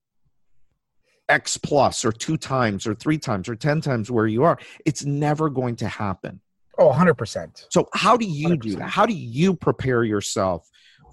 X 1.28 1.58
plus 1.58 2.06
or 2.06 2.12
two 2.12 2.38
times 2.38 2.88
or 2.88 2.96
three 2.96 3.18
times 3.18 3.50
or 3.50 3.56
10 3.56 3.82
times 3.82 4.10
where 4.10 4.26
you 4.26 4.44
are, 4.44 4.58
it's 4.86 5.04
never 5.06 5.50
going 5.50 5.76
to 5.76 5.88
happen. 5.88 6.40
Oh, 6.80 6.92
100%. 6.92 7.66
So 7.70 7.90
how 7.94 8.16
do 8.16 8.26
you 8.26 8.50
100%. 8.50 8.62
do 8.62 8.76
that? 8.78 8.90
How 8.90 9.06
do 9.06 9.14
you 9.14 9.54
prepare 9.54 10.04
yourself 10.04 10.68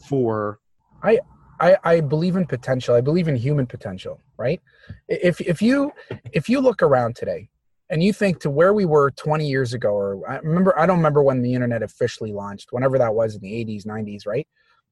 for 0.09 0.61
I 1.03 1.19
I, 1.61 1.77
I 1.85 2.01
believe 2.01 2.37
in 2.37 2.47
potential. 2.47 2.95
I 2.95 3.01
believe 3.01 3.29
in 3.29 3.37
human 3.37 3.67
potential, 3.67 4.21
right? 4.37 4.61
If 5.09 5.41
if 5.41 5.63
you 5.63 5.93
if 6.33 6.49
you 6.49 6.61
look 6.61 6.83
around 6.83 7.17
today 7.17 7.49
and 7.91 8.03
you 8.03 8.13
think 8.13 8.41
to 8.41 8.51
where 8.51 8.75
we 8.75 8.85
were 8.85 9.11
20 9.13 9.47
years 9.47 9.73
ago 9.73 9.91
or 9.91 10.29
I 10.29 10.39
remember 10.39 10.79
I 10.79 10.87
don't 10.87 10.99
remember 10.99 11.23
when 11.23 11.43
the 11.43 11.55
internet 11.55 11.83
officially 11.83 12.33
launched, 12.33 12.73
whenever 12.73 12.99
that 12.99 13.15
was 13.15 13.37
in 13.37 13.41
the 13.41 13.53
80s, 13.65 13.87
90s, 13.87 14.27
right? 14.27 14.47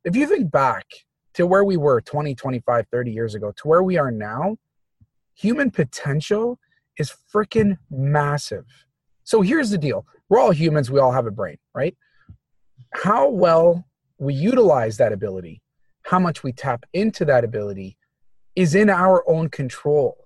If 0.05 0.17
you 0.17 0.27
think 0.27 0.51
back 0.51 0.87
to 1.35 1.47
where 1.47 1.65
we 1.65 1.77
were 1.77 2.01
20, 2.01 2.35
25, 2.35 2.87
30 2.91 3.11
years 3.11 3.35
ago 3.35 3.53
to 3.57 3.69
where 3.69 3.83
we 3.83 3.99
are 3.99 4.11
now, 4.11 4.57
human 5.35 5.71
potential 5.71 6.59
is 6.99 7.13
freaking 7.33 7.77
massive. 7.91 8.65
So 9.25 9.41
here's 9.41 9.71
the 9.71 9.79
deal 9.79 10.07
we're 10.29 10.39
all 10.39 10.53
humans, 10.53 10.91
we 10.91 11.01
all 11.01 11.13
have 11.13 11.27
a 11.27 11.31
brain, 11.31 11.59
right? 11.75 11.97
How 12.93 13.29
well 13.29 13.85
we 14.19 14.35
utilize 14.35 14.97
that 14.99 15.13
ability, 15.13 15.61
how 16.05 16.19
much 16.19 16.43
we 16.43 16.53
tap 16.53 16.85
into 16.93 17.25
that 17.25 17.45
ability 17.45 17.97
is 18.55 18.75
in 18.75 18.89
our 18.89 19.29
own 19.29 19.49
control. 19.49 20.17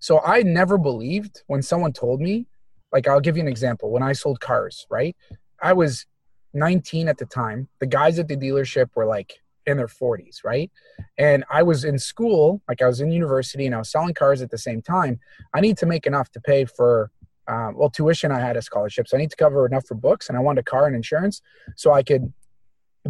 So 0.00 0.20
I 0.20 0.42
never 0.42 0.78
believed 0.78 1.42
when 1.46 1.62
someone 1.62 1.92
told 1.92 2.20
me, 2.20 2.46
like, 2.92 3.06
I'll 3.06 3.20
give 3.20 3.36
you 3.36 3.42
an 3.42 3.48
example. 3.48 3.90
When 3.90 4.02
I 4.02 4.12
sold 4.12 4.40
cars, 4.40 4.86
right? 4.90 5.16
I 5.62 5.74
was 5.74 6.06
19 6.54 7.08
at 7.08 7.18
the 7.18 7.26
time. 7.26 7.68
The 7.78 7.86
guys 7.86 8.18
at 8.18 8.28
the 8.28 8.36
dealership 8.36 8.88
were 8.96 9.06
like 9.06 9.40
in 9.66 9.76
their 9.76 9.86
40s, 9.86 10.42
right? 10.42 10.70
And 11.18 11.44
I 11.50 11.62
was 11.62 11.84
in 11.84 11.98
school, 11.98 12.62
like 12.66 12.82
I 12.82 12.86
was 12.86 13.00
in 13.00 13.12
university 13.12 13.66
and 13.66 13.74
I 13.74 13.78
was 13.78 13.90
selling 13.90 14.14
cars 14.14 14.42
at 14.42 14.50
the 14.50 14.58
same 14.58 14.82
time. 14.82 15.20
I 15.54 15.60
need 15.60 15.76
to 15.78 15.86
make 15.86 16.06
enough 16.06 16.30
to 16.32 16.40
pay 16.40 16.64
for 16.64 17.10
um, 17.46 17.76
well, 17.76 17.90
tuition, 17.90 18.30
I 18.30 18.38
had 18.38 18.56
a 18.56 18.62
scholarship. 18.62 19.08
So 19.08 19.16
I 19.16 19.20
need 19.20 19.30
to 19.30 19.36
cover 19.36 19.66
enough 19.66 19.84
for 19.86 19.96
books 19.96 20.28
and 20.28 20.38
I 20.38 20.40
wanted 20.40 20.60
a 20.60 20.64
car 20.64 20.86
and 20.86 20.94
insurance 20.94 21.42
so 21.74 21.92
I 21.92 22.02
could 22.02 22.32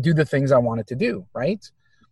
do 0.01 0.15
the 0.15 0.25
things 0.25 0.51
I 0.51 0.59
wanted 0.59 0.87
to 0.89 0.97
do. 0.97 1.27
Right. 1.35 1.71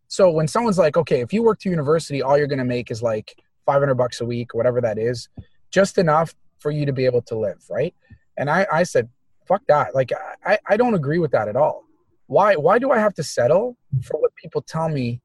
So 0.09 0.31
when 0.31 0.49
someone's 0.49 0.79
like, 0.79 0.97
okay, 0.97 1.21
if 1.21 1.33
you 1.33 1.43
work 1.43 1.61
to 1.61 1.71
university, 1.71 2.23
all 2.23 2.37
you're 2.37 2.47
going 2.47 2.59
to 2.59 2.65
make 2.65 2.91
is 2.91 3.03
like 3.03 3.37
500 3.67 3.95
bucks 3.95 4.21
a 4.21 4.25
week, 4.25 4.55
whatever 4.55 4.81
that 4.81 4.99
is, 4.99 5.29
just 5.71 5.99
enough 5.99 6.35
for 6.59 6.71
you 6.71 6.87
to 6.87 6.93
be 6.93 7.05
able 7.05 7.23
to 7.23 7.39
live. 7.39 7.63
Right. 7.71 7.95
And 8.37 8.51
I, 8.51 8.67
I 8.73 8.83
said, 8.83 9.09
fuck 9.47 9.63
that. 9.69 9.95
Like, 9.95 10.13
I, 10.45 10.59
I 10.67 10.77
don't 10.77 10.95
agree 10.95 11.19
with 11.19 11.31
that 11.33 11.49
at 11.49 11.57
all. 11.57 11.85
Why, 12.27 12.57
why 12.57 12.79
do 12.79 12.91
I 12.91 12.99
have 12.99 13.15
to 13.15 13.23
settle 13.23 13.77
for 14.03 14.21
what 14.21 14.35
people 14.35 14.63
tell 14.63 14.89
me 14.89 15.21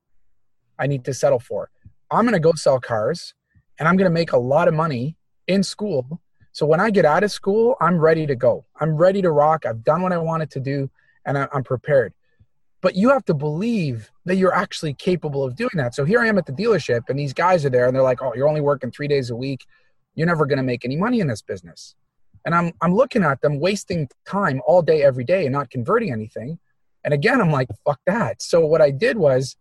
I 0.79 0.87
need 0.87 1.03
to 1.05 1.13
settle 1.13 1.39
for? 1.39 1.69
I'm 2.11 2.23
going 2.23 2.33
to 2.33 2.39
go 2.39 2.53
sell 2.53 2.79
cars 2.79 3.33
and 3.79 3.87
I'm 3.87 3.97
going 3.97 4.09
to 4.09 4.13
make 4.13 4.31
a 4.33 4.37
lot 4.37 4.67
of 4.67 4.73
money 4.73 5.17
in 5.47 5.63
school 5.63 6.21
so 6.53 6.67
when 6.67 6.79
I 6.79 6.91
get 6.91 7.03
out 7.03 7.23
of 7.23 7.31
school, 7.31 7.75
I'm 7.81 7.97
ready 7.97 8.27
to 8.27 8.35
go. 8.35 8.63
I'm 8.79 8.95
ready 8.95 9.23
to 9.23 9.31
rock. 9.31 9.65
I've 9.65 9.83
done 9.83 10.03
what 10.03 10.13
I 10.13 10.19
wanted 10.19 10.51
to 10.51 10.59
do 10.59 10.89
and 11.25 11.35
I'm 11.35 11.63
prepared. 11.63 12.13
But 12.83 12.95
you 12.95 13.09
have 13.09 13.23
to 13.25 13.33
believe 13.33 14.11
that 14.25 14.35
you're 14.35 14.53
actually 14.53 14.93
capable 14.93 15.43
of 15.43 15.55
doing 15.55 15.71
that. 15.75 15.95
So 15.95 16.03
here 16.03 16.19
I 16.19 16.27
am 16.27 16.37
at 16.37 16.45
the 16.45 16.51
dealership 16.51 17.03
and 17.09 17.17
these 17.17 17.33
guys 17.33 17.65
are 17.65 17.69
there 17.69 17.87
and 17.87 17.95
they're 17.95 18.03
like, 18.03 18.21
"Oh, 18.21 18.33
you're 18.35 18.47
only 18.47 18.61
working 18.61 18.91
3 18.91 19.07
days 19.07 19.29
a 19.31 19.35
week. 19.35 19.65
You're 20.15 20.27
never 20.27 20.45
going 20.45 20.57
to 20.57 20.63
make 20.63 20.83
any 20.85 20.97
money 20.97 21.19
in 21.21 21.27
this 21.27 21.41
business." 21.41 21.95
And 22.45 22.53
I'm 22.53 22.73
I'm 22.81 22.93
looking 22.93 23.23
at 23.23 23.41
them 23.41 23.59
wasting 23.59 24.09
time 24.27 24.61
all 24.67 24.81
day 24.81 25.01
every 25.01 25.23
day 25.23 25.45
and 25.45 25.53
not 25.53 25.69
converting 25.69 26.11
anything. 26.11 26.59
And 27.05 27.13
again, 27.13 27.39
I'm 27.41 27.51
like, 27.51 27.69
"Fuck 27.85 28.01
that." 28.05 28.41
So 28.41 28.65
what 28.65 28.81
I 28.81 28.91
did 28.91 29.17
was 29.17 29.55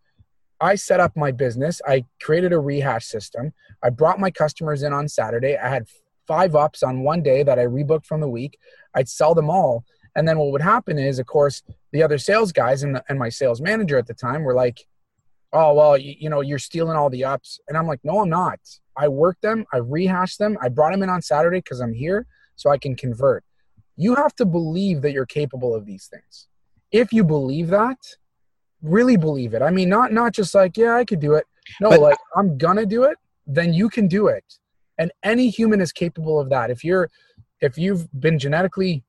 I 0.59 0.75
set 0.75 0.99
up 0.99 1.15
my 1.15 1.31
business. 1.31 1.81
I 1.87 2.05
created 2.21 2.51
a 2.53 2.59
rehash 2.59 3.05
system. 3.05 3.53
I 3.81 3.89
brought 3.89 4.19
my 4.19 4.31
customers 4.31 4.83
in 4.83 4.91
on 4.93 5.07
Saturday. 5.07 5.57
I 5.57 5.69
had 5.69 5.87
five 6.27 6.55
ups 6.55 6.83
on 6.83 7.03
one 7.03 7.23
day 7.23 7.43
that 7.43 7.57
I 7.57 7.65
rebooked 7.65 8.05
from 8.05 8.21
the 8.21 8.29
week. 8.29 8.57
I'd 8.93 9.09
sell 9.09 9.33
them 9.33 9.49
all. 9.49 9.85
And 10.15 10.27
then 10.27 10.37
what 10.37 10.51
would 10.51 10.61
happen 10.61 10.97
is, 10.97 11.19
of 11.19 11.25
course, 11.25 11.63
the 11.91 12.03
other 12.03 12.17
sales 12.17 12.51
guys 12.51 12.83
and, 12.83 12.95
the, 12.95 13.03
and 13.09 13.17
my 13.17 13.29
sales 13.29 13.61
manager 13.61 13.97
at 13.97 14.07
the 14.07 14.13
time 14.13 14.43
were 14.43 14.53
like, 14.53 14.85
oh, 15.51 15.73
well, 15.73 15.97
you, 15.97 16.15
you 16.19 16.29
know, 16.29 16.41
you're 16.41 16.59
stealing 16.59 16.95
all 16.95 17.09
the 17.09 17.25
ups. 17.25 17.59
And 17.67 17.77
I'm 17.77 17.87
like, 17.87 17.99
no, 18.03 18.19
I'm 18.19 18.29
not. 18.29 18.59
I 18.95 19.07
worked 19.07 19.41
them, 19.41 19.65
I 19.73 19.77
rehashed 19.77 20.37
them, 20.37 20.57
I 20.61 20.69
brought 20.69 20.91
them 20.91 21.01
in 21.01 21.09
on 21.09 21.21
Saturday 21.21 21.59
because 21.59 21.79
I'm 21.79 21.93
here 21.93 22.27
so 22.55 22.69
I 22.69 22.77
can 22.77 22.95
convert. 22.95 23.43
You 23.95 24.15
have 24.15 24.35
to 24.35 24.45
believe 24.45 25.01
that 25.01 25.13
you're 25.13 25.25
capable 25.25 25.73
of 25.73 25.85
these 25.85 26.07
things. 26.07 26.47
If 26.91 27.11
you 27.11 27.23
believe 27.23 27.69
that, 27.69 27.97
really 28.83 29.17
believe 29.17 29.55
it. 29.55 29.63
I 29.63 29.71
mean, 29.71 29.89
not 29.89 30.11
not 30.11 30.33
just 30.33 30.53
like, 30.53 30.77
yeah, 30.77 30.95
I 30.95 31.05
could 31.05 31.19
do 31.19 31.33
it. 31.33 31.45
No, 31.81 31.89
but, 31.89 32.01
like 32.01 32.17
I'm 32.35 32.55
gonna 32.57 32.85
do 32.85 33.03
it, 33.03 33.17
then 33.47 33.73
you 33.73 33.89
can 33.89 34.07
do 34.07 34.27
it 34.27 34.43
and 34.97 35.11
any 35.23 35.49
human 35.49 35.81
is 35.81 35.91
capable 35.91 36.39
of 36.39 36.49
that 36.49 36.69
if 36.69 36.83
you're 36.83 37.09
if 37.61 37.77
you've 37.77 38.07
been 38.19 38.37
genetically 38.37 39.03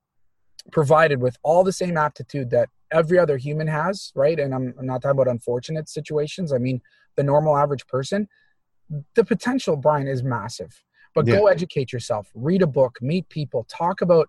provided 0.73 1.21
with 1.21 1.37
all 1.43 1.65
the 1.65 1.73
same 1.73 1.97
aptitude 1.97 2.51
that 2.51 2.69
every 2.91 3.19
other 3.19 3.37
human 3.37 3.67
has, 3.67 4.13
right? 4.15 4.39
And 4.39 4.55
I'm, 4.55 4.75
I'm 4.79 4.87
not 4.87 5.03
talking 5.03 5.19
about 5.19 5.31
unfortunate 5.31 5.89
situations. 5.89 6.53
I 6.53 6.59
mean, 6.59 6.81
the 7.17 7.23
normal 7.23 7.57
average 7.57 7.87
person, 7.87 8.29
the 9.15 9.25
potential, 9.25 9.77
Brian, 9.77 10.09
is 10.09 10.23
massive. 10.23 10.83
But 11.15 11.27
yeah. 11.27 11.37
go 11.37 11.47
educate 11.47 11.93
yourself, 11.93 12.31
read 12.35 12.63
a 12.63 12.67
book, 12.67 12.99
meet 13.01 13.29
people, 13.29 13.65
talk 13.69 14.01
about 14.01 14.29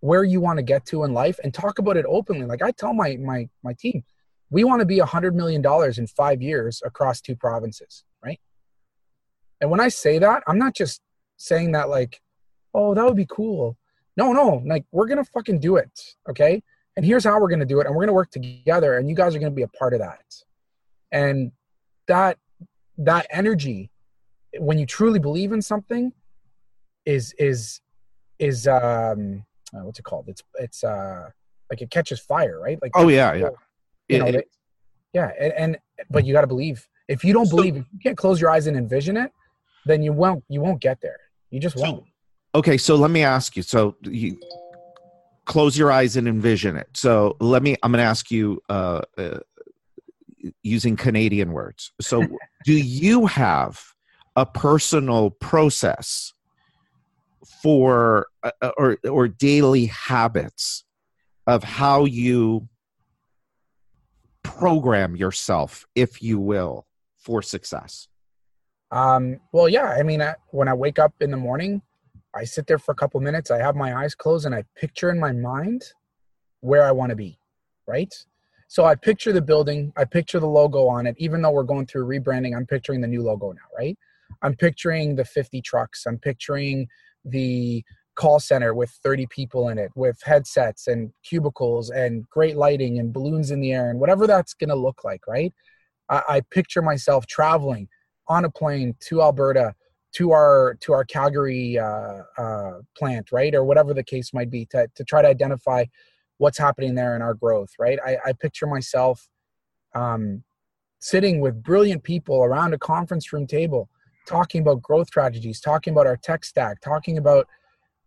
where 0.00 0.24
you 0.24 0.40
want 0.40 0.58
to 0.58 0.62
get 0.62 0.86
to 0.86 1.04
in 1.04 1.12
life, 1.12 1.38
and 1.42 1.52
talk 1.52 1.78
about 1.78 1.96
it 1.96 2.06
openly. 2.08 2.46
Like 2.46 2.62
I 2.62 2.70
tell 2.70 2.94
my 2.94 3.16
my 3.16 3.48
my 3.62 3.74
team, 3.74 4.04
we 4.50 4.64
want 4.64 4.80
to 4.80 4.86
be 4.86 5.00
a 5.00 5.06
hundred 5.06 5.34
million 5.34 5.60
dollars 5.60 5.98
in 5.98 6.06
five 6.06 6.40
years 6.40 6.82
across 6.84 7.20
two 7.20 7.36
provinces, 7.36 8.04
right? 8.24 8.40
And 9.60 9.70
when 9.70 9.80
I 9.80 9.88
say 9.88 10.18
that, 10.18 10.42
I'm 10.46 10.58
not 10.58 10.74
just 10.74 11.00
saying 11.36 11.72
that 11.72 11.88
like, 11.88 12.20
oh, 12.72 12.94
that 12.94 13.04
would 13.04 13.16
be 13.16 13.26
cool. 13.28 13.76
No, 14.16 14.32
no, 14.32 14.62
like 14.64 14.84
we're 14.92 15.06
gonna 15.06 15.24
fucking 15.24 15.60
do 15.60 15.76
it, 15.76 16.00
okay? 16.28 16.62
And 16.96 17.04
here's 17.04 17.24
how 17.24 17.40
we're 17.40 17.48
gonna 17.48 17.64
do 17.64 17.80
it, 17.80 17.86
and 17.86 17.94
we're 17.94 18.02
gonna 18.02 18.12
work 18.12 18.30
together, 18.30 18.98
and 18.98 19.08
you 19.08 19.14
guys 19.14 19.34
are 19.34 19.38
gonna 19.38 19.50
be 19.50 19.62
a 19.62 19.68
part 19.68 19.92
of 19.94 20.00
that. 20.00 20.22
And 21.10 21.52
that 22.06 22.38
that 22.98 23.26
energy, 23.30 23.90
when 24.58 24.78
you 24.78 24.86
truly 24.86 25.18
believe 25.18 25.52
in 25.52 25.60
something, 25.62 26.12
is 27.04 27.34
is 27.38 27.80
is 28.38 28.68
um 28.68 29.44
uh, 29.74 29.80
what's 29.80 29.98
it 29.98 30.04
called? 30.04 30.28
It's 30.28 30.42
it's 30.54 30.84
uh 30.84 31.30
like 31.70 31.82
it 31.82 31.90
catches 31.90 32.20
fire, 32.20 32.60
right? 32.60 32.78
Like 32.80 32.92
oh 32.94 33.08
yeah, 33.08 33.34
yeah, 33.34 33.48
you 34.08 34.18
know, 34.18 34.26
it, 34.26 34.48
yeah, 35.12 35.30
and, 35.40 35.52
and 35.54 35.78
but 36.10 36.24
you 36.24 36.32
got 36.32 36.42
to 36.42 36.46
believe. 36.46 36.86
If 37.08 37.24
you 37.24 37.32
don't 37.32 37.46
so, 37.46 37.56
believe, 37.56 37.76
if 37.76 37.84
you 37.92 37.98
can't 38.02 38.16
close 38.16 38.40
your 38.40 38.50
eyes 38.50 38.66
and 38.66 38.76
envision 38.76 39.16
it, 39.16 39.32
then 39.84 40.02
you 40.02 40.12
won't 40.12 40.44
you 40.48 40.60
won't 40.60 40.80
get 40.80 41.00
there. 41.00 41.18
You 41.50 41.60
just 41.60 41.76
won't. 41.76 42.04
Okay, 42.54 42.78
so 42.78 42.94
let 42.94 43.10
me 43.10 43.22
ask 43.22 43.56
you. 43.56 43.62
So 43.62 43.96
you 44.02 44.38
close 45.44 45.76
your 45.76 45.90
eyes 45.90 46.16
and 46.16 46.28
envision 46.28 46.76
it. 46.76 46.88
So 46.94 47.36
let 47.40 47.62
me. 47.62 47.76
I'm 47.82 47.90
going 47.90 48.02
to 48.02 48.08
ask 48.08 48.30
you 48.30 48.62
uh, 48.68 49.02
uh, 49.18 49.40
using 50.62 50.96
Canadian 50.96 51.52
words. 51.52 51.92
So 52.00 52.22
do 52.64 52.72
you 52.72 53.26
have 53.26 53.82
a 54.36 54.46
personal 54.46 55.30
process 55.30 56.32
for 57.62 58.28
uh, 58.42 58.50
uh, 58.62 58.70
or 58.76 58.98
or 59.08 59.28
daily 59.28 59.86
habits 59.86 60.84
of 61.46 61.64
how 61.64 62.04
you 62.04 62.68
program 64.44 65.16
yourself, 65.16 65.86
if 65.96 66.22
you 66.22 66.38
will, 66.38 66.86
for 67.16 67.42
success? 67.42 68.06
Um, 68.92 69.40
well, 69.50 69.68
yeah. 69.68 69.86
I 69.86 70.04
mean, 70.04 70.22
I, 70.22 70.36
when 70.50 70.68
I 70.68 70.74
wake 70.74 71.00
up 71.00 71.14
in 71.20 71.32
the 71.32 71.36
morning, 71.36 71.82
I 72.34 72.44
sit 72.44 72.66
there 72.66 72.78
for 72.78 72.92
a 72.92 72.96
couple 72.96 73.20
minutes. 73.20 73.50
I 73.50 73.58
have 73.58 73.76
my 73.76 73.96
eyes 73.96 74.14
closed 74.14 74.46
and 74.46 74.54
I 74.54 74.64
picture 74.76 75.10
in 75.10 75.18
my 75.18 75.32
mind 75.32 75.92
where 76.60 76.84
I 76.84 76.90
want 76.90 77.10
to 77.10 77.16
be. 77.16 77.38
Right. 77.86 78.12
So 78.68 78.84
I 78.84 78.94
picture 78.94 79.32
the 79.32 79.42
building. 79.42 79.92
I 79.96 80.04
picture 80.04 80.40
the 80.40 80.48
logo 80.48 80.88
on 80.88 81.06
it. 81.06 81.14
Even 81.18 81.42
though 81.42 81.50
we're 81.50 81.62
going 81.62 81.86
through 81.86 82.06
rebranding, 82.06 82.56
I'm 82.56 82.66
picturing 82.66 83.00
the 83.00 83.06
new 83.06 83.22
logo 83.22 83.52
now. 83.52 83.68
Right. 83.76 83.96
I'm 84.42 84.56
picturing 84.56 85.16
the 85.16 85.24
50 85.24 85.60
trucks. 85.60 86.06
I'm 86.06 86.18
picturing 86.18 86.88
the 87.24 87.84
call 88.14 88.38
center 88.38 88.74
with 88.74 88.90
30 89.02 89.26
people 89.26 89.68
in 89.68 89.78
it 89.78 89.90
with 89.94 90.20
headsets 90.22 90.86
and 90.86 91.12
cubicles 91.24 91.90
and 91.90 92.28
great 92.30 92.56
lighting 92.56 92.98
and 92.98 93.12
balloons 93.12 93.50
in 93.50 93.60
the 93.60 93.72
air 93.72 93.90
and 93.90 93.98
whatever 93.98 94.26
that's 94.26 94.54
going 94.54 94.68
to 94.68 94.76
look 94.76 95.02
like 95.04 95.26
right 95.26 95.52
I, 96.08 96.22
I, 96.28 96.40
picture 96.42 96.82
myself 96.82 97.26
traveling 97.26 97.88
on 98.28 98.44
a 98.44 98.50
plane 98.50 98.94
to 99.08 99.20
alberta 99.20 99.74
to 100.14 100.32
our 100.32 100.76
to 100.80 100.92
our 100.92 101.04
calgary 101.04 101.78
uh, 101.78 102.22
uh, 102.38 102.72
plant 102.96 103.32
right 103.32 103.54
or 103.54 103.64
whatever 103.64 103.94
the 103.94 104.02
case 104.02 104.32
might 104.32 104.50
be 104.50 104.64
to, 104.66 104.88
to 104.94 105.04
try 105.04 105.22
to 105.22 105.28
identify 105.28 105.84
what's 106.38 106.58
happening 106.58 106.94
there 106.94 107.14
in 107.16 107.22
our 107.22 107.34
growth 107.34 107.70
right 107.78 107.98
i, 108.04 108.16
I 108.26 108.32
picture 108.32 108.66
myself 108.66 109.28
um, 109.94 110.42
sitting 111.00 111.40
with 111.40 111.62
brilliant 111.62 112.02
people 112.02 112.42
around 112.42 112.74
a 112.74 112.78
conference 112.78 113.32
room 113.32 113.46
table 113.46 113.88
talking 114.26 114.62
about 114.62 114.82
growth 114.82 115.08
strategies 115.08 115.60
talking 115.60 115.92
about 115.92 116.06
our 116.06 116.16
tech 116.16 116.44
stack 116.44 116.80
talking 116.80 117.18
about 117.18 117.46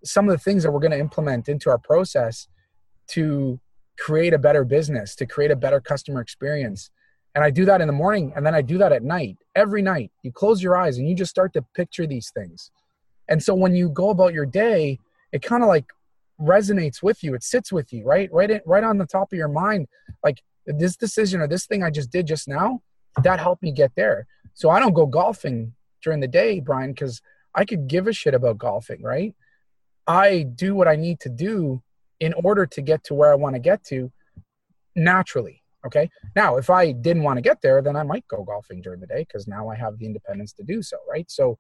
some 0.04 0.30
of 0.30 0.32
the 0.32 0.44
things 0.44 0.64
that 0.64 0.72
we're 0.72 0.80
going 0.80 0.92
to 0.92 1.00
implement 1.00 1.50
into 1.50 1.70
our 1.70 1.78
process 1.78 2.48
to 3.08 3.60
create 3.98 4.34
a 4.34 4.38
better 4.38 4.64
business, 4.64 5.16
to 5.16 5.26
create 5.26 5.52
a 5.52 5.56
better 5.56 5.80
customer 5.80 6.22
experience. 6.22 6.92
And 7.38 7.44
I 7.44 7.52
do 7.52 7.66
that 7.66 7.82
in 7.82 7.88
the 7.88 7.94
morning 7.94 8.34
and 8.36 8.44
then 8.44 8.56
I 8.56 8.64
do 8.64 8.80
that 8.80 8.92
at 8.92 9.04
night. 9.04 9.38
Every 9.54 9.84
night, 9.84 10.12
you 10.24 10.32
close 10.32 10.64
your 10.64 10.76
eyes 10.76 10.98
and 10.98 11.08
you 11.08 11.14
just 11.14 11.30
start 11.30 11.54
to 11.54 11.62
picture 11.76 12.08
these 12.08 12.32
things. 12.32 12.72
And 13.28 13.44
so 13.44 13.54
when 13.54 13.76
you 13.76 13.90
go 13.90 14.10
about 14.10 14.34
your 14.34 14.48
day, 14.48 14.98
it 15.32 15.44
kind 15.44 15.62
of 15.62 15.70
like 15.70 15.86
resonates 16.42 17.04
with 17.04 17.24
you. 17.24 17.36
It 17.36 17.44
sits 17.44 17.72
with 17.72 17.94
you, 17.94 18.04
right? 18.06 18.28
Right 18.34 18.50
in, 18.50 18.62
right 18.66 18.84
on 18.84 18.98
the 18.98 19.06
top 19.06 19.32
of 19.32 19.38
your 19.38 19.50
mind. 19.50 19.88
Like 20.24 20.42
this 20.66 20.96
decision 20.96 21.40
or 21.40 21.48
this 21.48 21.68
thing 21.68 21.84
I 21.84 21.92
just 21.92 22.10
did 22.10 22.26
just 22.26 22.48
now, 22.48 22.82
that 23.22 23.40
helped 23.40 23.62
me 23.62 23.72
get 23.72 23.92
there. 23.96 24.26
So 24.56 24.72
I 24.72 24.80
don't 24.80 24.96
go 24.96 25.06
golfing 25.06 25.76
during 26.02 26.22
the 26.22 26.28
day, 26.28 26.60
Brian, 26.60 26.92
because 26.92 27.22
I 27.54 27.66
could 27.66 27.88
give 27.88 28.08
a 28.08 28.14
shit 28.14 28.34
about 28.34 28.58
golfing, 28.58 29.04
right? 29.04 29.36
I 30.08 30.42
do 30.42 30.74
what 30.74 30.88
I 30.88 30.96
need 30.96 31.20
to 31.20 31.30
do 31.30 31.84
in 32.20 32.34
order 32.34 32.66
to 32.66 32.82
get 32.82 33.04
to 33.04 33.14
where 33.14 33.32
I 33.32 33.36
want 33.36 33.54
to 33.54 33.60
get 33.60 33.84
to 33.90 34.12
naturally. 34.96 35.62
Okay. 35.86 36.10
Now, 36.36 36.58
if 36.58 36.70
I 36.70 36.92
didn't 36.92 37.24
want 37.24 37.38
to 37.38 37.42
get 37.42 37.62
there, 37.62 37.82
then 37.82 37.96
I 37.96 38.04
might 38.04 38.28
go 38.28 38.44
golfing 38.44 38.82
during 38.82 39.00
the 39.00 39.08
day 39.08 39.26
because 39.28 39.48
now 39.48 39.70
I 39.70 39.76
have 39.76 39.98
the 39.98 40.06
independence 40.06 40.54
to 40.54 40.64
do 40.64 40.82
so. 40.82 40.98
Right. 41.10 41.30
So 41.30 41.58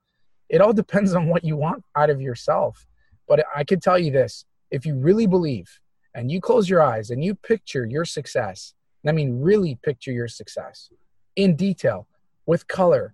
it 0.49 0.61
all 0.61 0.73
depends 0.83 1.13
on 1.13 1.27
what 1.27 1.43
you 1.43 1.55
want 1.55 1.83
out 1.95 2.09
of 2.09 2.21
yourself. 2.21 2.85
But 3.27 3.45
I 3.55 3.63
can 3.63 3.79
tell 3.79 3.99
you 3.99 4.11
this 4.11 4.45
if 4.71 4.85
you 4.85 4.95
really 4.95 5.27
believe 5.27 5.79
and 6.13 6.31
you 6.31 6.41
close 6.41 6.69
your 6.69 6.81
eyes 6.81 7.09
and 7.09 7.23
you 7.23 7.35
picture 7.35 7.85
your 7.85 8.05
success, 8.05 8.73
I 9.05 9.11
mean, 9.11 9.39
really 9.39 9.79
picture 9.83 10.11
your 10.11 10.27
success 10.27 10.89
in 11.35 11.55
detail 11.55 12.07
with 12.45 12.67
color, 12.67 13.13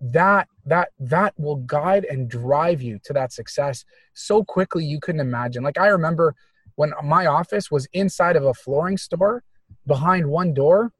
that 0.00 0.48
that 0.66 0.90
that 0.98 1.32
will 1.38 1.56
guide 1.56 2.04
and 2.04 2.28
drive 2.28 2.82
you 2.82 2.98
to 3.02 3.12
that 3.12 3.32
success 3.32 3.84
so 4.14 4.44
quickly 4.44 4.84
you 4.84 5.00
couldn't 5.00 5.20
imagine 5.20 5.62
like 5.62 5.78
i 5.78 5.86
remember 5.86 6.34
when 6.74 6.92
my 7.02 7.26
office 7.26 7.70
was 7.70 7.88
inside 7.92 8.36
of 8.36 8.44
a 8.44 8.52
flooring 8.52 8.98
store 8.98 9.42
behind 9.86 10.26
one 10.26 10.52
door 10.54 10.92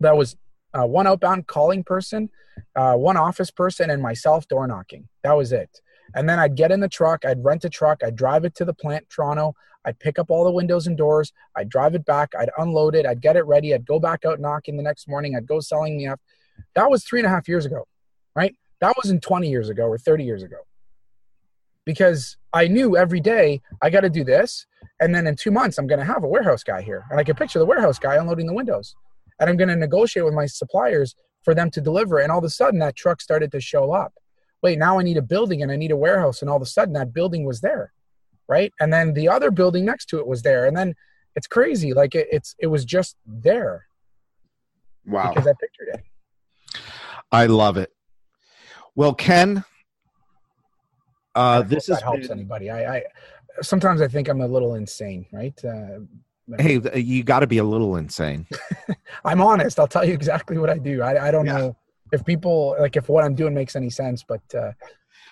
that 0.00 0.16
was 0.16 0.36
uh, 0.74 0.86
one 0.86 1.06
outbound 1.06 1.46
calling 1.46 1.84
person 1.84 2.30
uh, 2.76 2.94
one 2.94 3.16
office 3.16 3.50
person 3.50 3.90
and 3.90 4.02
myself 4.02 4.46
door 4.48 4.66
knocking 4.66 5.08
that 5.22 5.32
was 5.32 5.52
it 5.52 5.80
and 6.14 6.28
then 6.28 6.38
i'd 6.38 6.56
get 6.56 6.70
in 6.70 6.80
the 6.80 6.88
truck 6.88 7.24
i'd 7.24 7.44
rent 7.44 7.64
a 7.64 7.70
truck 7.70 8.02
i'd 8.04 8.16
drive 8.16 8.44
it 8.44 8.54
to 8.54 8.64
the 8.64 8.74
plant 8.74 9.08
toronto 9.08 9.54
i'd 9.84 9.98
pick 9.98 10.18
up 10.18 10.30
all 10.30 10.44
the 10.44 10.50
windows 10.50 10.86
and 10.86 10.96
doors 10.96 11.32
i'd 11.56 11.68
drive 11.68 11.94
it 11.94 12.04
back 12.04 12.32
i'd 12.38 12.50
unload 12.58 12.94
it 12.94 13.06
i'd 13.06 13.20
get 13.20 13.36
it 13.36 13.46
ready 13.46 13.74
i'd 13.74 13.86
go 13.86 13.98
back 13.98 14.24
out 14.24 14.40
knocking 14.40 14.76
the 14.76 14.82
next 14.82 15.08
morning 15.08 15.36
i'd 15.36 15.46
go 15.46 15.60
selling 15.60 15.98
the 15.98 16.06
f 16.06 16.20
that 16.74 16.90
was 16.90 17.04
three 17.04 17.20
and 17.20 17.26
a 17.26 17.30
half 17.30 17.48
years 17.48 17.66
ago 17.66 17.86
right? 18.34 18.54
That 18.80 18.94
wasn't 18.96 19.22
20 19.22 19.48
years 19.48 19.68
ago 19.68 19.84
or 19.84 19.98
30 19.98 20.24
years 20.24 20.42
ago. 20.42 20.56
Because 21.84 22.36
I 22.52 22.66
knew 22.68 22.96
every 22.96 23.20
day 23.20 23.60
I 23.82 23.90
got 23.90 24.00
to 24.00 24.10
do 24.10 24.24
this. 24.24 24.66
And 25.00 25.14
then 25.14 25.26
in 25.26 25.36
two 25.36 25.50
months, 25.50 25.78
I'm 25.78 25.86
going 25.86 25.98
to 25.98 26.04
have 26.04 26.24
a 26.24 26.28
warehouse 26.28 26.62
guy 26.62 26.82
here. 26.82 27.04
And 27.10 27.20
I 27.20 27.24
can 27.24 27.36
picture 27.36 27.58
the 27.58 27.66
warehouse 27.66 27.98
guy 27.98 28.16
unloading 28.16 28.46
the 28.46 28.54
windows. 28.54 28.94
And 29.40 29.50
I'm 29.50 29.56
going 29.56 29.68
to 29.68 29.76
negotiate 29.76 30.24
with 30.24 30.34
my 30.34 30.46
suppliers 30.46 31.14
for 31.42 31.54
them 31.54 31.70
to 31.72 31.80
deliver. 31.80 32.18
And 32.18 32.30
all 32.32 32.38
of 32.38 32.44
a 32.44 32.50
sudden, 32.50 32.78
that 32.80 32.96
truck 32.96 33.20
started 33.20 33.52
to 33.52 33.60
show 33.60 33.92
up. 33.92 34.14
Wait, 34.62 34.78
now 34.78 34.98
I 34.98 35.02
need 35.02 35.18
a 35.18 35.22
building 35.22 35.62
and 35.62 35.70
I 35.70 35.76
need 35.76 35.90
a 35.90 35.96
warehouse. 35.96 36.40
And 36.40 36.48
all 36.48 36.56
of 36.56 36.62
a 36.62 36.66
sudden, 36.66 36.94
that 36.94 37.12
building 37.12 37.44
was 37.44 37.60
there. 37.60 37.92
Right. 38.48 38.72
And 38.80 38.92
then 38.92 39.14
the 39.14 39.28
other 39.28 39.50
building 39.50 39.84
next 39.84 40.06
to 40.06 40.18
it 40.18 40.26
was 40.26 40.42
there. 40.42 40.66
And 40.66 40.76
then 40.76 40.94
it's 41.34 41.46
crazy. 41.46 41.92
Like 41.92 42.14
it, 42.14 42.28
it's, 42.30 42.54
it 42.58 42.68
was 42.68 42.84
just 42.84 43.16
there. 43.26 43.86
Wow. 45.06 45.30
Because 45.30 45.46
I 45.46 45.52
pictured 45.60 45.94
it. 45.94 46.80
I 47.32 47.46
love 47.46 47.76
it. 47.76 47.90
Well, 48.94 49.12
Ken, 49.12 49.64
uh, 51.34 51.62
this 51.62 51.88
is 51.88 52.00
helps 52.00 52.28
been, 52.28 52.38
anybody. 52.38 52.70
I, 52.70 52.96
I, 52.96 53.02
sometimes 53.62 54.00
I 54.00 54.08
think 54.08 54.28
I'm 54.28 54.40
a 54.40 54.46
little 54.46 54.74
insane, 54.74 55.26
right? 55.32 55.58
Uh, 55.64 56.00
hey, 56.58 56.80
you 57.00 57.22
got 57.22 57.40
to 57.40 57.46
be 57.46 57.58
a 57.58 57.64
little 57.64 57.96
insane. 57.96 58.46
I'm 59.24 59.40
honest. 59.40 59.78
I'll 59.78 59.88
tell 59.88 60.04
you 60.04 60.14
exactly 60.14 60.58
what 60.58 60.70
I 60.70 60.78
do. 60.78 61.02
I, 61.02 61.28
I 61.28 61.30
don't 61.30 61.46
yeah. 61.46 61.58
know 61.58 61.76
if 62.12 62.24
people 62.24 62.76
like 62.78 62.96
if 62.96 63.08
what 63.08 63.24
I'm 63.24 63.34
doing 63.34 63.54
makes 63.54 63.76
any 63.76 63.90
sense, 63.90 64.22
but 64.22 64.42
uh, 64.54 64.72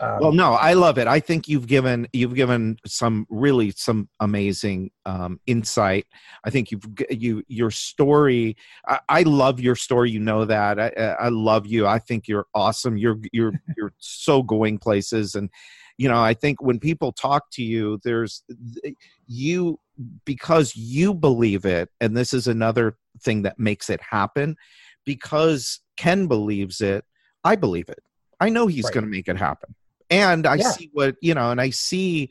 um, 0.01 0.19
well, 0.21 0.33
no, 0.33 0.55
I 0.55 0.73
love 0.73 0.99
it. 0.99 1.07
I 1.07 1.21
think 1.21 1.49
you've 1.49 1.67
given 1.67 2.09
you've 2.13 2.35
given 2.35 2.77
some 2.87 3.27
really 3.31 3.71
some 3.71 4.09
amazing 4.21 4.91
um, 5.07 5.39
insight. 5.47 6.07
I 6.45 6.51
think 6.51 6.71
you've 6.71 6.85
you 7.11 7.43
your 7.47 7.71
story. 7.71 8.57
I, 8.87 8.99
I 9.09 9.23
love 9.23 9.61
your 9.61 9.77
story. 9.77 10.11
You 10.11 10.21
know 10.21 10.45
that. 10.45 10.81
I, 10.81 10.89
I 11.21 11.29
love 11.29 11.67
you. 11.67 11.87
I 11.87 11.99
think 11.99 12.27
you're 12.27 12.47
awesome. 12.55 12.97
You're 12.97 13.19
you're 13.33 13.53
you're 13.77 13.93
so 13.99 14.43
going 14.43 14.79
places 14.79 15.35
and 15.35 15.51
you 15.99 16.09
know 16.09 16.23
i 16.23 16.35
think 16.35 16.61
when 16.63 16.79
people 16.79 17.13
talk 17.13 17.51
to 17.51 17.63
you 17.63 17.99
there's 18.05 18.43
you 19.27 19.79
because 20.25 20.75
you 20.75 21.15
believe 21.15 21.65
it 21.65 21.89
and 22.01 22.17
this 22.17 22.33
is 22.33 22.47
another 22.47 22.97
thing 23.21 23.43
that 23.43 23.59
makes 23.59 23.91
it 23.91 24.01
happen 24.01 24.57
because 25.05 25.81
ken 25.97 26.27
believes 26.27 26.81
it 26.81 27.05
i 27.45 27.55
believe 27.55 27.89
it 27.89 28.03
i 28.41 28.49
know 28.49 28.67
he's 28.67 28.85
right. 28.85 28.95
going 28.95 29.05
to 29.05 29.11
make 29.11 29.29
it 29.29 29.37
happen 29.37 29.75
and 30.11 30.47
i 30.47 30.55
yeah. 30.55 30.71
see 30.71 30.91
what 30.93 31.17
you 31.21 31.35
know 31.35 31.51
and 31.51 31.61
i 31.61 31.71
see 31.71 32.31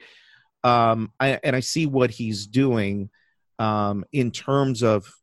um 0.64 1.12
I, 1.20 1.40
and 1.44 1.56
i 1.56 1.60
see 1.60 1.86
what 1.86 2.10
he's 2.10 2.48
doing 2.48 3.10
um, 3.60 4.06
in 4.12 4.32
terms 4.32 4.82
of 4.82 5.14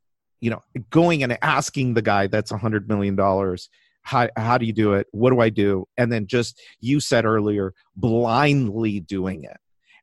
you 0.40 0.50
know 0.50 0.62
going 0.90 1.24
and 1.24 1.36
asking 1.42 1.94
the 1.94 2.02
guy 2.02 2.28
that's 2.28 2.52
a 2.52 2.56
hundred 2.56 2.88
million 2.88 3.16
dollars 3.16 3.68
how, 4.02 4.28
how 4.36 4.56
do 4.58 4.66
you 4.66 4.72
do 4.72 4.94
it 4.94 5.06
what 5.12 5.30
do 5.30 5.40
i 5.40 5.48
do 5.48 5.86
and 5.96 6.10
then 6.10 6.26
just 6.26 6.60
you 6.80 7.00
said 7.00 7.24
earlier 7.24 7.72
blindly 7.96 9.00
doing 9.00 9.44
it 9.44 9.56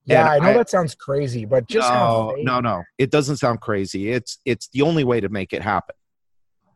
yeah 0.06 0.22
and 0.22 0.30
i 0.30 0.38
know 0.40 0.52
I, 0.52 0.58
that 0.58 0.70
sounds 0.70 0.96
crazy 0.96 1.46
but 1.46 1.68
just 1.68 1.92
no 1.92 2.36
no 2.40 2.60
no 2.60 2.84
it 2.98 3.12
doesn't 3.12 3.38
sound 3.38 3.62
crazy 3.62 4.12
it's 4.12 4.40
it's 4.46 4.68
the 4.70 4.82
only 4.82 5.04
way 5.04 5.20
to 5.20 5.30
make 5.30 5.54
it 5.54 5.62
happen 5.62 5.96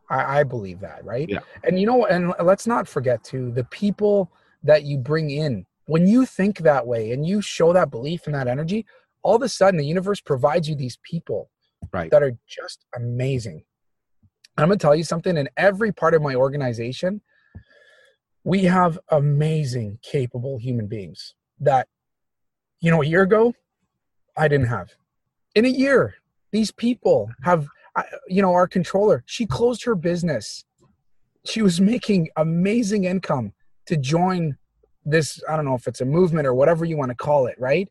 I, 0.09 0.39
I 0.39 0.43
believe 0.43 0.79
that, 0.79 1.05
right? 1.05 1.29
Yeah. 1.29 1.39
And 1.63 1.79
you 1.79 1.85
know, 1.85 2.05
and 2.05 2.33
let's 2.43 2.67
not 2.67 2.87
forget 2.87 3.23
too 3.23 3.51
the 3.51 3.63
people 3.65 4.31
that 4.63 4.83
you 4.83 4.97
bring 4.97 5.29
in. 5.29 5.65
When 5.85 6.07
you 6.07 6.25
think 6.25 6.59
that 6.59 6.85
way 6.85 7.11
and 7.11 7.25
you 7.25 7.41
show 7.41 7.73
that 7.73 7.89
belief 7.89 8.25
and 8.25 8.35
that 8.35 8.47
energy, 8.47 8.85
all 9.23 9.35
of 9.35 9.41
a 9.41 9.49
sudden 9.49 9.77
the 9.77 9.85
universe 9.85 10.21
provides 10.21 10.69
you 10.69 10.75
these 10.75 10.99
people 11.03 11.49
right. 11.91 12.11
that 12.11 12.21
are 12.21 12.33
just 12.47 12.85
amazing. 12.95 13.63
I'm 14.63 14.69
gonna 14.69 14.77
tell 14.77 14.95
you 14.95 15.03
something. 15.03 15.37
In 15.37 15.49
every 15.57 15.91
part 15.91 16.13
of 16.13 16.21
my 16.21 16.35
organization, 16.35 17.21
we 18.43 18.63
have 18.63 18.99
amazing, 19.09 19.99
capable 20.01 20.57
human 20.57 20.87
beings 20.87 21.35
that, 21.59 21.87
you 22.81 22.89
know, 22.91 23.01
a 23.01 23.05
year 23.05 23.23
ago, 23.23 23.53
I 24.37 24.47
didn't 24.47 24.67
have. 24.67 24.89
In 25.55 25.65
a 25.65 25.69
year, 25.69 26.15
these 26.51 26.71
people 26.71 27.29
have 27.43 27.67
you 28.27 28.41
know, 28.41 28.53
our 28.53 28.67
controller, 28.67 29.23
she 29.25 29.45
closed 29.45 29.83
her 29.83 29.95
business. 29.95 30.65
She 31.45 31.61
was 31.61 31.79
making 31.81 32.29
amazing 32.35 33.05
income 33.05 33.53
to 33.87 33.97
join 33.97 34.57
this. 35.05 35.41
I 35.49 35.55
don't 35.55 35.65
know 35.65 35.75
if 35.75 35.87
it's 35.87 36.01
a 36.01 36.05
movement 36.05 36.45
or 36.45 36.53
whatever 36.53 36.85
you 36.85 36.97
want 36.97 37.09
to 37.09 37.15
call 37.15 37.47
it, 37.47 37.55
right? 37.59 37.89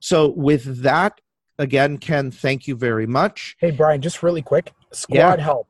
So, 0.00 0.28
with 0.28 0.82
that, 0.82 1.20
again, 1.58 1.98
Ken, 1.98 2.30
thank 2.30 2.66
you 2.66 2.76
very 2.76 3.06
much. 3.06 3.56
Hey, 3.58 3.70
Brian, 3.70 4.00
just 4.02 4.22
really 4.22 4.42
quick 4.42 4.72
Squad 4.92 5.38
yeah. 5.38 5.44
Help. 5.44 5.68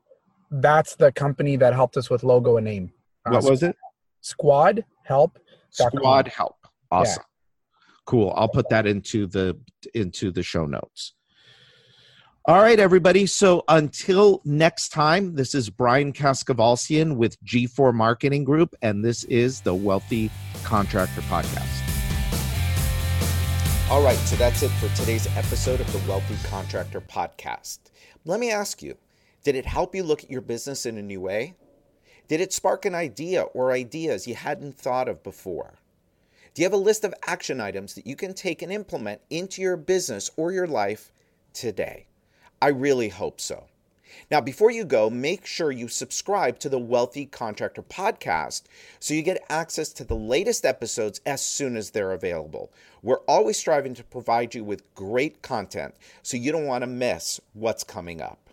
That's 0.49 0.95
the 0.95 1.11
company 1.11 1.57
that 1.57 1.73
helped 1.73 1.97
us 1.97 2.09
with 2.09 2.23
logo 2.23 2.57
and 2.57 2.65
name. 2.65 2.93
Uh, 3.25 3.31
what 3.31 3.43
was 3.43 3.63
it? 3.63 3.75
Squad 4.21 4.85
Help. 5.03 5.39
Squad 5.69 6.27
Help. 6.27 6.55
Awesome. 6.91 7.21
Yeah. 7.21 7.23
Cool. 8.05 8.33
I'll 8.35 8.49
put 8.49 8.69
that 8.69 8.87
into 8.87 9.27
the 9.27 9.59
into 9.93 10.31
the 10.31 10.43
show 10.43 10.65
notes. 10.65 11.13
All 12.45 12.61
right, 12.61 12.79
everybody. 12.79 13.25
So 13.25 13.65
until 13.67 14.41
next 14.45 14.89
time, 14.89 15.35
this 15.35 15.53
is 15.53 15.69
Brian 15.69 16.13
Kaskavalciyan 16.13 17.17
with 17.17 17.37
G4 17.43 17.93
Marketing 17.93 18.45
Group, 18.45 18.73
and 18.81 19.03
this 19.03 19.25
is 19.25 19.59
the 19.59 19.75
Wealthy 19.75 20.31
Contractor 20.63 21.19
Podcast. 21.23 21.83
All 23.89 24.01
right, 24.01 24.17
so 24.19 24.37
that's 24.37 24.63
it 24.63 24.69
for 24.69 24.87
today's 24.95 25.27
episode 25.35 25.81
of 25.81 25.91
the 25.91 26.09
Wealthy 26.09 26.35
Contractor 26.47 27.01
Podcast. 27.01 27.79
Let 28.23 28.39
me 28.39 28.51
ask 28.51 28.81
you 28.81 28.95
did 29.43 29.55
it 29.55 29.65
help 29.65 29.95
you 29.95 30.03
look 30.03 30.23
at 30.23 30.31
your 30.31 30.41
business 30.41 30.85
in 30.85 30.97
a 30.97 31.01
new 31.01 31.21
way? 31.21 31.55
Did 32.27 32.41
it 32.41 32.51
spark 32.51 32.85
an 32.85 32.95
idea 32.95 33.43
or 33.43 33.71
ideas 33.71 34.27
you 34.27 34.35
hadn't 34.35 34.77
thought 34.77 35.07
of 35.07 35.23
before? 35.23 35.79
Do 36.57 36.63
you 36.63 36.65
have 36.65 36.73
a 36.73 36.77
list 36.77 37.03
of 37.03 37.13
action 37.27 37.61
items 37.61 37.93
that 37.93 38.07
you 38.07 38.15
can 38.15 38.33
take 38.33 38.63
and 38.63 38.71
implement 38.71 39.21
into 39.29 39.61
your 39.61 39.77
business 39.77 40.31
or 40.37 40.51
your 40.51 40.65
life 40.65 41.11
today? 41.53 42.07
I 42.59 42.69
really 42.69 43.09
hope 43.09 43.39
so. 43.39 43.65
Now, 44.31 44.41
before 44.41 44.71
you 44.71 44.83
go, 44.83 45.07
make 45.07 45.45
sure 45.45 45.71
you 45.71 45.87
subscribe 45.87 46.57
to 46.57 46.67
the 46.67 46.79
Wealthy 46.79 47.27
Contractor 47.27 47.83
podcast 47.83 48.63
so 48.99 49.13
you 49.13 49.21
get 49.21 49.45
access 49.51 49.89
to 49.89 50.03
the 50.03 50.15
latest 50.15 50.65
episodes 50.65 51.21
as 51.27 51.45
soon 51.45 51.77
as 51.77 51.91
they're 51.91 52.13
available. 52.13 52.71
We're 53.03 53.21
always 53.27 53.59
striving 53.59 53.93
to 53.93 54.03
provide 54.03 54.55
you 54.55 54.63
with 54.63 54.95
great 54.95 55.43
content 55.43 55.93
so 56.23 56.37
you 56.37 56.51
don't 56.51 56.65
want 56.65 56.81
to 56.81 56.87
miss 56.87 57.39
what's 57.53 57.83
coming 57.83 58.19
up. 58.19 58.49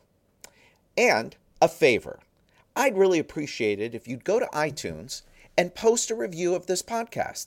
And 0.98 1.34
a 1.62 1.68
favor 1.68 2.18
I'd 2.76 2.98
really 2.98 3.18
appreciate 3.18 3.80
it 3.80 3.94
if 3.94 4.06
you'd 4.06 4.24
go 4.24 4.38
to 4.38 4.46
iTunes 4.52 5.22
and 5.56 5.74
post 5.74 6.10
a 6.10 6.14
review 6.14 6.54
of 6.54 6.66
this 6.66 6.82
podcast. 6.82 7.46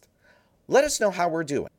Let 0.70 0.84
us 0.84 1.00
know 1.00 1.12
how 1.12 1.30
we're 1.30 1.46
doing. 1.46 1.70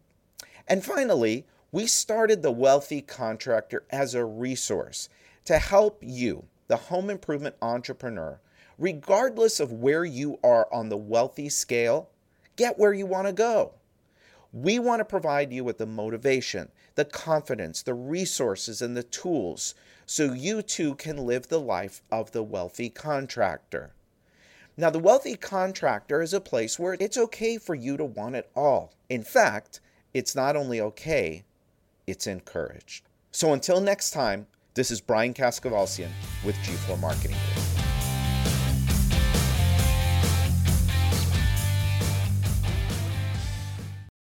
And 0.66 0.82
finally, 0.82 1.46
we 1.70 1.86
started 1.86 2.42
the 2.42 2.50
Wealthy 2.50 3.02
Contractor 3.02 3.84
as 3.90 4.14
a 4.14 4.24
resource 4.24 5.10
to 5.44 5.58
help 5.58 5.98
you, 6.02 6.44
the 6.68 6.76
home 6.76 7.10
improvement 7.10 7.56
entrepreneur, 7.60 8.40
regardless 8.78 9.60
of 9.60 9.72
where 9.72 10.06
you 10.06 10.38
are 10.42 10.66
on 10.72 10.88
the 10.88 10.96
wealthy 10.96 11.50
scale, 11.50 12.08
get 12.56 12.78
where 12.78 12.94
you 12.94 13.04
want 13.04 13.26
to 13.26 13.32
go. 13.34 13.74
We 14.54 14.78
want 14.78 15.00
to 15.00 15.04
provide 15.04 15.52
you 15.52 15.64
with 15.64 15.76
the 15.76 15.86
motivation, 15.86 16.70
the 16.94 17.04
confidence, 17.04 17.82
the 17.82 17.92
resources, 17.92 18.80
and 18.80 18.96
the 18.96 19.02
tools 19.02 19.74
so 20.06 20.32
you 20.32 20.62
too 20.62 20.94
can 20.94 21.26
live 21.26 21.48
the 21.48 21.60
life 21.60 22.02
of 22.10 22.32
the 22.32 22.42
wealthy 22.42 22.88
contractor. 22.88 23.92
Now, 24.80 24.90
the 24.90 25.00
wealthy 25.00 25.34
contractor 25.34 26.22
is 26.22 26.32
a 26.32 26.40
place 26.40 26.78
where 26.78 26.96
it's 27.00 27.18
okay 27.18 27.58
for 27.58 27.74
you 27.74 27.96
to 27.96 28.04
want 28.04 28.36
it 28.36 28.48
all. 28.54 28.92
In 29.08 29.24
fact, 29.24 29.80
it's 30.14 30.36
not 30.36 30.54
only 30.54 30.80
okay, 30.80 31.42
it's 32.06 32.28
encouraged. 32.28 33.02
So 33.32 33.52
until 33.52 33.80
next 33.80 34.12
time, 34.12 34.46
this 34.74 34.92
is 34.92 35.00
Brian 35.00 35.34
Kaskavalciyan 35.34 36.12
with 36.44 36.54
G4 36.58 37.00
Marketing 37.00 37.36
Group. 37.54 37.67